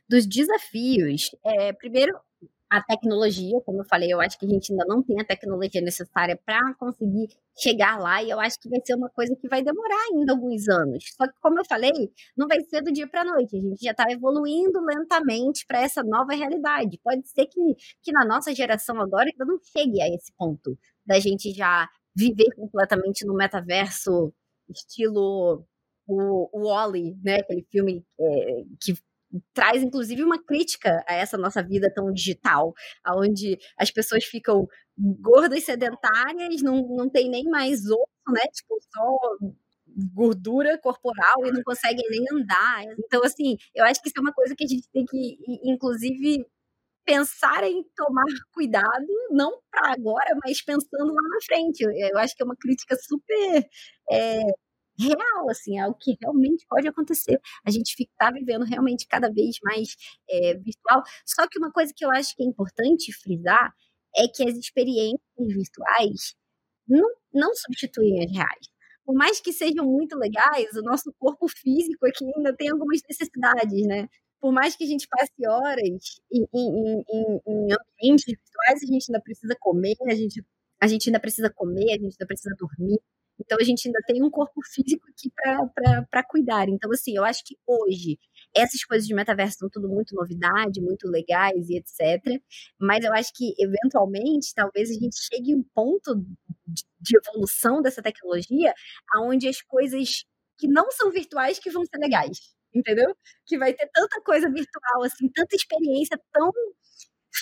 Dos 0.09 0.27
desafios, 0.27 1.31
é, 1.45 1.73
primeiro 1.73 2.13
a 2.73 2.83
tecnologia, 2.83 3.61
como 3.67 3.83
eu 3.83 3.85
falei, 3.85 4.11
eu 4.11 4.19
acho 4.19 4.39
que 4.39 4.47
a 4.47 4.49
gente 4.49 4.73
ainda 4.73 4.87
não 4.87 5.03
tem 5.03 5.21
a 5.21 5.25
tecnologia 5.25 5.83
necessária 5.83 6.41
para 6.43 6.75
conseguir 6.77 7.29
chegar 7.55 7.99
lá 8.01 8.23
e 8.23 8.31
eu 8.31 8.41
acho 8.41 8.59
que 8.59 8.67
vai 8.67 8.81
ser 8.83 8.95
uma 8.95 9.11
coisa 9.11 9.37
que 9.37 9.47
vai 9.47 9.63
demorar 9.63 10.09
ainda 10.11 10.33
alguns 10.33 10.67
anos. 10.71 11.05
Só 11.15 11.27
que, 11.27 11.35
como 11.39 11.61
eu 11.61 11.67
falei, 11.67 11.93
não 12.35 12.49
vai 12.49 12.61
ser 12.63 12.81
do 12.81 12.91
dia 12.91 13.07
para 13.07 13.21
a 13.21 13.25
noite. 13.27 13.59
A 13.59 13.61
gente 13.61 13.85
já 13.85 13.91
está 13.91 14.11
evoluindo 14.11 14.81
lentamente 14.81 15.67
para 15.67 15.83
essa 15.83 16.03
nova 16.03 16.33
realidade. 16.33 16.99
Pode 17.05 17.29
ser 17.29 17.45
que, 17.45 17.61
que 18.03 18.11
na 18.11 18.25
nossa 18.25 18.55
geração 18.55 18.99
agora 19.03 19.27
ainda 19.31 19.45
não 19.45 19.59
chegue 19.63 20.01
a 20.01 20.09
esse 20.09 20.33
ponto 20.39 20.79
da 21.05 21.21
gente 21.21 21.53
já 21.53 21.87
viver 22.17 22.55
completamente 22.57 23.27
no 23.27 23.35
metaverso 23.35 24.33
estilo 24.71 25.67
o, 26.07 26.49
o 26.59 26.69
Wally, 26.71 27.19
né? 27.23 27.37
Aquele 27.41 27.67
filme 27.71 28.03
é, 28.19 28.63
que 28.81 28.95
traz 29.55 29.83
inclusive 29.83 30.23
uma 30.23 30.43
crítica 30.43 31.05
a 31.09 31.15
essa 31.15 31.37
nossa 31.39 31.63
vida 31.63 31.93
tão 31.95 32.13
digital, 32.13 32.75
onde 33.09 33.59
as 33.79 33.91
pessoas 33.91 34.25
ficam 34.25 34.67
gordas, 34.99 35.65
sedentárias, 35.65 36.63
não, 36.63 36.87
não 36.89 37.09
tem 37.09 37.31
nem 37.31 37.45
mais 37.45 37.87
osso, 37.91 38.07
né? 38.29 38.43
Tipo, 38.53 38.79
só 38.93 39.19
gordura 40.15 40.79
corporal 40.79 41.47
e 41.47 41.53
não 41.53 41.63
conseguem 41.63 42.05
nem 42.11 42.25
andar. 42.33 42.85
Então, 42.99 43.23
assim, 43.25 43.57
eu 43.75 43.85
acho 43.85 44.01
que 44.01 44.09
isso 44.09 44.19
é 44.19 44.21
uma 44.21 44.33
coisa 44.33 44.55
que 44.57 44.65
a 44.65 44.67
gente 44.67 44.89
tem 44.93 45.05
que, 45.05 45.39
inclusive, 45.65 46.47
pensar 47.05 47.65
em 47.65 47.85
tomar 47.97 48.25
cuidado, 48.53 49.07
não 49.31 49.61
para 49.71 49.93
agora, 49.93 50.37
mas 50.45 50.63
pensando 50.63 51.13
lá 51.13 51.23
na 51.23 51.41
frente. 51.45 51.83
Eu 51.83 52.19
acho 52.19 52.35
que 52.35 52.43
é 52.43 52.47
uma 52.47 52.57
crítica 52.57 52.97
super 52.97 53.67
é, 54.11 54.41
real, 55.03 55.51
assim, 55.51 55.79
é 55.79 55.87
o 55.87 55.95
que 55.95 56.17
realmente 56.21 56.67
pode 56.69 56.89
acontecer. 56.89 57.41
A 57.67 57.71
gente 57.71 57.95
está 57.99 58.31
vivendo 58.31 58.65
realmente 58.65 59.07
cada 59.07 59.31
vez 59.31 59.57
mais 59.63 59.97
é, 60.29 60.55
virtual. 60.55 61.03
Só 61.27 61.47
que 61.49 61.59
uma 61.59 61.73
coisa 61.73 61.93
que 61.95 62.05
eu 62.05 62.11
acho 62.11 62.35
que 62.37 62.43
é 62.43 62.47
importante 62.47 63.13
frisar 63.13 63.73
é 64.17 64.29
que 64.29 64.47
as 64.49 64.57
experiências 64.57 65.19
virtuais 65.39 66.35
não, 66.89 67.09
não 67.33 67.55
substituem 67.55 68.25
as 68.25 68.33
reais. 68.33 68.73
Por 69.05 69.15
mais 69.15 69.41
que 69.41 69.53
sejam 69.53 69.85
muito 69.85 70.17
legais, 70.17 70.71
o 70.77 70.83
nosso 70.83 71.13
corpo 71.19 71.49
físico 71.49 72.07
aqui 72.07 72.25
ainda 72.37 72.55
tem 72.55 72.71
algumas 72.71 73.01
necessidades, 73.09 73.87
né? 73.87 74.09
Por 74.41 74.53
mais 74.53 74.77
que 74.77 74.85
a 74.85 74.87
gente 74.87 75.09
passe 75.09 75.33
horas 75.47 75.83
em, 76.33 76.47
em, 76.55 77.05
em, 77.09 77.41
em 77.47 77.69
ambientes 77.73 78.25
virtuais, 78.27 78.83
a 78.83 78.87
gente 78.87 79.07
ainda 79.09 79.21
precisa 79.23 79.57
comer, 79.61 79.95
a 80.09 80.15
gente, 80.15 80.45
a 80.81 80.87
gente 80.87 81.09
ainda 81.09 81.21
precisa 81.21 81.51
comer, 81.51 81.91
a 81.91 81.95
gente 81.95 82.15
ainda 82.15 82.27
precisa 82.27 82.55
dormir, 82.59 82.99
então 83.41 83.59
a 83.61 83.65
gente 83.65 83.87
ainda 83.89 84.01
tem 84.07 84.23
um 84.23 84.31
corpo 84.31 84.61
físico 84.75 85.05
aqui 85.11 85.31
para 86.11 86.23
cuidar. 86.25 86.69
Então, 86.69 86.91
assim, 86.93 87.17
eu 87.17 87.25
acho 87.25 87.43
que 87.45 87.57
hoje 87.67 88.19
essas 88.55 88.85
coisas 88.85 89.07
de 89.07 89.15
metaverso 89.15 89.59
são 89.59 89.69
tudo 89.71 89.89
muito 89.89 90.15
novidade, 90.15 90.81
muito 90.81 91.09
legais 91.09 91.69
e 91.71 91.77
etc. 91.77 92.41
Mas 92.81 93.05
eu 93.05 93.13
acho 93.15 93.33
que, 93.35 93.55
eventualmente, 93.59 94.53
talvez 94.55 94.91
a 94.91 94.95
gente 94.95 95.17
chegue 95.33 95.55
a 95.55 95.57
um 95.57 95.65
ponto 95.75 96.15
de 97.01 97.17
evolução 97.17 97.83
dessa 97.83 98.03
tecnologia 98.03 98.73
onde 99.19 99.49
as 99.49 99.61
coisas 99.63 100.25
que 100.59 100.69
não 100.69 100.91
são 100.93 101.11
virtuais 101.11 101.59
que 101.59 101.71
vão 101.71 101.85
ser 101.85 101.99
legais. 101.99 102.39
Entendeu? 102.75 103.15
Que 103.47 103.59
vai 103.59 103.75
ter 103.75 103.89
tanta 103.93 104.21
coisa 104.23 104.49
virtual, 104.51 105.03
assim, 105.05 105.29
tanta 105.31 105.55
experiência 105.57 106.19
tão 106.33 106.51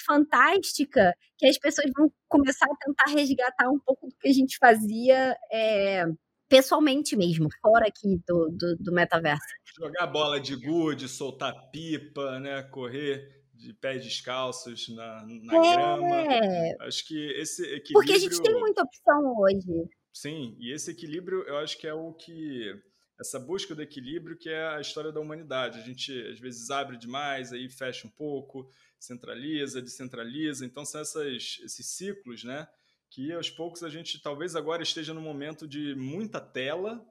fantástica 0.06 1.14
que 1.38 1.46
as 1.46 1.58
pessoas 1.58 1.90
vão 1.96 2.12
começar 2.28 2.66
a 2.66 2.76
tentar 2.76 3.10
resgatar 3.18 3.68
um 3.68 3.78
pouco 3.78 4.08
do 4.08 4.16
que 4.16 4.28
a 4.28 4.32
gente 4.32 4.56
fazia 4.58 5.36
é, 5.52 6.04
pessoalmente 6.48 7.16
mesmo, 7.16 7.48
fora 7.62 7.86
aqui 7.86 8.20
do, 8.26 8.48
do, 8.50 8.76
do 8.76 8.92
metaverso. 8.92 9.46
Jogar 9.78 10.06
bola 10.08 10.40
de 10.40 10.56
gude, 10.56 11.08
soltar 11.08 11.70
pipa, 11.70 12.40
né? 12.40 12.62
Correr 12.64 13.40
de 13.54 13.74
pés 13.74 14.02
descalços 14.02 14.88
na, 14.88 15.24
na 15.26 15.54
é... 15.54 15.76
grama. 15.76 16.86
Acho 16.86 17.06
que 17.06 17.30
esse 17.32 17.62
equilíbrio... 17.62 17.92
Porque 17.92 18.12
a 18.12 18.18
gente 18.18 18.42
tem 18.42 18.54
muita 18.58 18.82
opção 18.82 19.34
hoje. 19.38 19.88
Sim, 20.12 20.56
e 20.58 20.72
esse 20.72 20.90
equilíbrio 20.90 21.42
eu 21.46 21.58
acho 21.58 21.78
que 21.78 21.86
é 21.86 21.94
o 21.94 22.12
que 22.12 22.74
essa 23.20 23.38
busca 23.38 23.74
do 23.74 23.82
equilíbrio 23.82 24.36
que 24.36 24.48
é 24.48 24.68
a 24.68 24.80
história 24.80 25.12
da 25.12 25.20
humanidade. 25.20 25.78
A 25.78 25.82
gente 25.82 26.10
às 26.32 26.40
vezes 26.40 26.70
abre 26.70 26.96
demais, 26.96 27.52
aí 27.52 27.68
fecha 27.68 28.06
um 28.06 28.10
pouco, 28.10 28.68
centraliza, 29.00 29.80
descentraliza. 29.80 30.64
Então 30.64 30.84
são 30.84 31.00
essas, 31.00 31.58
esses 31.64 31.86
ciclos, 31.86 32.44
né? 32.44 32.68
Que 33.08 33.32
aos 33.32 33.50
poucos 33.50 33.82
a 33.82 33.88
gente 33.88 34.20
talvez 34.20 34.54
agora 34.54 34.82
esteja 34.82 35.12
no 35.12 35.20
momento 35.20 35.66
de 35.66 35.94
muita 35.96 36.40
tela, 36.40 37.04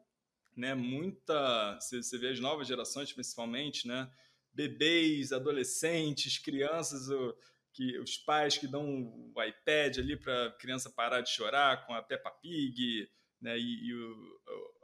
né? 0.56 0.76
Muita, 0.76 1.78
você 1.80 2.18
vê 2.18 2.30
as 2.30 2.40
novas 2.40 2.68
gerações 2.68 3.12
principalmente, 3.12 3.88
né? 3.88 4.10
Bebês, 4.54 5.32
adolescentes, 5.32 6.38
crianças, 6.38 7.08
que 7.74 7.98
os 8.00 8.18
pais 8.18 8.58
que 8.58 8.68
dão 8.68 9.32
o 9.36 9.44
iPad 9.44 9.98
ali 9.98 10.18
para 10.18 10.48
a 10.48 10.52
criança 10.52 10.90
parar 10.90 11.22
de 11.22 11.30
chorar 11.30 11.86
com 11.86 11.94
a 11.94 12.02
Peppa 12.02 12.32
Pig, 12.32 13.10
né? 13.42 13.58
E, 13.58 13.88
e 13.88 13.94
o, 13.94 14.40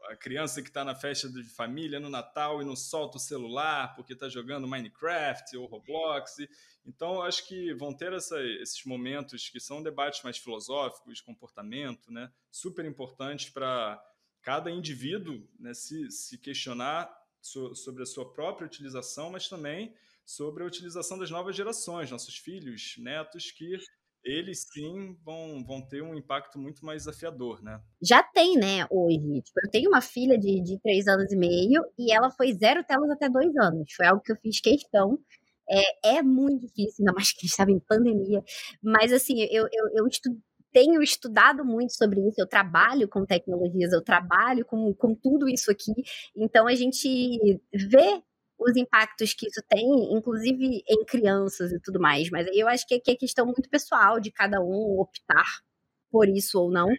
a 0.07 0.15
criança 0.15 0.61
que 0.61 0.69
está 0.69 0.83
na 0.83 0.95
festa 0.95 1.29
de 1.29 1.43
família 1.43 1.99
no 1.99 2.09
Natal 2.09 2.61
e 2.61 2.65
não 2.65 2.75
solta 2.75 3.17
o 3.17 3.19
celular 3.19 3.95
porque 3.95 4.13
está 4.13 4.29
jogando 4.29 4.67
Minecraft 4.67 5.57
ou 5.57 5.65
Roblox. 5.65 6.37
Então, 6.85 7.21
acho 7.21 7.47
que 7.47 7.73
vão 7.73 7.93
ter 7.93 8.13
essa, 8.13 8.39
esses 8.41 8.83
momentos 8.85 9.49
que 9.49 9.59
são 9.59 9.81
debates 9.81 10.21
mais 10.23 10.37
filosóficos, 10.37 11.21
comportamento, 11.21 12.11
né? 12.11 12.31
super 12.51 12.85
importantes 12.85 13.49
para 13.49 14.01
cada 14.41 14.69
indivíduo 14.69 15.47
né? 15.59 15.73
se, 15.73 16.11
se 16.11 16.37
questionar 16.37 17.11
so, 17.41 17.73
sobre 17.73 18.03
a 18.03 18.05
sua 18.05 18.31
própria 18.31 18.67
utilização, 18.67 19.31
mas 19.31 19.49
também 19.49 19.95
sobre 20.23 20.63
a 20.63 20.67
utilização 20.67 21.17
das 21.17 21.29
novas 21.29 21.55
gerações, 21.55 22.11
nossos 22.11 22.37
filhos, 22.37 22.95
netos, 22.97 23.51
que 23.51 23.77
eles 24.25 24.65
sim 24.73 25.15
vão, 25.23 25.63
vão 25.63 25.81
ter 25.81 26.01
um 26.01 26.15
impacto 26.15 26.57
muito 26.57 26.83
mais 26.83 27.03
desafiador, 27.03 27.61
né? 27.61 27.79
Já 28.01 28.23
tem, 28.23 28.57
né, 28.57 28.87
hoje. 28.89 29.41
Tipo, 29.41 29.59
eu 29.63 29.71
tenho 29.71 29.89
uma 29.89 30.01
filha 30.01 30.37
de, 30.37 30.61
de 30.61 30.79
três 30.79 31.07
anos 31.07 31.31
e 31.31 31.37
meio 31.37 31.85
e 31.97 32.11
ela 32.11 32.31
foi 32.31 32.51
zero 32.53 32.83
telas 32.83 33.09
até 33.11 33.29
dois 33.29 33.55
anos. 33.55 33.93
Foi 33.93 34.07
algo 34.07 34.21
que 34.21 34.31
eu 34.31 34.37
fiz 34.37 34.59
questão. 34.59 35.19
É, 35.69 36.17
é 36.17 36.23
muito 36.23 36.67
difícil, 36.67 36.97
ainda 36.99 37.13
mais 37.13 37.31
que 37.31 37.39
a 37.39 37.41
gente 37.41 37.51
estava 37.51 37.71
em 37.71 37.79
pandemia. 37.79 38.43
Mas, 38.81 39.13
assim, 39.13 39.41
eu, 39.51 39.67
eu, 39.71 39.89
eu 39.93 40.07
estudo, 40.07 40.37
tenho 40.71 41.01
estudado 41.01 41.63
muito 41.63 41.93
sobre 41.93 42.19
isso, 42.27 42.41
eu 42.41 42.47
trabalho 42.47 43.07
com 43.07 43.25
tecnologias, 43.25 43.93
eu 43.93 44.03
trabalho 44.03 44.65
com, 44.65 44.93
com 44.93 45.15
tudo 45.15 45.47
isso 45.47 45.71
aqui. 45.71 45.93
Então, 46.35 46.67
a 46.67 46.75
gente 46.75 47.61
vê 47.73 48.21
os 48.57 48.75
impactos 48.75 49.33
que 49.33 49.47
isso 49.47 49.61
tem, 49.67 50.13
inclusive 50.13 50.83
em 50.87 51.05
crianças 51.05 51.71
e 51.71 51.79
tudo 51.79 51.99
mais. 51.99 52.29
Mas 52.29 52.47
eu 52.53 52.67
acho 52.67 52.87
que, 52.87 52.95
é 52.95 53.15
questão 53.15 53.45
muito 53.45 53.69
pessoal 53.69 54.19
de 54.19 54.31
cada 54.31 54.61
um 54.61 54.99
optar 54.99 55.45
por 56.11 56.27
isso 56.29 56.59
ou 56.59 56.71
não. 56.71 56.89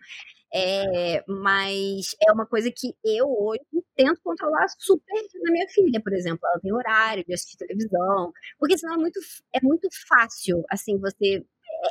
É, 0.55 1.25
mas 1.29 2.15
é 2.27 2.33
uma 2.33 2.47
coisa 2.47 2.71
que 2.71 2.95
eu 3.05 3.27
hoje 3.29 3.61
tento 3.97 4.21
controlar 4.23 4.67
super 4.79 5.23
na 5.43 5.53
minha 5.53 5.69
filha, 5.69 6.01
por 6.03 6.13
exemplo. 6.15 6.41
Ela 6.45 6.61
tem 6.61 6.73
horário 6.73 7.25
de 7.27 7.35
assistir 7.35 7.57
televisão, 7.59 8.33
porque 8.59 8.79
senão 8.79 8.95
é 8.95 8.99
muito, 8.99 9.21
é 9.55 9.61
muito 9.63 9.89
fácil, 10.09 10.65
assim, 10.71 10.99
você 10.99 11.45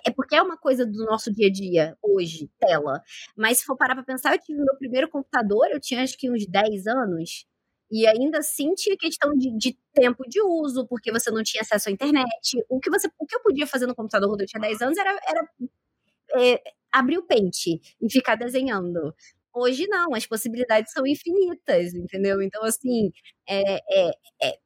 é, 0.05 0.09
é 0.09 0.11
porque 0.11 0.35
é 0.35 0.41
uma 0.41 0.57
coisa 0.57 0.85
do 0.85 1.05
nosso 1.05 1.31
dia 1.33 1.47
a 1.47 1.51
dia 1.51 1.97
hoje, 2.01 2.49
tela. 2.59 3.01
Mas 3.35 3.59
se 3.59 3.65
for 3.65 3.77
parar 3.77 3.95
para 3.95 4.03
pensar, 4.03 4.33
eu 4.33 4.39
tive 4.39 4.59
meu 4.59 4.75
primeiro 4.77 5.09
computador, 5.09 5.67
eu 5.71 5.79
tinha 5.79 6.03
acho 6.03 6.17
que 6.17 6.29
uns 6.31 6.45
10 6.47 6.87
anos. 6.87 7.45
E 7.91 8.07
ainda 8.07 8.39
assim 8.39 8.73
tinha 8.73 8.97
questão 8.97 9.33
de, 9.35 9.55
de, 9.57 9.77
tempo 9.93 10.23
de 10.27 10.41
uso, 10.41 10.87
porque 10.87 11.11
você 11.11 11.29
não 11.31 11.43
tinha 11.43 11.61
acesso 11.61 11.89
à 11.89 11.91
internet. 11.91 12.63
O 12.67 12.79
que, 12.79 12.89
você, 12.89 13.07
o 13.19 13.25
que 13.25 13.35
eu 13.35 13.41
podia 13.41 13.67
fazer 13.67 13.85
no 13.85 13.95
computador 13.95 14.29
quando 14.29 14.41
eu 14.41 14.47
tinha 14.47 14.61
10 14.61 14.81
anos 14.81 14.97
era, 14.97 15.19
era 15.27 15.49
é, 16.35 16.61
abrir 16.91 17.17
o 17.17 17.23
pente 17.23 17.79
e 18.01 18.11
ficar 18.11 18.35
desenhando. 18.35 19.13
Hoje 19.53 19.87
não, 19.87 20.13
as 20.13 20.25
possibilidades 20.25 20.91
são 20.91 21.05
infinitas, 21.07 21.93
entendeu? 21.93 22.41
Então, 22.41 22.63
assim, 22.63 23.11
é, 23.47 23.75
é, 23.89 24.11
é, 24.41 24.59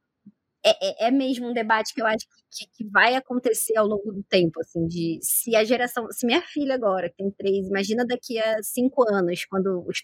é, 0.64 1.06
é 1.08 1.10
mesmo 1.10 1.48
um 1.48 1.52
debate 1.52 1.94
que 1.94 2.02
eu 2.02 2.06
acho 2.06 2.26
que, 2.50 2.66
que, 2.72 2.84
vai 2.90 3.14
acontecer 3.14 3.76
ao 3.76 3.86
longo 3.86 4.12
do 4.12 4.22
tempo, 4.24 4.60
assim, 4.60 4.86
de 4.86 5.18
se 5.22 5.54
a 5.56 5.64
geração, 5.64 6.10
se 6.10 6.26
minha 6.26 6.42
filha 6.42 6.74
agora, 6.74 7.08
que 7.08 7.16
tem 7.16 7.30
três, 7.30 7.66
imagina 7.68 8.04
daqui 8.04 8.38
a 8.38 8.62
cinco 8.62 9.04
anos, 9.10 9.44
quando 9.46 9.84
os 9.86 10.02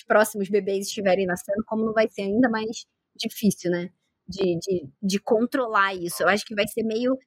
os 0.00 0.04
próximos 0.04 0.48
bebês 0.48 0.86
estiverem 0.86 1.26
nascendo, 1.26 1.62
como 1.66 1.84
não 1.84 1.92
vai 1.92 2.08
ser 2.08 2.22
ainda 2.22 2.48
mais 2.48 2.86
difícil, 3.16 3.70
né? 3.70 3.90
De, 4.26 4.58
de, 4.60 4.88
de 5.02 5.18
controlar 5.18 5.92
isso. 5.94 6.22
Eu 6.22 6.28
acho 6.28 6.46
que 6.46 6.54
vai 6.54 6.66
ser 6.68 6.84
meio 6.84 7.18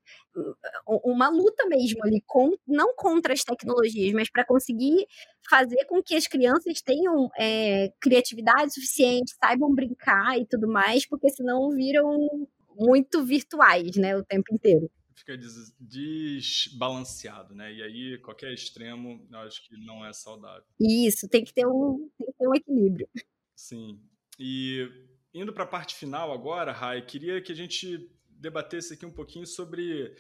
uma 0.87 1.27
luta 1.29 1.65
mesmo 1.67 2.01
ali, 2.03 2.23
com, 2.25 2.55
não 2.65 2.95
contra 2.95 3.33
as 3.33 3.43
tecnologias, 3.43 4.13
mas 4.13 4.31
para 4.31 4.45
conseguir 4.45 5.05
fazer 5.49 5.83
com 5.85 6.01
que 6.01 6.15
as 6.15 6.27
crianças 6.27 6.81
tenham 6.81 7.29
é, 7.37 7.91
criatividade 7.99 8.73
suficiente, 8.73 9.35
saibam 9.43 9.75
brincar 9.75 10.39
e 10.39 10.45
tudo 10.45 10.65
mais, 10.67 11.05
porque 11.05 11.29
senão 11.29 11.71
viram 11.71 12.47
muito 12.75 13.23
virtuais, 13.23 13.97
né, 13.97 14.15
o 14.15 14.23
tempo 14.23 14.53
inteiro 14.53 14.89
fica 15.15 15.37
desbalanceado, 15.79 17.53
né? 17.55 17.73
E 17.73 17.81
aí 17.83 18.17
qualquer 18.19 18.53
extremo, 18.53 19.27
eu 19.31 19.39
acho 19.39 19.67
que 19.67 19.77
não 19.77 20.05
é 20.05 20.13
saudável. 20.13 20.65
Isso, 20.79 21.27
tem 21.27 21.43
que 21.43 21.53
ter 21.53 21.65
um, 21.65 22.09
tem 22.17 22.27
que 22.27 22.33
ter 22.37 22.47
um 22.47 22.55
equilíbrio. 22.55 23.07
Sim. 23.55 24.01
E 24.39 24.89
indo 25.33 25.53
para 25.53 25.63
a 25.63 25.67
parte 25.67 25.95
final 25.95 26.31
agora, 26.31 26.71
Rai, 26.71 27.05
queria 27.05 27.41
que 27.41 27.51
a 27.51 27.55
gente 27.55 28.09
debatesse 28.29 28.93
aqui 28.93 29.05
um 29.05 29.13
pouquinho 29.13 29.47
sobre 29.47 30.15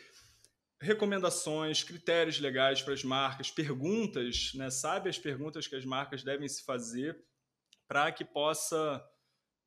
recomendações, 0.79 1.83
critérios 1.83 2.39
legais 2.39 2.81
para 2.81 2.93
as 2.93 3.03
marcas, 3.03 3.49
perguntas, 3.49 4.51
né? 4.55 4.69
Sabe 4.69 5.09
as 5.09 5.17
perguntas 5.17 5.67
que 5.67 5.75
as 5.75 5.85
marcas 5.85 6.23
devem 6.23 6.47
se 6.47 6.63
fazer 6.63 7.17
para 7.87 8.11
que 8.11 8.25
possa 8.25 9.03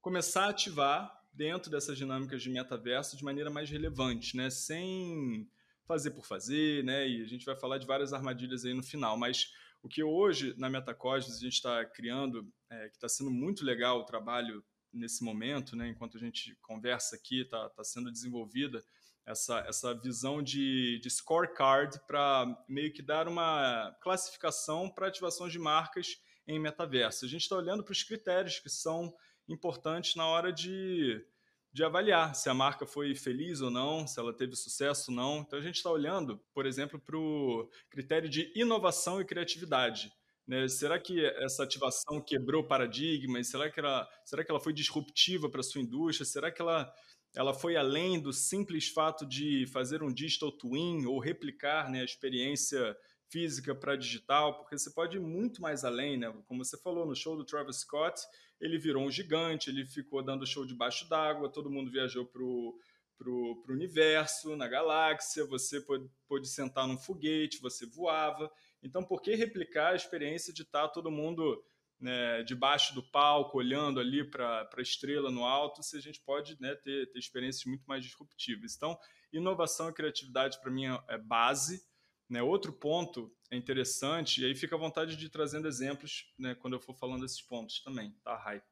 começar 0.01 0.47
a 0.47 0.51
ativar 0.51 1.16
dentro 1.37 1.71
dessas 1.71 1.97
dinâmicas 1.99 2.43
de 2.43 2.51
metaverso 2.51 3.17
de 3.17 3.25
maneira 3.25 3.51
mais 3.51 3.71
relevante, 3.71 4.37
né? 4.37 4.49
Sem 4.51 5.49
fazer 5.87 6.11
por 6.11 6.27
fazer, 6.27 6.83
né? 6.83 7.09
E 7.09 7.23
a 7.23 7.27
gente 7.27 7.45
vai 7.45 7.55
falar 7.55 7.79
de 7.79 7.87
várias 7.87 8.13
armadilhas 8.13 8.65
aí 8.65 8.75
no 8.75 8.83
final, 8.83 9.17
mas 9.17 9.53
o 9.83 9.89
que 9.89 10.03
hoje 10.03 10.55
na 10.57 10.69
Metacosmos 10.69 11.37
a 11.37 11.41
gente 11.41 11.55
está 11.55 11.85
criando, 11.85 12.51
é, 12.71 12.89
que 12.89 12.97
está 12.97 13.09
sendo 13.09 13.31
muito 13.31 13.65
legal 13.65 14.01
o 14.01 14.05
trabalho 14.05 14.65
nesse 14.93 15.23
momento, 15.23 15.77
né? 15.77 15.89
Enquanto 15.89 16.17
a 16.17 16.21
gente 16.21 16.57
conversa 16.63 17.15
aqui, 17.15 17.43
está 17.43 17.69
tá 17.69 17.85
sendo 17.85 18.11
desenvolvida 18.11 18.83
essa, 19.27 19.59
essa 19.69 19.95
visão 19.95 20.43
de, 20.43 20.99
de 21.01 21.11
scorecard 21.11 22.01
para 22.07 22.65
meio 22.69 22.93
que 22.93 23.03
dar 23.03 23.29
uma 23.29 23.95
classificação 24.01 24.89
para 24.89 25.09
ativações 25.09 25.53
de 25.53 25.59
marcas 25.59 26.21
em 26.47 26.59
metaverso. 26.59 27.25
A 27.25 27.29
gente 27.29 27.43
está 27.43 27.57
olhando 27.57 27.83
para 27.83 27.93
os 27.93 28.03
critérios 28.03 28.59
que 28.61 28.71
são 28.71 29.13
importantes 29.49 30.15
na 30.15 30.27
hora 30.27 30.53
de, 30.53 31.25
de 31.73 31.85
avaliar 31.85 32.35
se 32.35 32.49
a 32.49 32.55
marca 32.55 32.87
foi 32.87 33.15
feliz 33.15 33.61
ou 33.61 33.71
não, 33.71 34.07
se 34.07 34.19
ela 34.19 34.33
teve 34.33 34.57
sucesso 34.57 35.11
ou 35.11 35.17
não. 35.17 35.39
Então 35.39 35.59
a 35.59 35.63
gente 35.63 35.77
está 35.77 35.91
olhando, 35.91 36.39
por 36.53 36.67
exemplo, 36.67 36.99
para 36.99 37.17
o 37.17 37.69
critério 37.91 38.29
de 38.29 38.53
inovação 38.57 39.21
e 39.21 39.25
criatividade. 39.25 40.13
Né? 40.47 40.69
Será 40.69 40.99
que 40.99 41.25
essa 41.25 41.65
ativação 41.65 42.21
quebrou 42.21 42.65
paradigmas? 42.65 43.49
Será 43.49 43.69
que 43.71 43.81
ela, 43.81 44.09
será 44.25 44.45
que 44.45 44.51
ela 44.51 44.61
foi 44.61 44.73
disruptiva 44.73 45.51
para 45.51 45.61
a 45.61 45.65
sua 45.65 45.81
indústria? 45.81 46.25
Será 46.25 46.53
que 46.53 46.63
ela, 46.63 46.93
ela 47.35 47.53
foi 47.53 47.77
além 47.77 48.21
do 48.21 48.33
simples 48.33 48.89
fato 48.89 49.27
de 49.27 49.67
fazer 49.67 50.03
um 50.03 50.13
digital 50.13 50.53
twin 50.53 51.05
ou 51.07 51.19
replicar 51.19 51.91
né, 51.91 52.01
a 52.01 52.05
experiência 52.05 52.97
física 53.29 53.75
para 53.75 53.97
digital? 53.97 54.57
Porque 54.57 54.79
você 54.79 54.91
pode 54.91 55.17
ir 55.17 55.21
muito 55.21 55.61
mais 55.61 55.85
além, 55.85 56.17
né? 56.17 56.33
como 56.47 56.65
você 56.65 56.79
falou 56.79 57.05
no 57.05 57.17
show 57.17 57.37
do 57.37 57.45
Travis 57.45 57.81
Scott, 57.81 58.21
ele 58.61 58.79
virou 58.79 59.05
um 59.05 59.11
gigante, 59.11 59.71
ele 59.71 59.85
ficou 59.87 60.23
dando 60.23 60.47
show 60.47 60.65
debaixo 60.65 61.09
d'água, 61.09 61.53
todo 61.53 61.71
mundo 61.71 61.91
viajou 61.91 62.25
para 62.25 62.43
o 62.43 62.79
pro, 63.17 63.63
pro 63.63 63.75
universo, 63.75 64.57
na 64.57 64.69
galáxia, 64.69 65.45
você 65.47 65.81
pôde, 65.81 66.09
pôde 66.29 66.49
sentar 66.49 66.87
num 66.87 66.99
foguete, 66.99 67.61
você 67.61 67.87
voava. 67.87 68.51
Então, 68.83 69.03
por 69.03 69.23
que 69.23 69.35
replicar 69.35 69.93
a 69.93 69.97
experiência 69.97 70.53
de 70.53 70.63
estar 70.63 70.83
tá 70.83 70.89
todo 70.89 71.11
mundo 71.11 71.63
né, 71.99 72.43
debaixo 72.43 72.95
do 72.95 73.03
palco, 73.03 73.59
olhando 73.59 73.99
ali 73.99 74.23
para 74.23 74.69
a 74.77 74.83
estrela 74.83 75.31
no 75.31 75.45
alto, 75.45 75.83
se 75.83 75.97
a 75.97 76.01
gente 76.01 76.21
pode 76.21 76.61
né, 76.61 76.75
ter, 76.77 77.11
ter 77.11 77.19
experiências 77.19 77.65
muito 77.65 77.85
mais 77.87 78.05
disruptivas? 78.05 78.77
Então, 78.77 78.99
inovação 79.33 79.89
e 79.89 79.95
criatividade, 79.95 80.61
para 80.61 80.71
mim, 80.71 80.85
é 81.09 81.19
base. 81.19 81.85
Né? 82.29 82.43
Outro 82.43 82.73
ponto 82.73 83.35
é 83.51 83.57
interessante, 83.57 84.43
e 84.43 84.45
aí 84.45 84.55
fica 84.55 84.75
à 84.75 84.79
vontade 84.79 85.17
de 85.17 85.27
ir 85.27 85.31
trazendo 85.31 85.69
exemplos 85.69 86.33
né, 86.39 86.55
quando 86.57 86.75
eu 86.75 86.81
for 86.81 86.95
falando 86.95 87.23
desses 87.23 87.41
pontos 87.41 87.81
também, 87.83 88.11
tá, 88.25 88.37
Rai? 88.37 88.63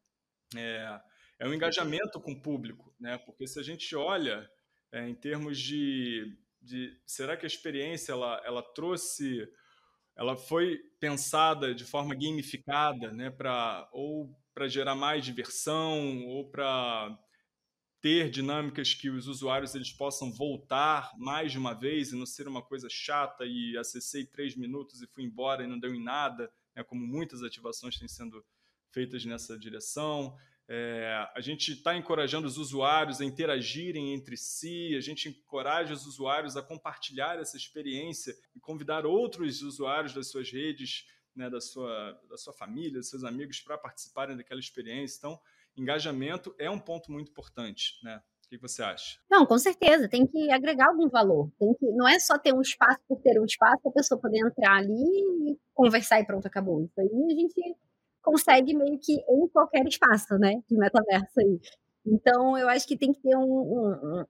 É, 0.56 1.00
é 1.38 1.48
um 1.48 1.54
engajamento 1.54 2.20
com 2.20 2.32
o 2.32 2.40
público, 2.40 2.94
né? 2.98 3.18
porque 3.18 3.46
se 3.46 3.58
a 3.58 3.62
gente 3.62 3.94
olha 3.94 4.48
é, 4.94 5.08
em 5.08 5.14
termos 5.14 5.58
de, 5.58 6.38
de. 6.62 6.96
Será 7.04 7.36
que 7.36 7.44
a 7.44 7.48
experiência 7.48 8.12
ela, 8.12 8.40
ela 8.44 8.62
trouxe. 8.62 9.48
Ela 10.16 10.36
foi 10.36 10.78
pensada 11.00 11.74
de 11.74 11.84
forma 11.84 12.14
gamificada, 12.14 13.10
né, 13.10 13.28
para 13.30 13.88
ou 13.92 14.32
para 14.54 14.68
gerar 14.68 14.94
mais 14.94 15.24
diversão, 15.24 16.24
ou 16.26 16.48
para 16.48 17.18
ter 18.04 18.28
dinâmicas 18.28 18.92
que 18.92 19.08
os 19.08 19.26
usuários 19.26 19.74
eles 19.74 19.90
possam 19.90 20.30
voltar 20.30 21.10
mais 21.16 21.52
de 21.52 21.56
uma 21.56 21.72
vez 21.72 22.12
e 22.12 22.16
não 22.16 22.26
ser 22.26 22.46
uma 22.46 22.60
coisa 22.60 22.86
chata 22.90 23.46
e 23.46 23.78
acessei 23.78 24.26
três 24.26 24.54
minutos 24.54 25.00
e 25.00 25.06
fui 25.06 25.24
embora 25.24 25.64
e 25.64 25.66
não 25.66 25.78
deu 25.78 25.94
em 25.94 26.04
nada, 26.04 26.52
né, 26.76 26.84
como 26.84 27.00
muitas 27.00 27.42
ativações 27.42 27.98
têm 27.98 28.06
sendo 28.06 28.44
feitas 28.92 29.24
nessa 29.24 29.58
direção. 29.58 30.36
É, 30.68 31.30
a 31.34 31.40
gente 31.40 31.72
está 31.72 31.96
encorajando 31.96 32.46
os 32.46 32.58
usuários 32.58 33.22
a 33.22 33.24
interagirem 33.24 34.12
entre 34.12 34.36
si, 34.36 34.94
a 34.94 35.00
gente 35.00 35.30
encoraja 35.30 35.94
os 35.94 36.04
usuários 36.04 36.58
a 36.58 36.62
compartilhar 36.62 37.38
essa 37.38 37.56
experiência 37.56 38.36
e 38.54 38.60
convidar 38.60 39.06
outros 39.06 39.62
usuários 39.62 40.12
das 40.12 40.30
suas 40.30 40.50
redes, 40.50 41.06
né, 41.34 41.48
da, 41.48 41.58
sua, 41.58 42.20
da 42.28 42.36
sua 42.36 42.52
família, 42.52 42.98
dos 42.98 43.08
seus 43.08 43.24
amigos 43.24 43.60
para 43.60 43.78
participarem 43.78 44.36
daquela 44.36 44.60
experiência. 44.60 45.16
Então, 45.16 45.40
engajamento 45.76 46.54
é 46.58 46.70
um 46.70 46.78
ponto 46.78 47.10
muito 47.10 47.30
importante. 47.30 47.94
Né? 48.02 48.20
O 48.44 48.48
que 48.48 48.58
você 48.58 48.82
acha? 48.82 49.18
Não, 49.30 49.46
com 49.46 49.58
certeza, 49.58 50.08
tem 50.08 50.26
que 50.26 50.50
agregar 50.50 50.88
algum 50.88 51.08
valor. 51.08 51.50
Tem 51.58 51.74
que, 51.74 51.86
não 51.92 52.06
é 52.06 52.18
só 52.18 52.38
ter 52.38 52.54
um 52.54 52.60
espaço 52.60 53.00
por 53.08 53.20
ter 53.20 53.40
um 53.40 53.44
espaço, 53.44 53.88
a 53.88 53.92
pessoa 53.92 54.20
poder 54.20 54.38
entrar 54.38 54.76
ali 54.76 54.92
e 54.92 55.58
conversar 55.72 56.20
e 56.20 56.26
pronto, 56.26 56.46
acabou. 56.46 56.84
Isso 56.84 57.00
aí 57.00 57.06
a 57.06 57.34
gente 57.34 57.76
consegue 58.22 58.74
meio 58.74 58.98
que 58.98 59.12
em 59.12 59.48
qualquer 59.48 59.86
espaço, 59.86 60.38
né, 60.38 60.62
de 60.68 60.76
metaverso 60.76 61.40
aí. 61.40 61.60
Então, 62.06 62.56
eu 62.56 62.68
acho 62.68 62.86
que 62.86 62.96
tem 62.96 63.12
que 63.12 63.20
ter 63.20 63.36
um, 63.36 63.42
um, 63.42 64.20
um 64.20 64.24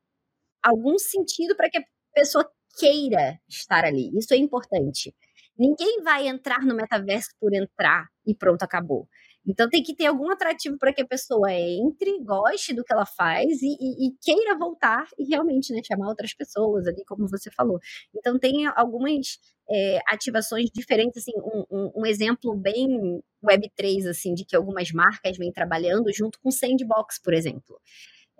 algum 0.63 0.99
sentido 0.99 1.55
para 1.57 1.69
que 1.69 1.79
a 1.79 1.85
pessoa 2.15 2.49
queira 2.79 3.39
estar 3.49 3.85
ali. 3.85 4.11
Isso 4.17 4.33
é 4.33 4.37
importante. 4.37 5.15
Ninguém 5.57 6.03
vai 6.03 6.27
entrar 6.27 6.65
no 6.65 6.75
metaverso 6.75 7.31
por 7.39 7.55
entrar 7.55 8.09
e 8.27 8.35
pronto, 8.35 8.63
acabou. 8.63 9.09
Então 9.47 9.69
tem 9.69 9.83
que 9.83 9.95
ter 9.95 10.07
algum 10.07 10.31
atrativo 10.31 10.79
para 10.79 10.93
que 10.93 11.03
a 11.03 11.07
pessoa 11.07 11.53
entre, 11.53 12.19
goste 12.25 12.73
do 12.73 12.83
que 12.83 12.93
ela 12.93 13.05
faz 13.05 13.63
e, 13.63 13.77
e, 13.79 14.09
e, 14.09 14.13
queira 14.23 14.57
voltar 14.59 15.07
e 15.19 15.25
realmente 15.25 15.73
né, 15.73 15.81
chamar 15.85 16.09
outras 16.09 16.33
pessoas 16.33 16.87
ali, 16.87 17.05
como 17.07 17.29
você 17.29 17.51
falou. 17.51 17.79
Então 18.15 18.39
tem 18.39 18.67
algumas 18.67 19.39
é, 19.69 19.99
ativações 20.09 20.71
diferentes, 20.71 21.23
assim, 21.23 21.33
um, 21.37 21.65
um, 21.71 21.93
um, 21.97 22.07
exemplo 22.07 22.55
bem 22.55 23.23
Web3, 23.45 24.09
assim, 24.09 24.35
de 24.35 24.45
que 24.45 24.57
algumas 24.57 24.91
marcas 24.93 25.37
vêm 25.37 25.53
trabalhando 25.53 26.13
junto 26.13 26.39
com 26.41 26.51
Sandbox, 26.51 27.21
por 27.23 27.35
exemplo. 27.35 27.79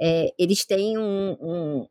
É, 0.01 0.29
eles 0.39 0.65
têm 0.65 0.99
um, 0.99 1.37
um 1.41 1.87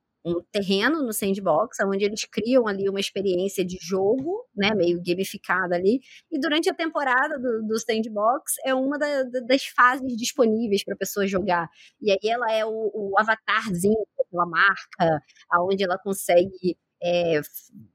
terreno 0.52 1.02
no 1.04 1.12
sandbox, 1.12 1.78
onde 1.82 2.06
eles 2.06 2.24
criam 2.26 2.68
ali 2.68 2.88
uma 2.90 3.00
experiência 3.00 3.66
de 3.66 3.78
jogo, 3.82 4.46
né, 4.56 4.72
meio 4.74 5.02
gamificada 5.06 5.76
ali, 5.76 6.00
e 6.32 6.40
durante 6.40 6.70
a 6.70 6.74
temporada 6.74 7.38
do, 7.38 7.68
do 7.68 7.80
sandbox 7.80 8.54
é 8.66 8.74
uma 8.74 8.98
da, 8.98 9.24
das 9.46 9.66
fases 9.66 10.16
disponíveis 10.16 10.84
para 10.84 10.94
a 10.94 10.98
pessoa 10.98 11.28
jogar. 11.28 11.68
E 12.02 12.12
aí 12.12 12.30
ela 12.30 12.52
é 12.52 12.66
o, 12.66 12.92
o 12.94 13.14
avatarzinho 13.20 14.06
daquela 14.18 14.46
marca, 14.46 15.22
aonde 15.50 15.84
ela 15.84 15.98
consegue 15.98 16.78
é, 17.04 17.42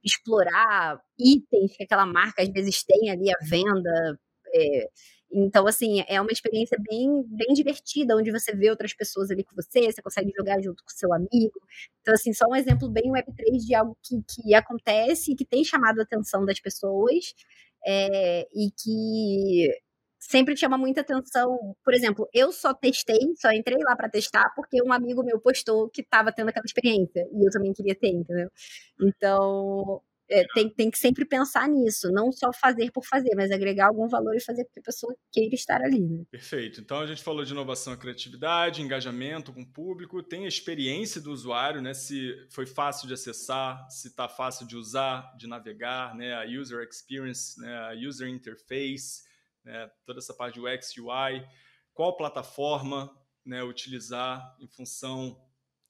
explorar 0.05 1.01
itens 1.19 1.77
que 1.77 1.83
aquela 1.83 2.05
marca 2.05 2.43
às 2.43 2.49
vezes 2.49 2.85
tem 2.85 3.11
ali 3.11 3.31
à 3.31 3.39
venda. 3.43 4.19
É, 4.55 4.89
então, 5.31 5.67
assim, 5.67 6.03
é 6.09 6.21
uma 6.21 6.33
experiência 6.33 6.79
bem, 6.89 7.23
bem 7.27 7.53
divertida, 7.55 8.17
onde 8.17 8.31
você 8.33 8.55
vê 8.55 8.71
outras 8.71 8.95
pessoas 8.95 9.31
ali 9.31 9.45
com 9.45 9.55
você, 9.55 9.93
você 9.93 10.01
consegue 10.03 10.33
jogar 10.37 10.61
junto 10.63 10.83
com 10.83 10.91
seu 10.91 11.13
amigo. 11.13 11.61
Então, 12.01 12.15
assim, 12.15 12.33
só 12.33 12.47
um 12.49 12.57
exemplo 12.57 12.89
bem 12.89 13.13
Web3 13.13 13.59
de 13.67 13.75
algo 13.75 13.97
que, 14.03 14.23
que 14.23 14.55
acontece 14.55 15.33
e 15.33 15.37
que 15.37 15.45
tem 15.45 15.65
chamado 15.65 16.01
a 16.01 16.03
atenção 16.03 16.45
das 16.47 16.61
pessoas 16.61 17.35
é, 17.87 18.47
e 18.55 18.71
que 18.71 19.71
sempre 20.19 20.57
chama 20.57 20.79
muita 20.79 21.03
atenção. 21.03 21.77
Por 21.85 21.95
exemplo, 21.95 22.29
eu 22.33 22.53
só 22.53 22.75
testei, 22.75 23.35
só 23.37 23.51
entrei 23.53 23.79
lá 23.83 23.97
para 23.97 24.09
testar 24.09 24.53
porque 24.57 24.83
um 24.83 24.93
amigo 24.93 25.23
meu 25.23 25.41
postou 25.41 25.89
que 25.91 26.01
estava 26.03 26.33
tendo 26.33 26.49
aquela 26.49 26.67
experiência 26.67 27.27
e 27.33 27.47
eu 27.47 27.51
também 27.51 27.73
queria 27.73 27.95
ter, 27.95 28.09
entendeu? 28.11 28.51
Então, 29.01 30.03
é, 30.31 30.45
tem, 30.53 30.69
tem 30.69 30.91
que 30.91 30.99
sempre 30.99 31.25
pensar 31.25 31.67
nisso, 31.69 32.11
não 32.13 32.31
só 32.31 32.53
fazer 32.53 32.91
por 32.93 33.05
fazer, 33.05 33.35
mas 33.35 33.51
agregar 33.51 33.87
algum 33.87 34.07
valor 34.07 34.37
e 34.37 34.41
fazer 34.41 34.65
com 34.65 34.73
que 34.73 34.81
a 34.81 34.83
pessoa 34.83 35.17
queira 35.33 35.55
estar 35.55 35.81
ali. 35.81 36.01
Né? 36.01 36.25
Perfeito. 36.31 36.81
Então 36.81 37.01
a 37.01 37.07
gente 37.07 37.23
falou 37.23 37.45
de 37.45 37.53
inovação 37.53 37.95
e 37.95 37.97
criatividade, 37.97 38.83
engajamento 38.83 39.53
com 39.53 39.63
o 39.63 39.67
público, 39.67 40.23
tem 40.23 40.45
a 40.45 40.49
experiência 40.49 41.21
do 41.21 41.33
usuário, 41.33 41.81
né? 41.81 41.95
Se 41.95 42.35
foi 42.51 42.67
fácil 42.67 43.09
de 43.09 43.15
acessar, 43.15 43.89
se 43.91 44.09
está 44.09 44.29
fácil 44.29 44.67
de 44.67 44.77
usar, 44.77 45.35
de 45.37 45.47
navegar, 45.47 46.15
né? 46.15 46.35
A 46.35 46.45
user 46.45 46.87
experience, 46.87 47.59
né? 47.61 47.75
a 47.79 47.93
user 47.95 48.29
interface, 48.29 49.23
né? 49.65 49.91
toda 50.05 50.19
essa 50.19 50.35
parte 50.35 50.61
do 50.61 50.67
UX, 50.67 50.95
UI, 50.97 51.47
qual 51.95 52.17
plataforma 52.17 53.11
né? 53.45 53.63
utilizar 53.63 54.57
em 54.61 54.69
função 54.69 55.41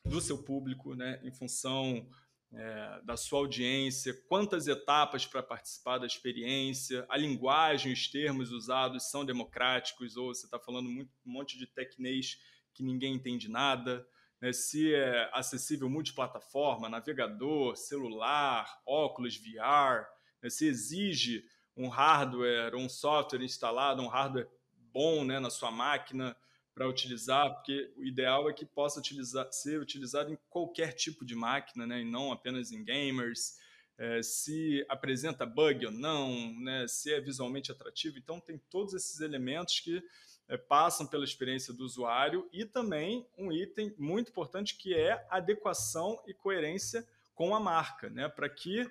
do 0.05 0.21
seu 0.21 0.39
público, 0.39 0.95
né? 0.95 1.21
em 1.25 1.33
função 1.33 2.09
é, 2.53 3.01
da 3.05 3.17
sua 3.17 3.41
audiência, 3.41 4.15
quantas 4.27 4.67
etapas 4.67 5.27
para 5.27 5.43
participar 5.43 5.99
da 5.99 6.07
experiência, 6.07 7.05
a 7.09 7.17
linguagem, 7.17 7.93
os 7.93 8.09
termos 8.09 8.51
usados 8.51 9.11
são 9.11 9.25
democráticos 9.25 10.17
ou 10.17 10.35
você 10.35 10.47
está 10.47 10.59
falando 10.59 10.89
muito, 10.89 11.11
um 11.27 11.31
monte 11.31 11.59
de 11.59 11.67
tecnês 11.67 12.39
que 12.73 12.83
ninguém 12.83 13.15
entende 13.15 13.49
nada, 13.49 14.07
né? 14.41 14.53
se 14.53 14.95
é 14.95 15.29
acessível 15.33 15.91
multiplataforma, 15.91 16.89
navegador, 16.89 17.77
celular, 17.77 18.81
óculos 18.87 19.37
VR, 19.37 20.07
né? 20.43 20.49
se 20.49 20.67
exige 20.67 21.45
um 21.77 21.89
hardware, 21.89 22.75
um 22.75 22.89
software 22.89 23.43
instalado, 23.43 24.03
um 24.03 24.09
hardware 24.09 24.49
bom 24.93 25.25
né, 25.25 25.39
na 25.39 25.51
sua 25.51 25.71
máquina, 25.71 26.37
para 26.79 26.89
utilizar, 26.89 27.53
porque 27.55 27.93
o 27.97 28.05
ideal 28.05 28.49
é 28.49 28.53
que 28.53 28.65
possa 28.65 29.01
utilizar, 29.01 29.53
ser 29.53 29.81
utilizado 29.81 30.33
em 30.33 30.39
qualquer 30.49 30.93
tipo 30.93 31.25
de 31.25 31.35
máquina, 31.35 31.85
né, 31.85 32.03
e 32.03 32.05
não 32.05 32.31
apenas 32.31 32.71
em 32.71 32.85
gamers. 32.85 33.59
É, 33.99 34.23
se 34.23 34.87
apresenta 34.89 35.45
bug 35.45 35.87
ou 35.87 35.91
não, 35.91 36.55
né, 36.61 36.87
se 36.87 37.13
é 37.13 37.21
visualmente 37.21 37.73
atrativo. 37.73 38.17
Então, 38.17 38.39
tem 38.39 38.57
todos 38.71 38.95
esses 38.95 39.21
elementos 39.21 39.81
que 39.81 40.01
é, 40.49 40.57
passam 40.57 41.05
pela 41.05 41.25
experiência 41.25 41.75
do 41.75 41.85
usuário 41.85 42.49
e 42.53 42.65
também 42.65 43.27
um 43.37 43.51
item 43.51 43.93
muito 43.99 44.31
importante 44.31 44.77
que 44.77 44.95
é 44.95 45.27
adequação 45.29 46.23
e 46.29 46.33
coerência 46.33 47.05
com 47.35 47.57
a 47.57 47.59
marca, 47.59 48.09
né, 48.09 48.29
para 48.29 48.49
que 48.49 48.89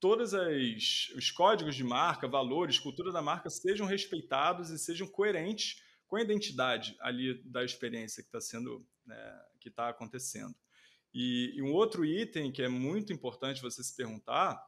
todos 0.00 0.32
os 1.14 1.30
códigos 1.30 1.76
de 1.76 1.84
marca, 1.84 2.26
valores, 2.26 2.78
cultura 2.78 3.12
da 3.12 3.20
marca 3.20 3.50
sejam 3.50 3.86
respeitados 3.86 4.70
e 4.70 4.78
sejam 4.78 5.06
coerentes 5.06 5.86
com 6.08 6.16
a 6.16 6.22
identidade 6.22 6.96
ali 7.00 7.40
da 7.44 7.62
experiência 7.62 8.22
que 8.22 8.28
está 8.28 8.40
sendo, 8.40 8.84
né, 9.06 9.44
que 9.60 9.68
está 9.68 9.88
acontecendo. 9.88 10.54
E, 11.14 11.52
e, 11.56 11.62
um 11.62 11.72
outro 11.72 12.04
item 12.04 12.50
que 12.50 12.62
é 12.62 12.68
muito 12.68 13.12
importante 13.12 13.62
você 13.62 13.82
se 13.82 13.94
perguntar 13.96 14.62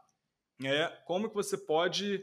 é 0.63 0.87
como 1.07 1.29
que 1.29 1.35
você 1.35 1.57
pode 1.57 2.23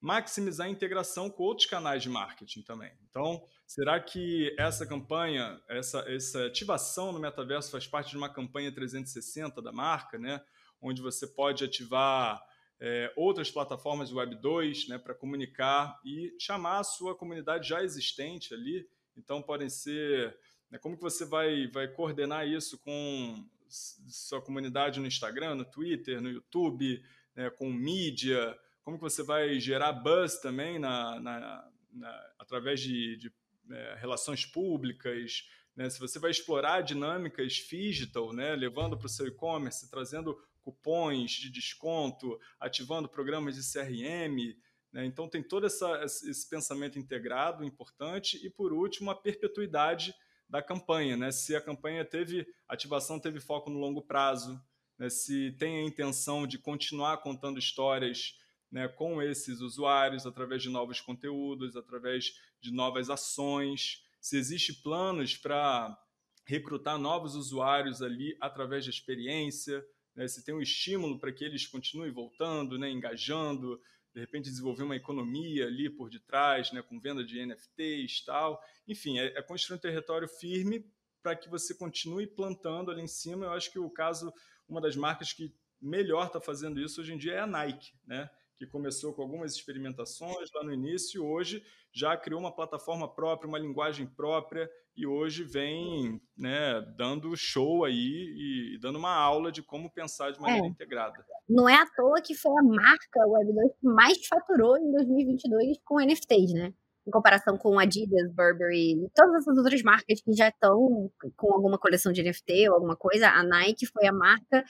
maximizar 0.00 0.66
a 0.66 0.70
integração 0.70 1.30
com 1.30 1.44
outros 1.44 1.66
canais 1.66 2.02
de 2.02 2.10
marketing 2.10 2.62
também. 2.62 2.92
Então, 3.08 3.46
será 3.66 3.98
que 3.98 4.54
essa 4.58 4.86
campanha, 4.86 5.58
essa, 5.68 6.00
essa 6.00 6.44
ativação 6.46 7.10
no 7.10 7.18
metaverso 7.18 7.70
faz 7.70 7.86
parte 7.86 8.10
de 8.10 8.16
uma 8.16 8.28
campanha 8.28 8.70
360 8.70 9.62
da 9.62 9.72
marca, 9.72 10.18
né? 10.18 10.44
onde 10.80 11.00
você 11.00 11.26
pode 11.26 11.64
ativar 11.64 12.42
é, 12.86 13.10
outras 13.16 13.50
plataformas 13.50 14.12
Web 14.12 14.36
2 14.36 14.88
né, 14.88 14.98
para 14.98 15.14
comunicar 15.14 15.98
e 16.04 16.34
chamar 16.38 16.80
a 16.80 16.84
sua 16.84 17.14
comunidade 17.14 17.66
já 17.66 17.82
existente 17.82 18.52
ali. 18.52 18.86
Então, 19.16 19.40
podem 19.40 19.70
ser. 19.70 20.36
Né, 20.70 20.76
como 20.76 20.94
que 20.94 21.02
você 21.02 21.24
vai, 21.24 21.66
vai 21.68 21.88
coordenar 21.88 22.46
isso 22.46 22.76
com 22.76 23.42
sua 23.66 24.42
comunidade 24.42 25.00
no 25.00 25.06
Instagram, 25.06 25.54
no 25.54 25.64
Twitter, 25.64 26.20
no 26.20 26.28
YouTube, 26.28 27.02
né, 27.34 27.48
com 27.48 27.72
mídia? 27.72 28.54
Como 28.82 28.98
que 28.98 29.02
você 29.02 29.22
vai 29.22 29.58
gerar 29.58 29.94
buzz 29.94 30.38
também 30.38 30.78
na, 30.78 31.18
na, 31.18 31.70
na 31.90 32.32
através 32.38 32.80
de, 32.80 33.16
de 33.16 33.32
é, 33.70 33.96
relações 33.98 34.44
públicas? 34.44 35.48
Né? 35.74 35.88
Se 35.88 35.98
você 35.98 36.18
vai 36.18 36.30
explorar 36.30 36.82
dinâmicas 36.82 37.54
digital, 37.54 38.34
né, 38.34 38.54
levando 38.54 38.94
para 38.94 39.06
o 39.06 39.08
seu 39.08 39.26
e-commerce, 39.26 39.90
trazendo 39.90 40.38
cupons 40.64 41.30
de 41.30 41.50
desconto, 41.50 42.38
ativando 42.58 43.08
programas 43.08 43.54
de 43.54 43.62
CRM. 43.62 44.56
Né? 44.92 45.04
Então, 45.04 45.28
tem 45.28 45.42
todo 45.42 45.66
essa, 45.66 46.02
esse 46.04 46.48
pensamento 46.48 46.98
integrado, 46.98 47.64
importante. 47.64 48.44
E, 48.44 48.50
por 48.50 48.72
último, 48.72 49.10
a 49.10 49.14
perpetuidade 49.14 50.14
da 50.48 50.62
campanha. 50.62 51.16
Né? 51.16 51.30
Se 51.30 51.54
a 51.54 51.60
campanha 51.60 52.04
teve, 52.04 52.46
ativação 52.68 53.20
teve 53.20 53.40
foco 53.40 53.70
no 53.70 53.78
longo 53.78 54.02
prazo, 54.02 54.60
né? 54.98 55.10
se 55.10 55.52
tem 55.58 55.78
a 55.78 55.82
intenção 55.84 56.46
de 56.46 56.58
continuar 56.58 57.18
contando 57.18 57.58
histórias 57.58 58.38
né, 58.70 58.88
com 58.88 59.22
esses 59.22 59.60
usuários 59.60 60.26
através 60.26 60.60
de 60.60 60.68
novos 60.68 61.00
conteúdos, 61.00 61.76
através 61.76 62.34
de 62.60 62.72
novas 62.72 63.08
ações, 63.08 64.02
se 64.20 64.36
existe 64.36 64.72
planos 64.72 65.36
para 65.36 65.96
recrutar 66.44 66.98
novos 66.98 67.36
usuários 67.36 68.02
ali 68.02 68.36
através 68.40 68.84
da 68.84 68.90
experiência, 68.90 69.84
né, 70.14 70.28
se 70.28 70.44
tem 70.44 70.54
um 70.54 70.60
estímulo 70.60 71.18
para 71.18 71.32
que 71.32 71.44
eles 71.44 71.66
continuem 71.66 72.10
voltando, 72.10 72.78
né, 72.78 72.90
engajando, 72.90 73.80
de 74.14 74.20
repente 74.20 74.48
desenvolver 74.48 74.84
uma 74.84 74.96
economia 74.96 75.66
ali 75.66 75.90
por 75.90 76.08
detrás, 76.08 76.70
né, 76.72 76.82
com 76.82 77.00
venda 77.00 77.24
de 77.24 77.44
NFTs 77.44 78.24
tal. 78.24 78.62
Enfim, 78.86 79.18
é, 79.18 79.38
é 79.38 79.42
construir 79.42 79.78
um 79.78 79.80
território 79.80 80.28
firme 80.28 80.84
para 81.22 81.34
que 81.34 81.48
você 81.48 81.74
continue 81.74 82.26
plantando 82.26 82.90
ali 82.90 83.02
em 83.02 83.08
cima. 83.08 83.46
Eu 83.46 83.52
acho 83.52 83.72
que 83.72 83.78
o 83.78 83.90
caso, 83.90 84.32
uma 84.68 84.80
das 84.80 84.94
marcas 84.94 85.32
que 85.32 85.52
melhor 85.80 86.26
está 86.26 86.40
fazendo 86.40 86.80
isso 86.80 87.00
hoje 87.00 87.12
em 87.12 87.18
dia 87.18 87.34
é 87.34 87.40
a 87.40 87.46
Nike, 87.46 87.92
né? 88.06 88.30
Que 88.56 88.66
começou 88.66 89.12
com 89.12 89.22
algumas 89.22 89.54
experimentações 89.54 90.50
lá 90.54 90.62
no 90.62 90.72
início, 90.72 91.18
e 91.18 91.20
hoje 91.20 91.62
já 91.92 92.16
criou 92.16 92.40
uma 92.40 92.54
plataforma 92.54 93.12
própria, 93.12 93.48
uma 93.48 93.58
linguagem 93.58 94.06
própria, 94.06 94.68
e 94.96 95.06
hoje 95.06 95.42
vem 95.42 96.20
né, 96.36 96.80
dando 96.96 97.36
show 97.36 97.84
aí 97.84 98.74
e, 98.74 98.78
dando 98.80 98.98
uma 98.98 99.14
aula 99.14 99.50
de 99.50 99.62
como 99.62 99.92
pensar 99.92 100.30
de 100.30 100.40
maneira 100.40 100.66
é. 100.66 100.70
integrada. 100.70 101.24
Não 101.48 101.68
é 101.68 101.74
à 101.74 101.86
toa 101.86 102.22
que 102.22 102.34
foi 102.34 102.52
a 102.52 102.62
marca 102.62 103.20
Web2 103.20 103.74
que 103.80 103.86
mais 103.86 104.26
faturou 104.26 104.76
em 104.78 104.90
2022 104.92 105.78
com 105.84 106.00
NFTs, 106.00 106.52
né? 106.54 106.72
Em 107.06 107.10
comparação 107.10 107.58
com 107.58 107.78
Adidas, 107.78 108.32
Burberry 108.34 108.92
e 108.92 109.10
todas 109.14 109.42
essas 109.42 109.58
outras 109.58 109.82
marcas 109.82 110.22
que 110.22 110.32
já 110.32 110.48
estão 110.48 111.10
com 111.36 111.52
alguma 111.52 111.78
coleção 111.78 112.12
de 112.12 112.22
NFT 112.22 112.68
ou 112.68 112.76
alguma 112.76 112.96
coisa, 112.96 113.28
a 113.28 113.42
Nike 113.42 113.86
foi 113.86 114.06
a 114.06 114.12
marca 114.12 114.64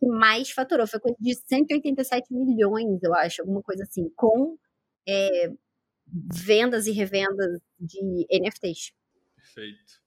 que 0.00 0.06
mais 0.06 0.50
faturou. 0.50 0.86
Foi 0.86 0.98
coisa 0.98 1.16
de 1.20 1.34
187 1.34 2.32
milhões, 2.32 3.02
eu 3.02 3.14
acho, 3.14 3.42
alguma 3.42 3.62
coisa 3.62 3.84
assim, 3.84 4.10
com 4.16 4.56
é, 5.06 5.52
vendas 6.32 6.86
e 6.86 6.92
revendas 6.92 7.60
de 7.78 8.26
NFTs. 8.30 8.92
Perfeito. 9.36 10.00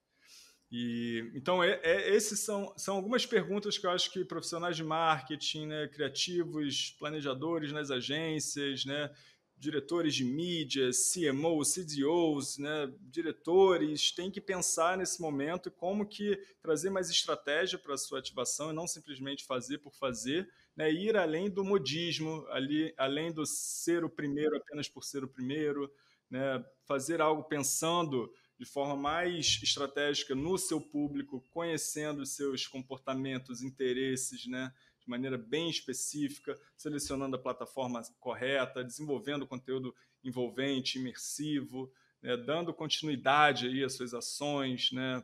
E, 0.70 1.30
então, 1.36 1.62
é, 1.62 1.80
é, 1.84 2.14
esses 2.14 2.40
são, 2.40 2.74
são 2.76 2.96
algumas 2.96 3.24
perguntas 3.24 3.78
que 3.78 3.86
eu 3.86 3.90
acho 3.90 4.10
que 4.10 4.24
profissionais 4.24 4.76
de 4.76 4.82
marketing, 4.82 5.66
né, 5.66 5.86
criativos, 5.86 6.90
planejadores 6.98 7.70
nas 7.70 7.92
agências, 7.92 8.84
né, 8.84 9.08
diretores 9.56 10.14
de 10.14 10.24
mídia, 10.24 10.90
CMOs, 10.90 11.74
CDOs, 11.74 12.58
né, 12.58 12.92
diretores, 13.00 14.10
têm 14.10 14.30
que 14.30 14.40
pensar 14.40 14.98
nesse 14.98 15.20
momento 15.20 15.70
como 15.70 16.06
que 16.06 16.38
trazer 16.60 16.90
mais 16.90 17.08
estratégia 17.08 17.78
para 17.78 17.94
a 17.94 17.98
sua 17.98 18.18
ativação 18.18 18.70
e 18.70 18.74
não 18.74 18.86
simplesmente 18.86 19.44
fazer 19.44 19.78
por 19.78 19.94
fazer, 19.94 20.48
né, 20.76 20.92
ir 20.92 21.16
além 21.16 21.48
do 21.48 21.64
modismo, 21.64 22.46
ali, 22.50 22.92
além 22.96 23.32
do 23.32 23.46
ser 23.46 24.04
o 24.04 24.10
primeiro 24.10 24.56
apenas 24.56 24.88
por 24.88 25.04
ser 25.04 25.24
o 25.24 25.28
primeiro, 25.28 25.90
né, 26.28 26.64
fazer 26.84 27.20
algo 27.20 27.44
pensando 27.44 28.30
de 28.58 28.64
forma 28.64 28.96
mais 28.96 29.58
estratégica 29.62 30.34
no 30.34 30.56
seu 30.56 30.80
público, 30.80 31.44
conhecendo 31.50 32.24
seus 32.24 32.66
comportamentos, 32.66 33.62
interesses, 33.62 34.46
né, 34.46 34.72
de 35.04 35.10
maneira 35.10 35.36
bem 35.36 35.68
específica, 35.68 36.58
selecionando 36.76 37.36
a 37.36 37.38
plataforma 37.38 38.02
correta, 38.18 38.82
desenvolvendo 38.82 39.46
conteúdo 39.46 39.94
envolvente, 40.22 40.98
imersivo, 40.98 41.92
né, 42.22 42.36
dando 42.36 42.72
continuidade 42.72 43.66
aí 43.66 43.84
às 43.84 43.92
suas 43.92 44.14
ações, 44.14 44.90
né, 44.92 45.22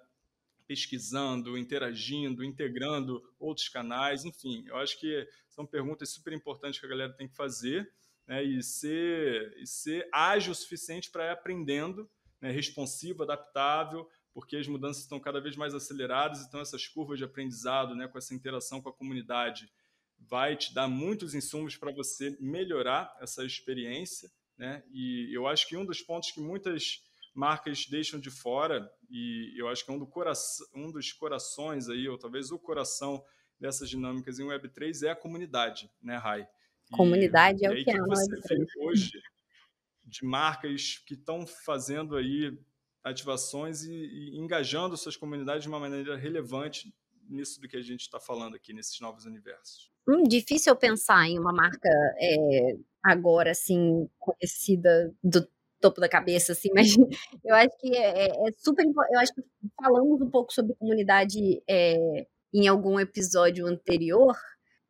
pesquisando, 0.67 1.59
interagindo, 1.59 2.45
integrando 2.45 3.23
outros 3.39 3.69
canais, 3.69 4.25
enfim, 4.25 4.65
eu 4.69 4.77
acho 4.77 5.01
que 5.01 5.27
são 5.49 5.67
perguntas 5.67 6.11
super 6.11 6.33
importantes 6.33 6.79
que 6.79 6.87
a 6.87 6.89
galera 6.89 7.13
tem 7.13 7.27
que 7.27 7.35
fazer 7.35 7.93
né, 8.27 8.45
e, 8.45 8.63
ser, 8.63 9.57
e 9.59 9.67
ser 9.67 10.09
ágil 10.13 10.53
o 10.53 10.55
suficiente 10.55 11.11
para 11.11 11.27
ir 11.27 11.31
aprendendo, 11.31 12.09
né, 12.41 12.53
responsivo, 12.53 13.25
adaptável, 13.25 14.09
porque 14.33 14.57
as 14.57 14.67
mudanças 14.67 15.03
estão 15.03 15.19
cada 15.19 15.41
vez 15.41 15.57
mais 15.57 15.75
aceleradas, 15.75 16.43
então 16.43 16.61
essas 16.61 16.87
curvas 16.87 17.19
de 17.19 17.25
aprendizado, 17.25 17.95
né, 17.95 18.07
com 18.09 18.19
essa 18.19 18.35
interação 18.35 18.81
com 18.81 18.89
a 18.89 18.93
comunidade, 18.93 19.71
vai 20.19 20.57
te 20.57 20.73
dar 20.75 20.89
muitos 20.89 21.35
insumos 21.35 21.77
para 21.77 21.93
você 21.93 22.37
melhorar 22.41 23.15
essa 23.21 23.45
experiência, 23.45 24.31
né? 24.57 24.83
E 24.93 25.35
eu 25.35 25.47
acho 25.47 25.67
que 25.67 25.77
um 25.77 25.85
dos 25.85 26.03
pontos 26.03 26.31
que 26.31 26.41
muitas 26.41 27.03
marcas 27.35 27.87
deixam 27.87 28.21
de 28.21 28.31
fora 28.31 28.91
e 29.09 29.55
eu 29.57 29.69
acho 29.69 29.85
que 29.85 29.91
é 29.91 29.95
um, 29.95 29.99
do 29.99 30.07
coração, 30.07 30.67
um 30.75 30.91
dos 30.91 31.13
corações 31.13 31.89
aí, 31.89 32.09
ou 32.09 32.19
talvez 32.19 32.51
o 32.51 32.59
coração 32.59 33.25
dessas 33.59 33.89
dinâmicas 33.89 34.39
em 34.39 34.45
Web3 34.45 35.07
é 35.07 35.11
a 35.11 35.17
comunidade, 35.17 35.91
né, 36.03 36.17
Rai? 36.17 36.47
Comunidade 36.91 37.63
e, 37.63 37.67
é 37.67 37.71
o 37.71 37.75
que, 37.75 37.91
é. 37.91 37.95
que 37.95 38.01
você 38.01 38.57
vê 38.57 38.67
hoje 38.79 39.23
de 40.05 40.25
marcas 40.25 40.99
que 41.07 41.15
estão 41.15 41.47
fazendo 41.47 42.17
aí 42.17 42.59
ativações 43.03 43.83
e, 43.83 43.93
e, 43.93 44.39
engajando 44.39 44.97
suas 44.97 45.17
comunidades 45.17 45.63
de 45.63 45.69
uma 45.69 45.81
maneira 45.81 46.17
relevante 46.17 46.93
nisso 47.29 47.61
do 47.61 47.69
que 47.69 47.77
a 47.77 47.83
gente 47.83 48.01
está 48.01 48.19
falando 48.19 48.57
aqui, 48.57 48.73
nesses 48.73 48.99
novos 49.01 49.25
universos? 49.25 49.91
Hum, 50.09 50.25
difícil 50.25 50.75
pensar 50.77 51.27
em 51.29 51.39
uma 51.39 51.53
marca 51.53 51.89
é, 52.21 52.77
agora, 53.03 53.53
assim, 53.53 54.09
conhecida 54.19 55.15
do 55.23 55.47
topo 55.81 56.01
da 56.01 56.09
cabeça, 56.09 56.53
assim, 56.53 56.69
mas 56.75 56.97
eu 57.45 57.55
acho 57.55 57.77
que 57.79 57.97
é, 57.97 58.27
é, 58.27 58.49
é 58.49 58.53
super 58.59 58.85
Eu 58.85 59.19
acho 59.21 59.35
que 59.35 59.43
falamos 59.81 60.21
um 60.21 60.31
pouco 60.31 60.53
sobre 60.53 60.75
comunidade 60.75 61.63
é, 61.69 62.27
em 62.53 62.69
algum 62.69 62.99
episódio 62.99 63.67
anterior, 63.67 64.37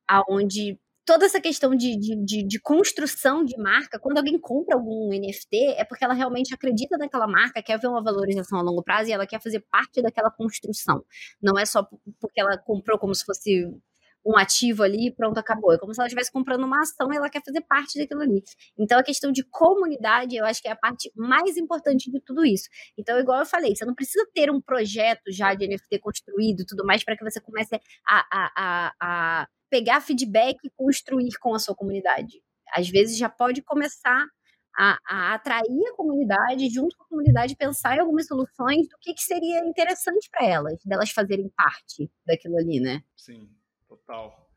aonde 0.09 0.79
toda 1.05 1.27
essa 1.27 1.41
questão 1.41 1.75
de, 1.75 1.97
de, 1.97 2.17
de, 2.25 2.43
de, 2.47 2.61
construção 2.61 3.45
de 3.45 3.57
marca, 3.57 3.99
quando 3.99 4.19
alguém 4.19 4.39
compra 4.39 4.77
algum 4.77 5.09
NFT, 5.11 5.75
é 5.77 5.85
porque 5.85 6.05
ela 6.05 6.15
realmente 6.15 6.55
acredita 6.55 6.97
naquela 6.97 7.27
marca, 7.27 7.63
quer 7.63 7.79
ver 7.79 7.89
uma 7.89 8.03
valorização 8.03 8.59
a 8.59 8.63
longo 8.63 8.83
prazo 8.83 9.11
e 9.11 9.13
ela 9.13 9.27
quer 9.27 9.41
fazer 9.41 9.61
parte 9.71 10.03
daquela 10.03 10.31
construção. 10.31 11.05
Não 11.43 11.59
é 11.59 11.65
só 11.65 11.87
porque 12.21 12.41
ela 12.41 12.57
comprou 12.59 12.99
como 12.99 13.15
se 13.15 13.25
fosse 13.25 13.69
um 14.25 14.37
ativo 14.37 14.83
ali 14.83 15.15
pronto, 15.15 15.39
acabou. 15.39 15.73
É 15.73 15.79
como 15.79 15.95
se 15.95 16.01
ela 16.01 16.07
estivesse 16.07 16.31
comprando 16.31 16.65
uma 16.65 16.81
ação 16.81 17.13
e 17.13 17.17
ela 17.17 17.31
quer 17.31 17.43
fazer 17.45 17.61
parte 17.63 17.99
daquilo 17.99 18.23
ali. 18.23 18.43
Então, 18.79 18.99
a 18.99 19.03
questão 19.03 19.33
de 19.33 19.45
comunidade, 19.45 20.37
eu 20.37 20.45
acho 20.45 20.61
que 20.61 20.69
é 20.69 20.73
a 20.73 20.77
parte 20.77 21.11
mais 21.17 21.57
importante 21.57 22.11
de 22.11 22.21
tudo 22.21 22.45
isso. 22.45 22.69
Então, 22.99 23.19
igual 23.19 23.41
eu 23.41 23.47
falei, 23.47 23.75
você 23.75 23.85
não 23.85 23.95
precisa 23.95 24.27
ter 24.35 24.51
um 24.51 24.61
projeto 24.61 25.31
já 25.31 25.55
de 25.55 25.67
NFT 25.67 25.99
construído 26.01 26.61
e 26.61 26.67
tudo 26.67 26.85
mais 26.85 27.03
para 27.05 27.17
que 27.17 27.25
você 27.25 27.41
comece 27.41 27.77
a, 28.07 28.19
a, 28.31 28.53
a, 28.57 28.95
a 29.01 29.49
pegar 29.71 30.01
feedback 30.01 30.59
e 30.65 30.71
construir 30.71 31.31
com 31.41 31.55
a 31.55 31.59
sua 31.59 31.75
comunidade. 31.75 32.43
Às 32.73 32.89
vezes 32.89 33.17
já 33.17 33.29
pode 33.29 33.63
começar 33.63 34.25
a, 34.77 34.99
a, 35.09 35.35
atrair 35.35 35.89
a 35.93 35.97
comunidade, 35.97 36.69
junto 36.69 36.97
com 36.97 37.05
a 37.05 37.09
comunidade, 37.09 37.57
pensar 37.57 37.97
em 37.97 38.01
algumas 38.01 38.27
soluções 38.27 38.89
do 38.89 38.97
que, 39.01 39.15
que 39.15 39.23
seria 39.23 39.65
interessante 39.67 40.29
para 40.31 40.47
elas, 40.47 40.81
delas 40.85 41.11
fazerem 41.11 41.51
parte 41.57 42.11
daquilo 42.25 42.57
ali, 42.57 42.81
né? 42.81 43.03
Sim, 43.17 43.49
total. 44.11 44.51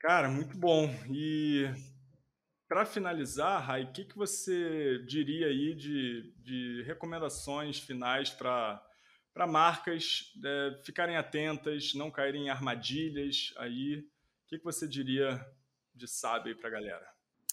Cara, 0.00 0.28
muito 0.28 0.56
bom. 0.56 0.88
E 1.10 1.66
para 2.66 2.86
finalizar, 2.86 3.62
Rai, 3.62 3.84
o 3.84 3.92
que, 3.92 4.04
que 4.04 4.16
você 4.16 4.98
diria 5.06 5.48
aí 5.48 5.74
de, 5.74 6.32
de 6.38 6.82
recomendações 6.86 7.78
finais 7.78 8.30
para 8.30 8.82
para 9.32 9.46
marcas 9.46 10.34
é, 10.44 10.82
ficarem 10.84 11.16
atentas, 11.16 11.94
não 11.94 12.10
caírem 12.10 12.46
em 12.46 12.50
armadilhas 12.50 13.54
aí 13.58 14.04
que, 14.50 14.58
que 14.58 14.64
você 14.64 14.88
diria 14.88 15.40
de 15.94 16.08
sábio 16.08 16.58
para 16.58 16.68
a 16.68 16.72
galera? 16.72 17.06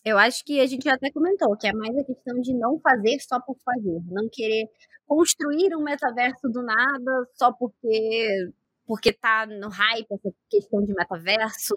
Eu 0.03 0.17
acho 0.17 0.43
que 0.43 0.59
a 0.59 0.65
gente 0.65 0.89
até 0.89 1.11
comentou 1.11 1.55
que 1.55 1.67
é 1.67 1.73
mais 1.73 1.95
a 1.95 2.03
questão 2.03 2.41
de 2.41 2.51
não 2.53 2.80
fazer 2.80 3.19
só 3.19 3.39
por 3.39 3.55
fazer, 3.63 4.01
não 4.07 4.28
querer 4.32 4.67
construir 5.05 5.75
um 5.75 5.84
metaverso 5.84 6.49
do 6.49 6.63
nada 6.63 7.30
só 7.36 7.53
porque 7.53 8.51
porque 8.88 9.11
tá 9.11 9.45
no 9.45 9.69
hype 9.69 10.07
essa 10.09 10.33
questão 10.49 10.83
de 10.83 10.93
metaverso, 10.93 11.75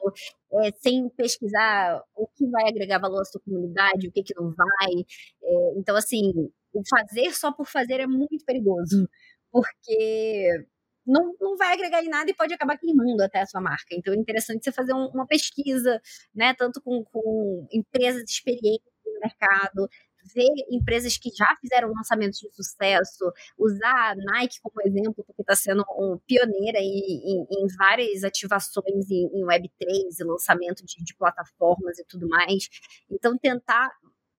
é, 0.63 0.71
sem 0.81 1.09
pesquisar 1.11 2.03
o 2.15 2.27
que 2.29 2.47
vai 2.49 2.69
agregar 2.69 2.99
valor 2.99 3.21
à 3.21 3.25
sua 3.25 3.41
comunidade, 3.41 4.09
o 4.09 4.13
que, 4.13 4.23
que 4.23 4.35
não 4.35 4.55
vai. 4.55 4.93
É, 5.43 5.79
então, 5.79 5.97
assim, 5.97 6.33
o 6.73 6.83
fazer 6.89 7.33
só 7.35 7.53
por 7.53 7.67
fazer 7.67 8.01
é 8.01 8.07
muito 8.07 8.45
perigoso, 8.47 9.09
porque 9.51 10.65
não, 11.07 11.35
não 11.41 11.57
vai 11.57 11.73
agregar 11.73 12.03
em 12.03 12.09
nada 12.09 12.31
e 12.31 12.35
pode 12.35 12.55
acabar 12.55 12.79
queimando 12.79 13.23
até 13.23 13.41
a 13.41 13.47
sua 13.47 13.61
marca. 13.61 13.95
Então 13.95 14.15
é 14.15 14.17
interessante 14.17 14.65
você 14.65 14.73
fazer 14.73 14.95
um, 14.95 15.07
uma 15.09 15.27
pesquisa, 15.27 16.01
né, 16.35 16.55
tanto 16.55 16.81
com, 16.81 17.05
com 17.05 17.67
empresas 17.73 18.23
experientes 18.31 18.87
no 19.05 19.21
mercado, 19.21 19.89
ver 20.35 20.49
empresas 20.71 21.17
que 21.17 21.31
já 21.31 21.47
fizeram 21.61 21.93
lançamentos 21.93 22.41
de 22.41 22.51
sucesso, 22.55 23.33
usar 23.59 24.13
a 24.13 24.15
Nike 24.15 24.61
como 24.63 24.81
exemplo, 24.85 25.25
porque 25.25 25.43
está 25.43 25.55
sendo 25.55 25.85
um 25.99 26.19
pioneira 26.27 26.79
em, 26.79 26.85
em, 26.85 27.47
em, 27.51 27.67
várias 27.79 28.25
ativações 28.25 29.11
em, 29.11 29.27
em 29.33 29.45
Web3 29.45 30.21
e 30.21 30.25
lançamento 30.25 30.85
de, 30.85 31.03
de 31.03 31.15
plataformas 31.17 31.99
e 31.99 32.05
tudo 32.05 32.29
mais. 32.29 32.69
Então, 33.11 33.37
tentar 33.39 33.91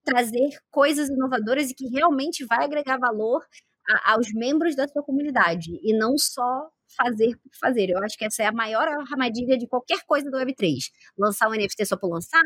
trazer 0.04 0.50
coisas 0.70 1.10
inovadoras 1.10 1.70
e 1.70 1.76
que 1.76 1.88
realmente 1.88 2.46
vai 2.46 2.64
agregar 2.66 2.98
valor 2.98 3.46
a, 3.90 4.14
aos 4.14 4.32
membros 4.34 4.76
da 4.76 4.88
sua 4.88 5.04
comunidade 5.04 5.72
e 5.84 5.98
não 5.98 6.18
só 6.18 6.70
fazer 6.98 7.38
por 7.38 7.52
fazer. 7.60 7.90
Eu 7.90 8.00
acho 8.04 8.18
que 8.18 8.26
essa 8.26 8.44
é 8.44 8.48
a 8.48 8.52
maior 8.52 8.88
armadilha 8.88 9.58
de 9.58 9.68
qualquer 9.68 10.00
coisa 10.06 10.30
do 10.30 10.38
Web3. 10.38 10.90
Lançar 11.18 11.48
um 11.50 11.54
NFT 11.54 11.86
só 11.86 11.98
por 11.98 12.10
lançar, 12.10 12.42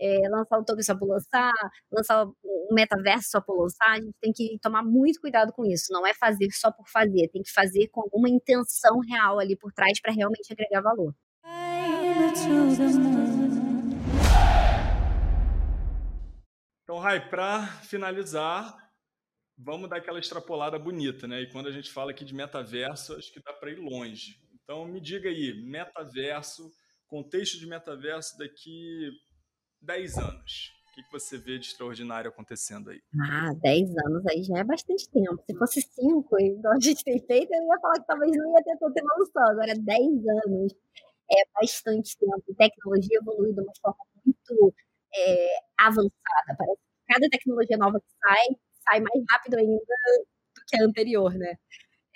é, 0.00 0.28
lançar 0.28 0.58
um 0.58 0.64
token 0.64 0.82
só 0.82 0.96
por 0.96 1.08
lançar, 1.08 1.52
lançar 1.90 2.26
um 2.26 2.74
metaverso 2.74 3.30
só 3.30 3.40
por 3.40 3.60
lançar. 3.60 3.90
A 3.90 4.00
gente 4.00 4.14
tem 4.20 4.32
que 4.32 4.58
tomar 4.60 4.82
muito 4.82 5.20
cuidado 5.20 5.52
com 5.52 5.64
isso. 5.64 5.92
Não 5.92 6.06
é 6.06 6.14
fazer 6.14 6.48
só 6.52 6.70
por 6.70 6.88
fazer, 6.88 7.28
tem 7.28 7.42
que 7.42 7.52
fazer 7.52 7.88
com 7.88 8.02
alguma 8.02 8.28
intenção 8.28 9.00
real 9.00 9.38
ali 9.38 9.56
por 9.56 9.72
trás 9.72 10.00
para 10.00 10.12
realmente 10.12 10.52
agregar 10.52 10.80
valor. 10.80 11.14
Então, 16.84 16.98
Rai, 16.98 17.28
para 17.28 17.66
finalizar, 17.84 18.81
vamos 19.64 19.88
dar 19.88 19.96
aquela 19.96 20.18
extrapolada 20.18 20.78
bonita, 20.78 21.26
né? 21.26 21.42
E 21.42 21.50
quando 21.50 21.68
a 21.68 21.72
gente 21.72 21.90
fala 21.90 22.10
aqui 22.10 22.24
de 22.24 22.34
metaverso, 22.34 23.14
acho 23.14 23.32
que 23.32 23.42
dá 23.42 23.52
para 23.52 23.70
ir 23.70 23.78
longe. 23.78 24.36
Então, 24.62 24.86
me 24.86 25.00
diga 25.00 25.28
aí, 25.28 25.54
metaverso, 25.64 26.70
contexto 27.06 27.58
de 27.58 27.66
metaverso 27.66 28.36
daqui 28.38 29.10
10 29.80 30.18
anos. 30.18 30.70
que, 30.94 31.02
que 31.02 31.10
você 31.10 31.38
vê 31.38 31.58
de 31.58 31.66
extraordinário 31.66 32.30
acontecendo 32.30 32.90
aí? 32.90 33.00
Ah, 33.20 33.52
10 33.54 33.90
anos 34.06 34.26
aí 34.26 34.42
já 34.42 34.58
é 34.58 34.64
bastante 34.64 35.08
tempo. 35.10 35.42
Se 35.44 35.56
fosse 35.56 35.80
5, 35.80 36.40
igual 36.40 36.74
a 36.74 36.80
gente 36.80 37.02
tem 37.02 37.18
feito, 37.18 37.52
eu 37.52 37.62
ia 37.62 37.80
falar 37.80 37.94
que 37.94 38.06
talvez 38.06 38.30
não 38.36 38.54
ia 38.54 38.62
ter 38.62 38.76
tanta 38.78 39.00
evolução. 39.00 39.42
Agora, 39.48 39.74
10 39.74 40.26
anos 40.46 40.74
é 41.30 41.60
bastante 41.60 42.16
tempo. 42.18 42.54
Tecnologia 42.56 43.18
evolui 43.20 43.54
de 43.54 43.60
uma 43.60 43.72
forma 43.80 44.04
muito 44.24 44.74
é, 45.14 45.56
avançada. 45.78 46.56
Parece 46.58 46.76
que 46.76 47.12
cada 47.14 47.28
tecnologia 47.30 47.76
nova 47.78 47.98
que 47.98 48.06
sai, 48.20 48.56
sai 48.88 49.00
mais 49.00 49.24
rápido 49.30 49.56
ainda 49.56 49.76
do 50.56 50.62
que 50.66 50.76
a 50.80 50.84
anterior, 50.84 51.34
né? 51.34 51.56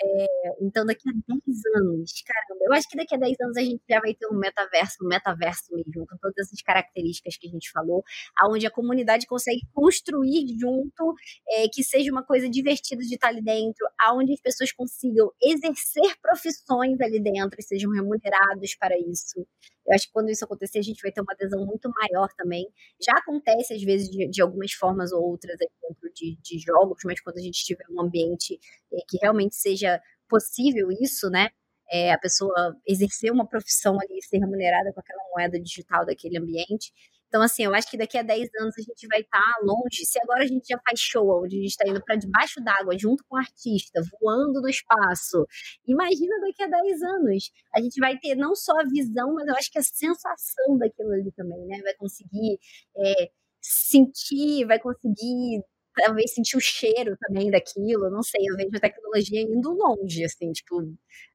É, 0.02 0.26
então, 0.60 0.84
daqui 0.84 1.08
a 1.08 1.12
10 1.12 1.62
anos, 1.76 2.22
caramba, 2.22 2.64
eu 2.66 2.72
acho 2.74 2.86
que 2.88 2.96
daqui 2.98 3.14
a 3.14 3.18
10 3.18 3.40
anos 3.40 3.56
a 3.56 3.62
gente 3.62 3.82
já 3.88 3.98
vai 3.98 4.14
ter 4.14 4.26
um 4.26 4.38
metaverso, 4.38 4.96
um 5.02 5.08
metaverso 5.08 5.74
mesmo, 5.74 6.06
com 6.06 6.18
todas 6.18 6.36
essas 6.38 6.60
características 6.60 7.36
que 7.38 7.48
a 7.48 7.50
gente 7.50 7.70
falou, 7.70 8.04
aonde 8.38 8.66
a 8.66 8.70
comunidade 8.70 9.26
consegue 9.26 9.62
construir 9.72 10.46
junto, 10.58 11.14
é, 11.48 11.66
que 11.72 11.82
seja 11.82 12.12
uma 12.12 12.22
coisa 12.22 12.48
divertida 12.48 13.02
de 13.02 13.14
estar 13.14 13.28
ali 13.28 13.42
dentro, 13.42 13.86
aonde 13.98 14.34
as 14.34 14.40
pessoas 14.40 14.70
consigam 14.70 15.32
exercer 15.42 16.14
profissões 16.20 17.00
ali 17.00 17.18
dentro 17.22 17.58
e 17.58 17.62
sejam 17.62 17.90
remunerados 17.90 18.74
para 18.78 18.98
isso. 18.98 19.46
Eu 19.86 19.94
acho 19.94 20.06
que 20.06 20.12
quando 20.12 20.30
isso 20.30 20.44
acontecer, 20.44 20.78
a 20.78 20.82
gente 20.82 21.00
vai 21.00 21.12
ter 21.12 21.20
uma 21.20 21.32
adesão 21.32 21.64
muito 21.64 21.88
maior 21.90 22.28
também. 22.36 22.68
Já 23.00 23.12
acontece, 23.12 23.74
às 23.74 23.82
vezes, 23.82 24.10
de, 24.10 24.28
de 24.28 24.42
algumas 24.42 24.72
formas 24.72 25.12
ou 25.12 25.22
outras 25.22 25.56
dentro 25.58 26.12
de, 26.14 26.36
de, 26.42 26.58
jogos, 26.58 27.02
mas 27.04 27.20
quando 27.20 27.38
a 27.38 27.42
gente 27.42 27.64
tiver 27.64 27.84
um 27.90 28.00
ambiente 28.00 28.58
é, 28.92 28.96
que 29.08 29.18
realmente 29.22 29.54
seja 29.54 30.00
possível 30.28 30.90
isso, 30.90 31.30
né? 31.30 31.50
É, 31.88 32.12
a 32.12 32.18
pessoa 32.18 32.76
exercer 32.84 33.30
uma 33.30 33.46
profissão 33.46 33.96
ali, 34.00 34.20
ser 34.22 34.38
remunerada 34.38 34.92
com 34.92 34.98
aquela 34.98 35.22
moeda 35.32 35.60
digital 35.60 36.04
daquele 36.04 36.36
ambiente, 36.36 36.92
então, 37.28 37.42
assim, 37.42 37.64
eu 37.64 37.74
acho 37.74 37.90
que 37.90 37.98
daqui 37.98 38.16
a 38.16 38.22
10 38.22 38.48
anos 38.60 38.74
a 38.78 38.82
gente 38.82 39.06
vai 39.08 39.20
estar 39.20 39.40
tá 39.40 39.60
longe. 39.62 40.04
Se 40.06 40.18
agora 40.22 40.44
a 40.44 40.46
gente 40.46 40.66
já 40.68 40.78
faz 40.78 41.00
show, 41.00 41.42
onde 41.42 41.56
a 41.56 41.60
gente 41.60 41.70
está 41.70 41.88
indo 41.88 42.02
para 42.04 42.16
debaixo 42.16 42.60
d'água, 42.62 42.96
junto 42.98 43.24
com 43.28 43.36
o 43.36 43.38
artista, 43.38 44.00
voando 44.20 44.60
no 44.60 44.68
espaço, 44.68 45.46
imagina 45.86 46.40
daqui 46.40 46.62
a 46.62 46.68
10 46.68 47.02
anos. 47.02 47.50
A 47.74 47.80
gente 47.80 48.00
vai 48.00 48.18
ter 48.18 48.34
não 48.36 48.54
só 48.54 48.72
a 48.78 48.84
visão, 48.84 49.34
mas 49.34 49.46
eu 49.48 49.54
acho 49.56 49.70
que 49.70 49.78
a 49.78 49.82
sensação 49.82 50.78
daquilo 50.78 51.12
ali 51.12 51.32
também, 51.32 51.66
né? 51.66 51.80
Vai 51.82 51.94
conseguir 51.94 52.58
é, 52.96 53.30
sentir, 53.60 54.64
vai 54.66 54.78
conseguir 54.78 55.62
talvez 55.96 56.34
sentir 56.34 56.56
o 56.56 56.60
cheiro 56.60 57.16
também 57.18 57.50
daquilo, 57.50 58.10
não 58.10 58.22
sei, 58.22 58.42
eu 58.46 58.56
vejo 58.56 58.76
a 58.76 58.80
tecnologia 58.80 59.40
indo 59.40 59.72
longe, 59.72 60.24
assim, 60.24 60.52
tipo, 60.52 60.82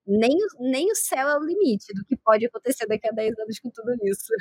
nem, 0.06 0.38
nem 0.60 0.92
o 0.92 0.96
céu 0.96 1.28
é 1.28 1.38
o 1.38 1.44
limite 1.44 1.92
do 1.96 2.06
que 2.06 2.16
pode 2.18 2.46
acontecer 2.46 2.86
daqui 2.86 3.08
a 3.08 3.12
10 3.12 3.40
anos 3.40 3.60
com 3.60 3.72
tudo 3.72 3.92
isso. 4.04 4.32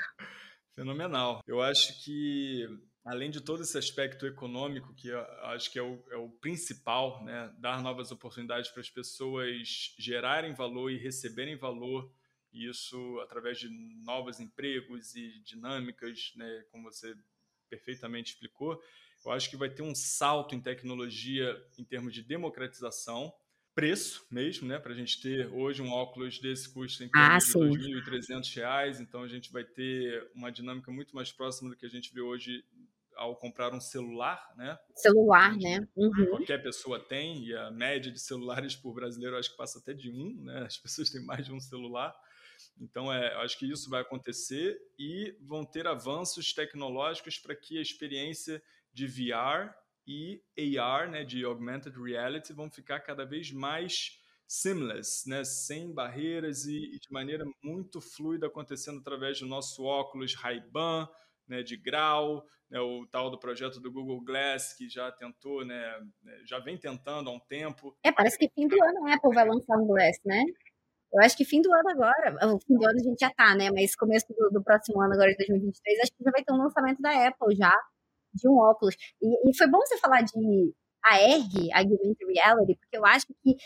Fenomenal. 0.81 1.43
Eu 1.47 1.61
acho 1.61 2.03
que, 2.03 2.67
além 3.05 3.31
de 3.31 3.43
todo 3.43 3.63
esse 3.63 3.77
aspecto 3.77 4.27
econômico, 4.27 4.95
que 4.95 5.13
acho 5.43 5.71
que 5.71 5.79
é 5.79 5.83
o, 5.83 6.03
é 6.11 6.17
o 6.17 6.31
principal, 6.31 7.23
né, 7.23 7.55
dar 7.59 7.83
novas 7.83 8.11
oportunidades 8.11 8.71
para 8.71 8.81
as 8.81 8.89
pessoas 8.89 9.95
gerarem 9.99 10.55
valor 10.55 10.91
e 10.91 10.97
receberem 10.97 11.55
valor, 11.55 12.11
e 12.51 12.67
isso 12.67 13.21
através 13.21 13.59
de 13.59 13.69
novos 14.07 14.41
empregos 14.41 15.15
e 15.15 15.43
dinâmicas, 15.43 16.33
né, 16.35 16.65
como 16.71 16.91
você 16.91 17.15
perfeitamente 17.69 18.33
explicou, 18.33 18.83
eu 19.23 19.33
acho 19.33 19.51
que 19.51 19.59
vai 19.59 19.69
ter 19.69 19.83
um 19.83 19.95
salto 19.95 20.55
em 20.55 20.63
tecnologia 20.63 21.63
em 21.77 21.85
termos 21.85 22.15
de 22.15 22.23
democratização, 22.23 23.31
preço 23.81 24.27
mesmo, 24.31 24.69
né? 24.69 24.79
Para 24.79 24.93
a 24.93 24.95
gente 24.95 25.23
ter 25.23 25.47
hoje 25.55 25.81
um 25.81 25.91
óculos 25.91 26.39
desse 26.39 26.71
custa 26.71 27.03
em 27.03 27.09
torno 27.09 27.33
ah, 27.33 27.39
de 27.39 27.95
R$ 27.95 28.19
2.300, 28.21 29.01
então 29.01 29.23
a 29.23 29.29
gente 29.29 29.51
vai 29.51 29.65
ter 29.65 30.31
uma 30.35 30.53
dinâmica 30.53 30.93
muito 30.93 31.17
mais 31.17 31.33
próxima 31.33 31.71
do 31.71 31.77
que 31.77 31.87
a 31.87 31.89
gente 31.89 32.13
vê 32.13 32.21
hoje 32.21 32.63
ao 33.17 33.35
comprar 33.37 33.73
um 33.73 33.81
celular, 33.81 34.53
né? 34.55 34.79
Celular, 34.97 35.57
né? 35.57 35.89
Uhum. 35.97 36.27
Qualquer 36.27 36.63
pessoa 36.63 37.01
tem, 37.01 37.47
e 37.47 37.57
a 37.57 37.71
média 37.71 38.13
de 38.13 38.21
celulares 38.21 38.77
por 38.77 38.93
brasileiro 38.93 39.39
acho 39.39 39.51
que 39.51 39.57
passa 39.57 39.79
até 39.79 39.95
de 39.95 40.11
um, 40.11 40.43
né? 40.45 40.65
As 40.67 40.77
pessoas 40.77 41.09
têm 41.09 41.25
mais 41.25 41.47
de 41.47 41.53
um 41.53 41.61
celular. 41.61 42.15
Então, 42.79 43.11
é, 43.11 43.35
acho 43.37 43.59
que 43.59 43.65
isso 43.65 43.89
vai 43.89 44.03
acontecer 44.03 44.79
e 44.99 45.35
vão 45.41 45.65
ter 45.65 45.87
avanços 45.87 46.53
tecnológicos 46.53 47.39
para 47.39 47.57
que 47.57 47.79
a 47.79 47.83
experiência 47.83 48.63
de 48.93 49.07
VR 49.07 49.73
e 50.57 50.79
AR, 50.79 51.11
né, 51.11 51.25
de 51.25 51.45
Augmented 51.45 51.97
Reality, 51.97 52.53
vão 52.53 52.71
ficar 52.71 53.01
cada 53.01 53.25
vez 53.25 53.53
mais 53.53 54.19
seamless, 54.47 55.29
né, 55.29 55.45
sem 55.45 55.93
barreiras 55.95 56.65
e, 56.65 56.77
e 56.77 56.99
de 56.99 57.13
maneira 57.13 57.45
muito 57.63 58.01
fluida 58.01 58.49
acontecendo 58.49 58.99
através 58.99 59.39
do 59.39 59.47
nosso 59.47 59.85
óculos 59.85 60.35
Ray-Ban, 60.35 61.09
né, 61.47 61.63
de 61.63 61.77
grau, 61.77 62.45
né, 62.69 62.81
o 62.81 63.07
tal 63.07 63.31
do 63.31 63.39
projeto 63.39 63.81
do 63.81 63.93
Google 63.93 64.21
Glass 64.21 64.75
que 64.75 64.89
já 64.89 65.13
tentou, 65.13 65.65
né, 65.65 66.01
né, 66.23 66.43
já 66.45 66.59
vem 66.59 66.77
tentando 66.77 67.31
há 67.31 67.33
um 67.33 67.41
tempo. 67.41 67.97
É, 68.05 68.11
parece 68.11 68.37
que 68.37 68.49
fim 68.49 68.67
do 68.67 68.83
ano 68.83 69.07
a 69.07 69.15
Apple 69.15 69.35
vai 69.35 69.47
lançar 69.47 69.77
um 69.77 69.87
Glass, 69.87 70.19
né? 70.25 70.43
Eu 71.13 71.21
acho 71.23 71.37
que 71.37 71.45
fim 71.45 71.61
do 71.61 71.73
ano 71.73 71.91
agora, 71.91 72.55
o 72.55 72.61
fim 72.61 72.77
do 72.77 72.85
ano 72.85 73.01
a 73.01 73.03
gente 73.03 73.19
já 73.19 73.31
tá, 73.31 73.55
né? 73.57 73.71
Mas 73.73 73.97
começo 73.97 74.27
do, 74.29 74.51
do 74.51 74.63
próximo 74.63 75.01
ano, 75.01 75.13
agora 75.15 75.31
de 75.31 75.39
2023, 75.39 76.01
acho 76.01 76.13
que 76.13 76.25
já 76.25 76.31
vai 76.31 76.45
ter 76.45 76.53
um 76.53 76.59
lançamento 76.59 77.03
da 77.03 77.27
Apple 77.27 77.57
já, 77.57 77.75
de 78.35 78.49
um 78.49 78.59
óculos. 78.59 78.95
E, 79.21 79.51
e 79.51 79.57
foi 79.57 79.69
bom 79.69 79.79
você 79.79 79.99
falar 79.99 80.23
de 80.23 80.33
AR, 81.05 81.81
Augmented 81.81 82.27
Reality, 82.35 82.77
porque 82.79 82.97
eu 82.97 83.07
acho 83.07 83.27
que 83.43 83.57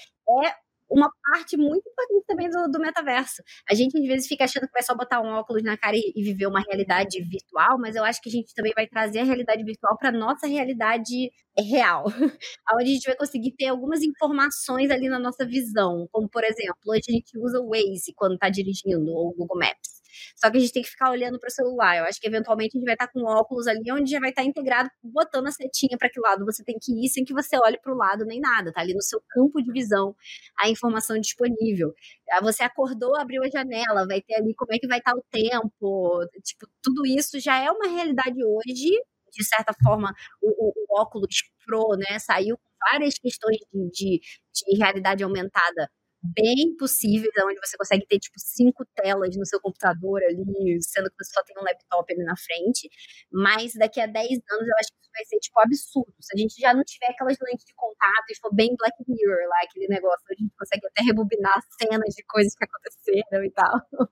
é 0.46 0.54
uma 0.90 1.10
parte 1.30 1.56
muito 1.56 1.88
importante 1.88 2.24
também 2.26 2.48
do, 2.48 2.70
do, 2.70 2.78
metaverso. 2.78 3.42
A 3.68 3.74
gente 3.74 3.98
às 3.98 4.06
vezes 4.06 4.28
fica 4.28 4.44
achando 4.44 4.66
que 4.66 4.72
vai 4.72 4.82
só 4.82 4.94
botar 4.94 5.20
um 5.20 5.32
óculos 5.32 5.62
na 5.62 5.76
cara 5.76 5.96
e, 5.96 6.12
e 6.14 6.22
viver 6.22 6.46
uma 6.46 6.60
realidade 6.60 7.20
virtual, 7.22 7.78
mas 7.78 7.96
eu 7.96 8.04
acho 8.04 8.20
que 8.20 8.28
a 8.28 8.32
gente 8.32 8.54
também 8.54 8.72
vai 8.74 8.86
trazer 8.86 9.20
a 9.20 9.24
realidade 9.24 9.64
virtual 9.64 9.96
para 9.98 10.12
nossa 10.12 10.46
realidade 10.46 11.30
real, 11.58 12.04
onde 12.74 12.90
a 12.90 12.94
gente 12.94 13.06
vai 13.06 13.16
conseguir 13.16 13.52
ter 13.56 13.68
algumas 13.68 14.02
informações 14.02 14.90
ali 14.90 15.08
na 15.08 15.18
nossa 15.18 15.46
visão, 15.46 16.06
como 16.12 16.28
por 16.28 16.44
exemplo, 16.44 16.78
hoje 16.86 17.02
a 17.08 17.12
gente 17.12 17.38
usa 17.38 17.60
o 17.60 17.70
Waze 17.70 18.12
quando 18.14 18.34
está 18.34 18.48
dirigindo 18.48 19.10
ou 19.10 19.28
o 19.28 19.34
Google 19.34 19.58
Maps. 19.58 20.03
Só 20.36 20.50
que 20.50 20.56
a 20.56 20.60
gente 20.60 20.72
tem 20.72 20.82
que 20.82 20.90
ficar 20.90 21.10
olhando 21.10 21.38
para 21.38 21.48
o 21.48 21.50
celular. 21.50 21.98
Eu 21.98 22.04
acho 22.04 22.20
que 22.20 22.26
eventualmente 22.26 22.76
a 22.76 22.78
gente 22.78 22.86
vai 22.86 22.94
estar 22.94 23.06
tá 23.06 23.12
com 23.12 23.24
óculos 23.24 23.66
ali, 23.66 23.90
onde 23.92 24.10
já 24.10 24.20
vai 24.20 24.30
estar 24.30 24.42
tá 24.42 24.48
integrado, 24.48 24.90
botando 25.02 25.46
a 25.46 25.52
setinha 25.52 25.96
para 25.98 26.10
que 26.10 26.20
lado 26.20 26.44
você 26.44 26.64
tem 26.64 26.76
que 26.80 26.92
ir, 27.04 27.08
sem 27.08 27.24
que 27.24 27.32
você 27.32 27.56
olhe 27.58 27.78
para 27.80 27.92
o 27.92 27.96
lado 27.96 28.24
nem 28.24 28.40
nada. 28.40 28.72
Tá 28.72 28.80
ali 28.80 28.94
no 28.94 29.02
seu 29.02 29.20
campo 29.30 29.62
de 29.62 29.70
visão 29.72 30.14
a 30.58 30.68
informação 30.68 31.18
disponível. 31.18 31.92
Ah, 32.32 32.40
você 32.40 32.62
acordou, 32.62 33.16
abriu 33.16 33.42
a 33.42 33.48
janela, 33.48 34.06
vai 34.06 34.20
ter 34.22 34.34
ali 34.36 34.54
como 34.54 34.72
é 34.74 34.78
que 34.78 34.86
vai 34.86 34.98
estar 34.98 35.12
tá 35.12 35.18
o 35.18 35.24
tempo. 35.30 36.20
Tipo, 36.42 36.66
tudo 36.82 37.06
isso 37.06 37.38
já 37.40 37.58
é 37.58 37.70
uma 37.70 37.88
realidade 37.88 38.36
hoje. 38.44 38.90
De 39.32 39.44
certa 39.44 39.72
forma, 39.82 40.14
o, 40.40 40.68
o, 40.68 40.72
o 40.76 41.00
óculos 41.00 41.42
Pro, 41.66 41.96
né, 41.96 42.18
saiu 42.18 42.56
com 42.56 42.70
várias 42.92 43.14
questões 43.18 43.56
de, 43.72 43.90
de, 43.90 44.20
de 44.20 44.78
realidade 44.78 45.24
aumentada 45.24 45.90
bem 46.24 46.74
possíveis, 46.76 47.30
onde 47.44 47.60
você 47.60 47.76
consegue 47.76 48.06
ter, 48.06 48.18
tipo, 48.18 48.38
cinco 48.38 48.84
telas 48.94 49.36
no 49.36 49.44
seu 49.44 49.60
computador 49.60 50.22
ali, 50.24 50.82
sendo 50.82 51.10
que 51.10 51.16
você 51.22 51.32
só 51.32 51.42
tem 51.44 51.56
um 51.58 51.64
laptop 51.64 52.12
ali 52.12 52.24
na 52.24 52.36
frente. 52.36 52.88
Mas 53.30 53.74
daqui 53.74 54.00
a 54.00 54.06
10 54.06 54.30
anos 54.30 54.68
eu 54.68 54.74
acho 54.80 54.88
que 54.90 55.00
isso 55.00 55.10
vai 55.12 55.24
ser, 55.26 55.38
tipo, 55.38 55.60
absurdo. 55.60 56.14
Se 56.20 56.34
a 56.34 56.38
gente 56.38 56.60
já 56.60 56.72
não 56.72 56.82
tiver 56.82 57.10
aquelas 57.10 57.36
lentes 57.42 57.66
de 57.66 57.74
contato 57.74 58.30
e 58.30 58.38
for 58.40 58.54
bem 58.54 58.74
Black 58.76 58.96
Mirror 59.06 59.48
lá, 59.48 59.56
aquele 59.64 59.88
negócio, 59.88 60.24
a 60.30 60.34
gente 60.34 60.54
consegue 60.58 60.86
até 60.86 61.02
rebobinar 61.02 61.60
cenas 61.78 62.14
de 62.14 62.24
coisas 62.24 62.54
que 62.54 62.64
aconteceram 62.64 63.44
e 63.44 63.50
tal. 63.50 64.08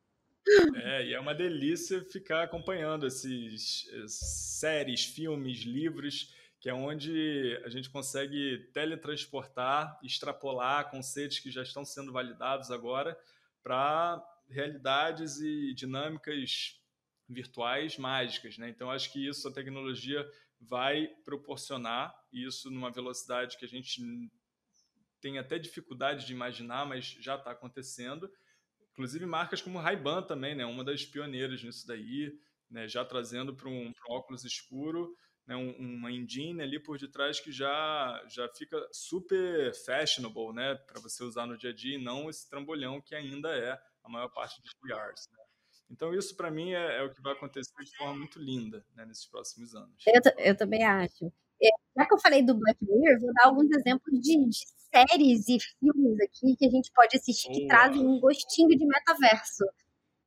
É, 0.74 1.06
e 1.06 1.14
é 1.14 1.20
uma 1.20 1.34
delícia 1.34 2.04
ficar 2.04 2.42
acompanhando 2.42 3.06
esses, 3.06 3.86
esses 4.04 4.58
séries, 4.58 5.04
filmes, 5.04 5.60
livros 5.60 6.34
que 6.62 6.70
é 6.70 6.74
onde 6.74 7.60
a 7.64 7.68
gente 7.68 7.90
consegue 7.90 8.70
teletransportar, 8.72 9.98
extrapolar 10.00 10.92
conceitos 10.92 11.40
que 11.40 11.50
já 11.50 11.60
estão 11.60 11.84
sendo 11.84 12.12
validados 12.12 12.70
agora 12.70 13.18
para 13.64 14.24
realidades 14.48 15.40
e 15.40 15.74
dinâmicas 15.74 16.80
virtuais 17.28 17.98
mágicas. 17.98 18.58
Né? 18.58 18.68
Então, 18.68 18.92
acho 18.92 19.12
que 19.12 19.26
isso 19.26 19.48
a 19.48 19.52
tecnologia 19.52 20.24
vai 20.60 21.08
proporcionar, 21.24 22.14
isso 22.32 22.70
numa 22.70 22.92
velocidade 22.92 23.58
que 23.58 23.64
a 23.64 23.68
gente 23.68 24.00
tem 25.20 25.38
até 25.38 25.58
dificuldade 25.58 26.24
de 26.24 26.32
imaginar, 26.32 26.86
mas 26.86 27.06
já 27.18 27.34
está 27.34 27.50
acontecendo. 27.50 28.30
Inclusive 28.92 29.26
marcas 29.26 29.60
como 29.60 29.80
Ray-Ban 29.80 30.22
também, 30.22 30.54
né? 30.54 30.64
uma 30.64 30.84
das 30.84 31.04
pioneiras 31.04 31.60
nisso 31.60 31.84
daí, 31.88 32.38
né? 32.70 32.86
já 32.86 33.04
trazendo 33.04 33.52
para 33.52 33.68
um, 33.68 33.88
um 33.88 33.94
óculos 34.10 34.44
escuro 34.44 35.12
né, 35.46 35.56
uma 35.56 36.10
engine 36.10 36.62
ali 36.62 36.78
por 36.78 36.98
detrás 36.98 37.40
que 37.40 37.50
já, 37.50 38.22
já 38.28 38.48
fica 38.48 38.78
super 38.92 39.74
fashionable 39.84 40.52
né, 40.52 40.74
para 40.74 41.00
você 41.00 41.24
usar 41.24 41.46
no 41.46 41.58
dia 41.58 41.70
a 41.70 41.74
dia 41.74 41.96
e 41.96 42.02
não 42.02 42.30
esse 42.30 42.48
trambolhão 42.48 43.00
que 43.00 43.14
ainda 43.14 43.48
é 43.56 43.80
a 44.04 44.08
maior 44.08 44.28
parte 44.28 44.60
dos 44.62 44.72
VRs. 44.82 45.28
Né? 45.32 45.38
Então, 45.90 46.14
isso 46.14 46.36
para 46.36 46.50
mim 46.50 46.72
é, 46.72 46.98
é, 46.98 47.02
o 47.02 47.12
que 47.12 47.20
vai 47.20 47.32
acontecer 47.32 47.72
de 47.84 47.96
forma 47.96 48.16
muito 48.16 48.38
linda 48.38 48.84
né, 48.94 49.04
nesses 49.04 49.26
próximos 49.26 49.74
anos. 49.74 50.02
Eu, 50.06 50.22
eu 50.38 50.56
também 50.56 50.82
acho. 50.84 51.26
É, 51.62 51.68
já 51.96 52.06
que 52.06 52.14
eu 52.14 52.18
falei 52.18 52.42
do 52.42 52.54
Black 52.54 52.78
Mirror, 52.80 53.20
vou 53.20 53.32
dar 53.34 53.46
alguns 53.46 53.70
exemplos 53.70 54.18
de, 54.20 54.48
de 54.48 54.58
séries 54.92 55.48
e 55.48 55.58
filmes 55.78 56.20
aqui 56.20 56.56
que 56.56 56.66
a 56.66 56.70
gente 56.70 56.90
pode 56.94 57.16
assistir 57.16 57.50
que 57.52 57.66
trazem 57.66 58.04
um 58.04 58.20
gostinho 58.20 58.76
de 58.76 58.86
metaverso. 58.86 59.64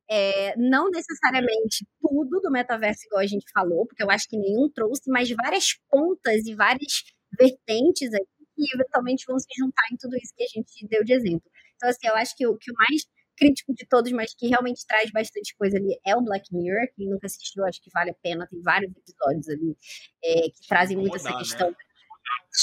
É, 0.08 0.56
não 0.56 0.88
necessariamente 0.90 1.86
tudo 2.00 2.40
do 2.40 2.50
metaverso, 2.50 3.06
igual 3.06 3.22
a 3.22 3.26
gente 3.26 3.44
falou, 3.52 3.86
porque 3.86 4.02
eu 4.02 4.10
acho 4.10 4.28
que 4.28 4.38
nenhum 4.38 4.70
trouxe, 4.70 5.10
mas 5.10 5.28
várias 5.30 5.74
pontas 5.90 6.46
e 6.46 6.54
várias 6.54 7.04
vertentes 7.38 8.14
aqui 8.14 8.36
que 8.56 8.74
eventualmente 8.74 9.24
vão 9.26 9.38
se 9.38 9.48
juntar 9.58 9.82
em 9.92 9.96
tudo 9.96 10.16
isso 10.16 10.32
que 10.34 10.42
a 10.42 10.46
gente 10.46 10.88
deu 10.88 11.04
de 11.04 11.12
exemplo. 11.12 11.50
Então, 11.76 11.90
assim, 11.90 12.06
eu 12.06 12.16
acho 12.16 12.34
que 12.36 12.46
o, 12.46 12.56
que 12.56 12.70
o 12.72 12.74
mais 12.74 13.02
crítico 13.36 13.74
de 13.74 13.86
todos, 13.86 14.10
mas 14.12 14.34
que 14.34 14.48
realmente 14.48 14.86
traz 14.86 15.10
bastante 15.10 15.54
coisa 15.56 15.76
ali 15.76 15.98
é 16.06 16.16
o 16.16 16.22
Black 16.22 16.52
Mirror. 16.52 16.88
Quem 16.96 17.08
nunca 17.08 17.26
assistiu, 17.26 17.64
acho 17.66 17.82
que 17.82 17.90
vale 17.92 18.10
a 18.10 18.14
pena. 18.14 18.46
Tem 18.46 18.60
vários 18.62 18.90
episódios 18.96 19.48
ali 19.48 19.76
é, 20.24 20.48
que 20.48 20.66
trazem 20.66 20.96
muito 20.96 21.16
essa 21.16 21.36
questão. 21.36 21.68
Né? 21.68 21.76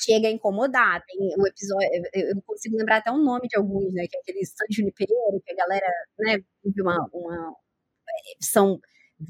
Chega 0.05 0.27
a 0.27 0.31
incomodar. 0.31 1.03
Tem 1.05 1.17
o 1.37 1.47
episódio, 1.47 1.89
eu 2.13 2.41
consigo 2.45 2.77
lembrar 2.77 2.97
até 2.97 3.11
o 3.11 3.17
nome 3.17 3.47
de 3.47 3.57
alguns, 3.57 3.93
né? 3.93 4.05
Que 4.09 4.17
é 4.17 4.19
aquele 4.19 4.45
San 4.45 4.65
Junipero, 4.71 5.41
que 5.45 5.53
a 5.53 5.55
galera, 5.55 5.87
né, 6.19 6.37
vive 6.63 6.81
uma, 6.81 7.07
uma. 7.13 7.55
São 8.41 8.79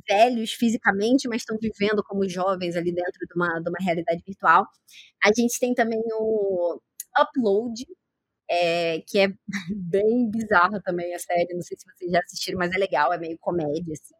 velhos 0.08 0.54
fisicamente, 0.54 1.28
mas 1.28 1.42
estão 1.42 1.58
vivendo 1.60 2.04
como 2.04 2.28
jovens 2.28 2.76
ali 2.76 2.92
dentro 2.94 3.20
de 3.28 3.34
uma, 3.36 3.60
de 3.60 3.70
uma 3.70 3.80
realidade 3.80 4.24
virtual. 4.26 4.66
A 5.24 5.32
gente 5.34 5.60
tem 5.60 5.74
também 5.74 6.02
o 6.14 6.80
Upload, 7.20 7.86
é, 8.50 9.02
que 9.02 9.20
é 9.20 9.28
bem 9.76 10.30
bizarro 10.30 10.82
também 10.82 11.14
a 11.14 11.20
série, 11.20 11.54
não 11.54 11.62
sei 11.62 11.78
se 11.78 11.86
vocês 11.86 12.12
já 12.12 12.20
assistiram, 12.20 12.60
mas 12.60 12.72
é 12.74 12.78
legal, 12.78 13.14
é 13.14 13.18
meio 13.18 13.38
comédia, 13.40 13.94
assim. 13.94 14.16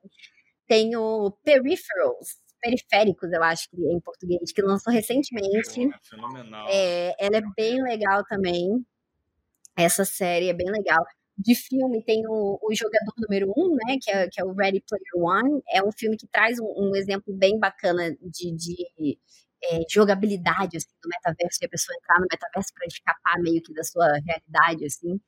Tem 0.68 0.96
o 0.96 1.32
Peripherals, 1.44 2.38
Periféricos, 2.64 3.30
eu 3.34 3.44
acho 3.44 3.70
que 3.70 3.76
em 3.76 4.00
português, 4.00 4.54
que 4.54 4.62
lançou 4.62 4.94
recentemente. 4.94 5.86
É 5.86 6.00
fenomenal. 6.02 6.66
É, 6.70 7.14
ela 7.20 7.38
é 7.38 7.42
bem 7.58 7.84
legal 7.84 8.24
também. 8.24 8.86
Essa 9.76 10.06
série 10.06 10.48
é 10.48 10.54
bem 10.54 10.72
legal. 10.72 11.04
De 11.38 11.56
filme 11.56 12.02
tem 12.06 12.24
o, 12.26 12.60
o 12.62 12.74
Jogador 12.74 13.14
Número 13.18 13.52
Um, 13.58 13.76
né, 13.76 13.98
que 14.02 14.10
é, 14.10 14.30
que 14.30 14.40
é 14.40 14.46
o 14.46 14.54
Ready 14.54 14.82
Player 14.88 15.42
One. 15.42 15.62
É 15.70 15.84
um 15.84 15.92
filme 15.92 16.16
que 16.16 16.28
traz 16.28 16.58
um, 16.58 16.74
um 16.78 16.96
exemplo 16.96 17.36
bem 17.36 17.60
bacana 17.60 18.16
de, 18.22 18.56
de 18.56 19.20
é, 19.66 19.82
jogabilidade 19.90 20.78
assim, 20.78 20.88
do 21.02 21.10
metaverso, 21.10 21.60
e 21.62 21.66
a 21.66 21.70
pessoa 21.70 21.98
entrar 21.98 22.20
no 22.20 22.28
metaverso 22.32 22.74
para 22.74 22.88
escapar 22.88 23.40
meio 23.40 23.62
que 23.62 23.74
da 23.74 23.84
sua 23.84 24.08
realidade, 24.26 24.86
assim. 24.86 25.20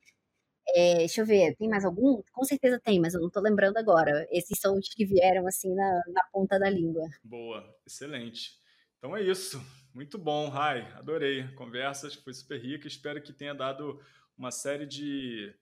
É, 0.74 0.96
deixa 0.96 1.20
eu 1.20 1.26
ver, 1.26 1.54
tem 1.56 1.68
mais 1.68 1.84
algum? 1.84 2.22
Com 2.32 2.44
certeza 2.44 2.80
tem, 2.80 3.00
mas 3.00 3.14
eu 3.14 3.20
não 3.20 3.30
tô 3.30 3.40
lembrando 3.40 3.76
agora. 3.76 4.26
Esses 4.30 4.58
são 4.58 4.76
os 4.76 4.88
que 4.88 5.04
vieram 5.04 5.46
assim 5.46 5.74
na, 5.74 6.02
na 6.08 6.24
ponta 6.32 6.58
da 6.58 6.68
língua. 6.68 7.08
Boa, 7.22 7.64
excelente. 7.86 8.58
Então 8.98 9.16
é 9.16 9.22
isso. 9.22 9.62
Muito 9.94 10.18
bom, 10.18 10.48
Rai. 10.48 10.92
Adorei. 10.94 11.42
A 11.42 11.54
conversa 11.54 12.10
foi 12.22 12.34
super 12.34 12.60
rica. 12.60 12.86
Espero 12.86 13.22
que 13.22 13.32
tenha 13.32 13.54
dado 13.54 14.00
uma 14.36 14.50
série 14.50 14.86
de, 14.86 15.54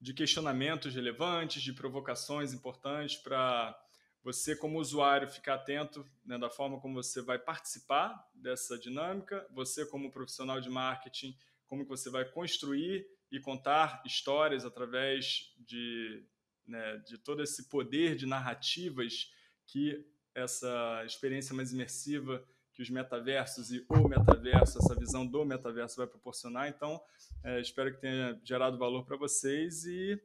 de 0.00 0.12
questionamentos 0.12 0.94
relevantes, 0.94 1.62
de 1.62 1.72
provocações 1.72 2.52
importantes 2.52 3.16
para 3.16 3.78
você 4.24 4.56
como 4.56 4.80
usuário 4.80 5.28
ficar 5.28 5.54
atento 5.54 6.04
né, 6.24 6.36
da 6.36 6.50
forma 6.50 6.80
como 6.80 7.00
você 7.00 7.22
vai 7.22 7.38
participar 7.38 8.28
dessa 8.34 8.76
dinâmica, 8.76 9.46
você 9.52 9.86
como 9.86 10.10
profissional 10.10 10.60
de 10.60 10.68
marketing, 10.68 11.36
como 11.68 11.84
que 11.84 11.88
você 11.88 12.10
vai 12.10 12.24
construir 12.24 13.06
e 13.30 13.40
contar 13.40 14.02
histórias 14.04 14.64
através 14.64 15.52
de, 15.58 16.24
né, 16.66 16.98
de 16.98 17.18
todo 17.18 17.42
esse 17.42 17.68
poder 17.68 18.16
de 18.16 18.26
narrativas 18.26 19.32
que 19.66 20.04
essa 20.34 21.02
experiência 21.04 21.54
mais 21.54 21.72
imersiva 21.72 22.44
que 22.76 22.82
os 22.82 22.90
metaversos 22.90 23.72
e 23.72 23.86
o 23.88 24.06
metaverso, 24.06 24.76
essa 24.78 24.94
visão 24.94 25.26
do 25.26 25.46
metaverso 25.46 25.96
vai 25.96 26.06
proporcionar. 26.06 26.68
Então, 26.68 27.02
é, 27.42 27.58
espero 27.58 27.90
que 27.90 28.02
tenha 28.02 28.38
gerado 28.44 28.76
valor 28.76 29.06
para 29.06 29.16
vocês 29.16 29.86
e 29.86 30.20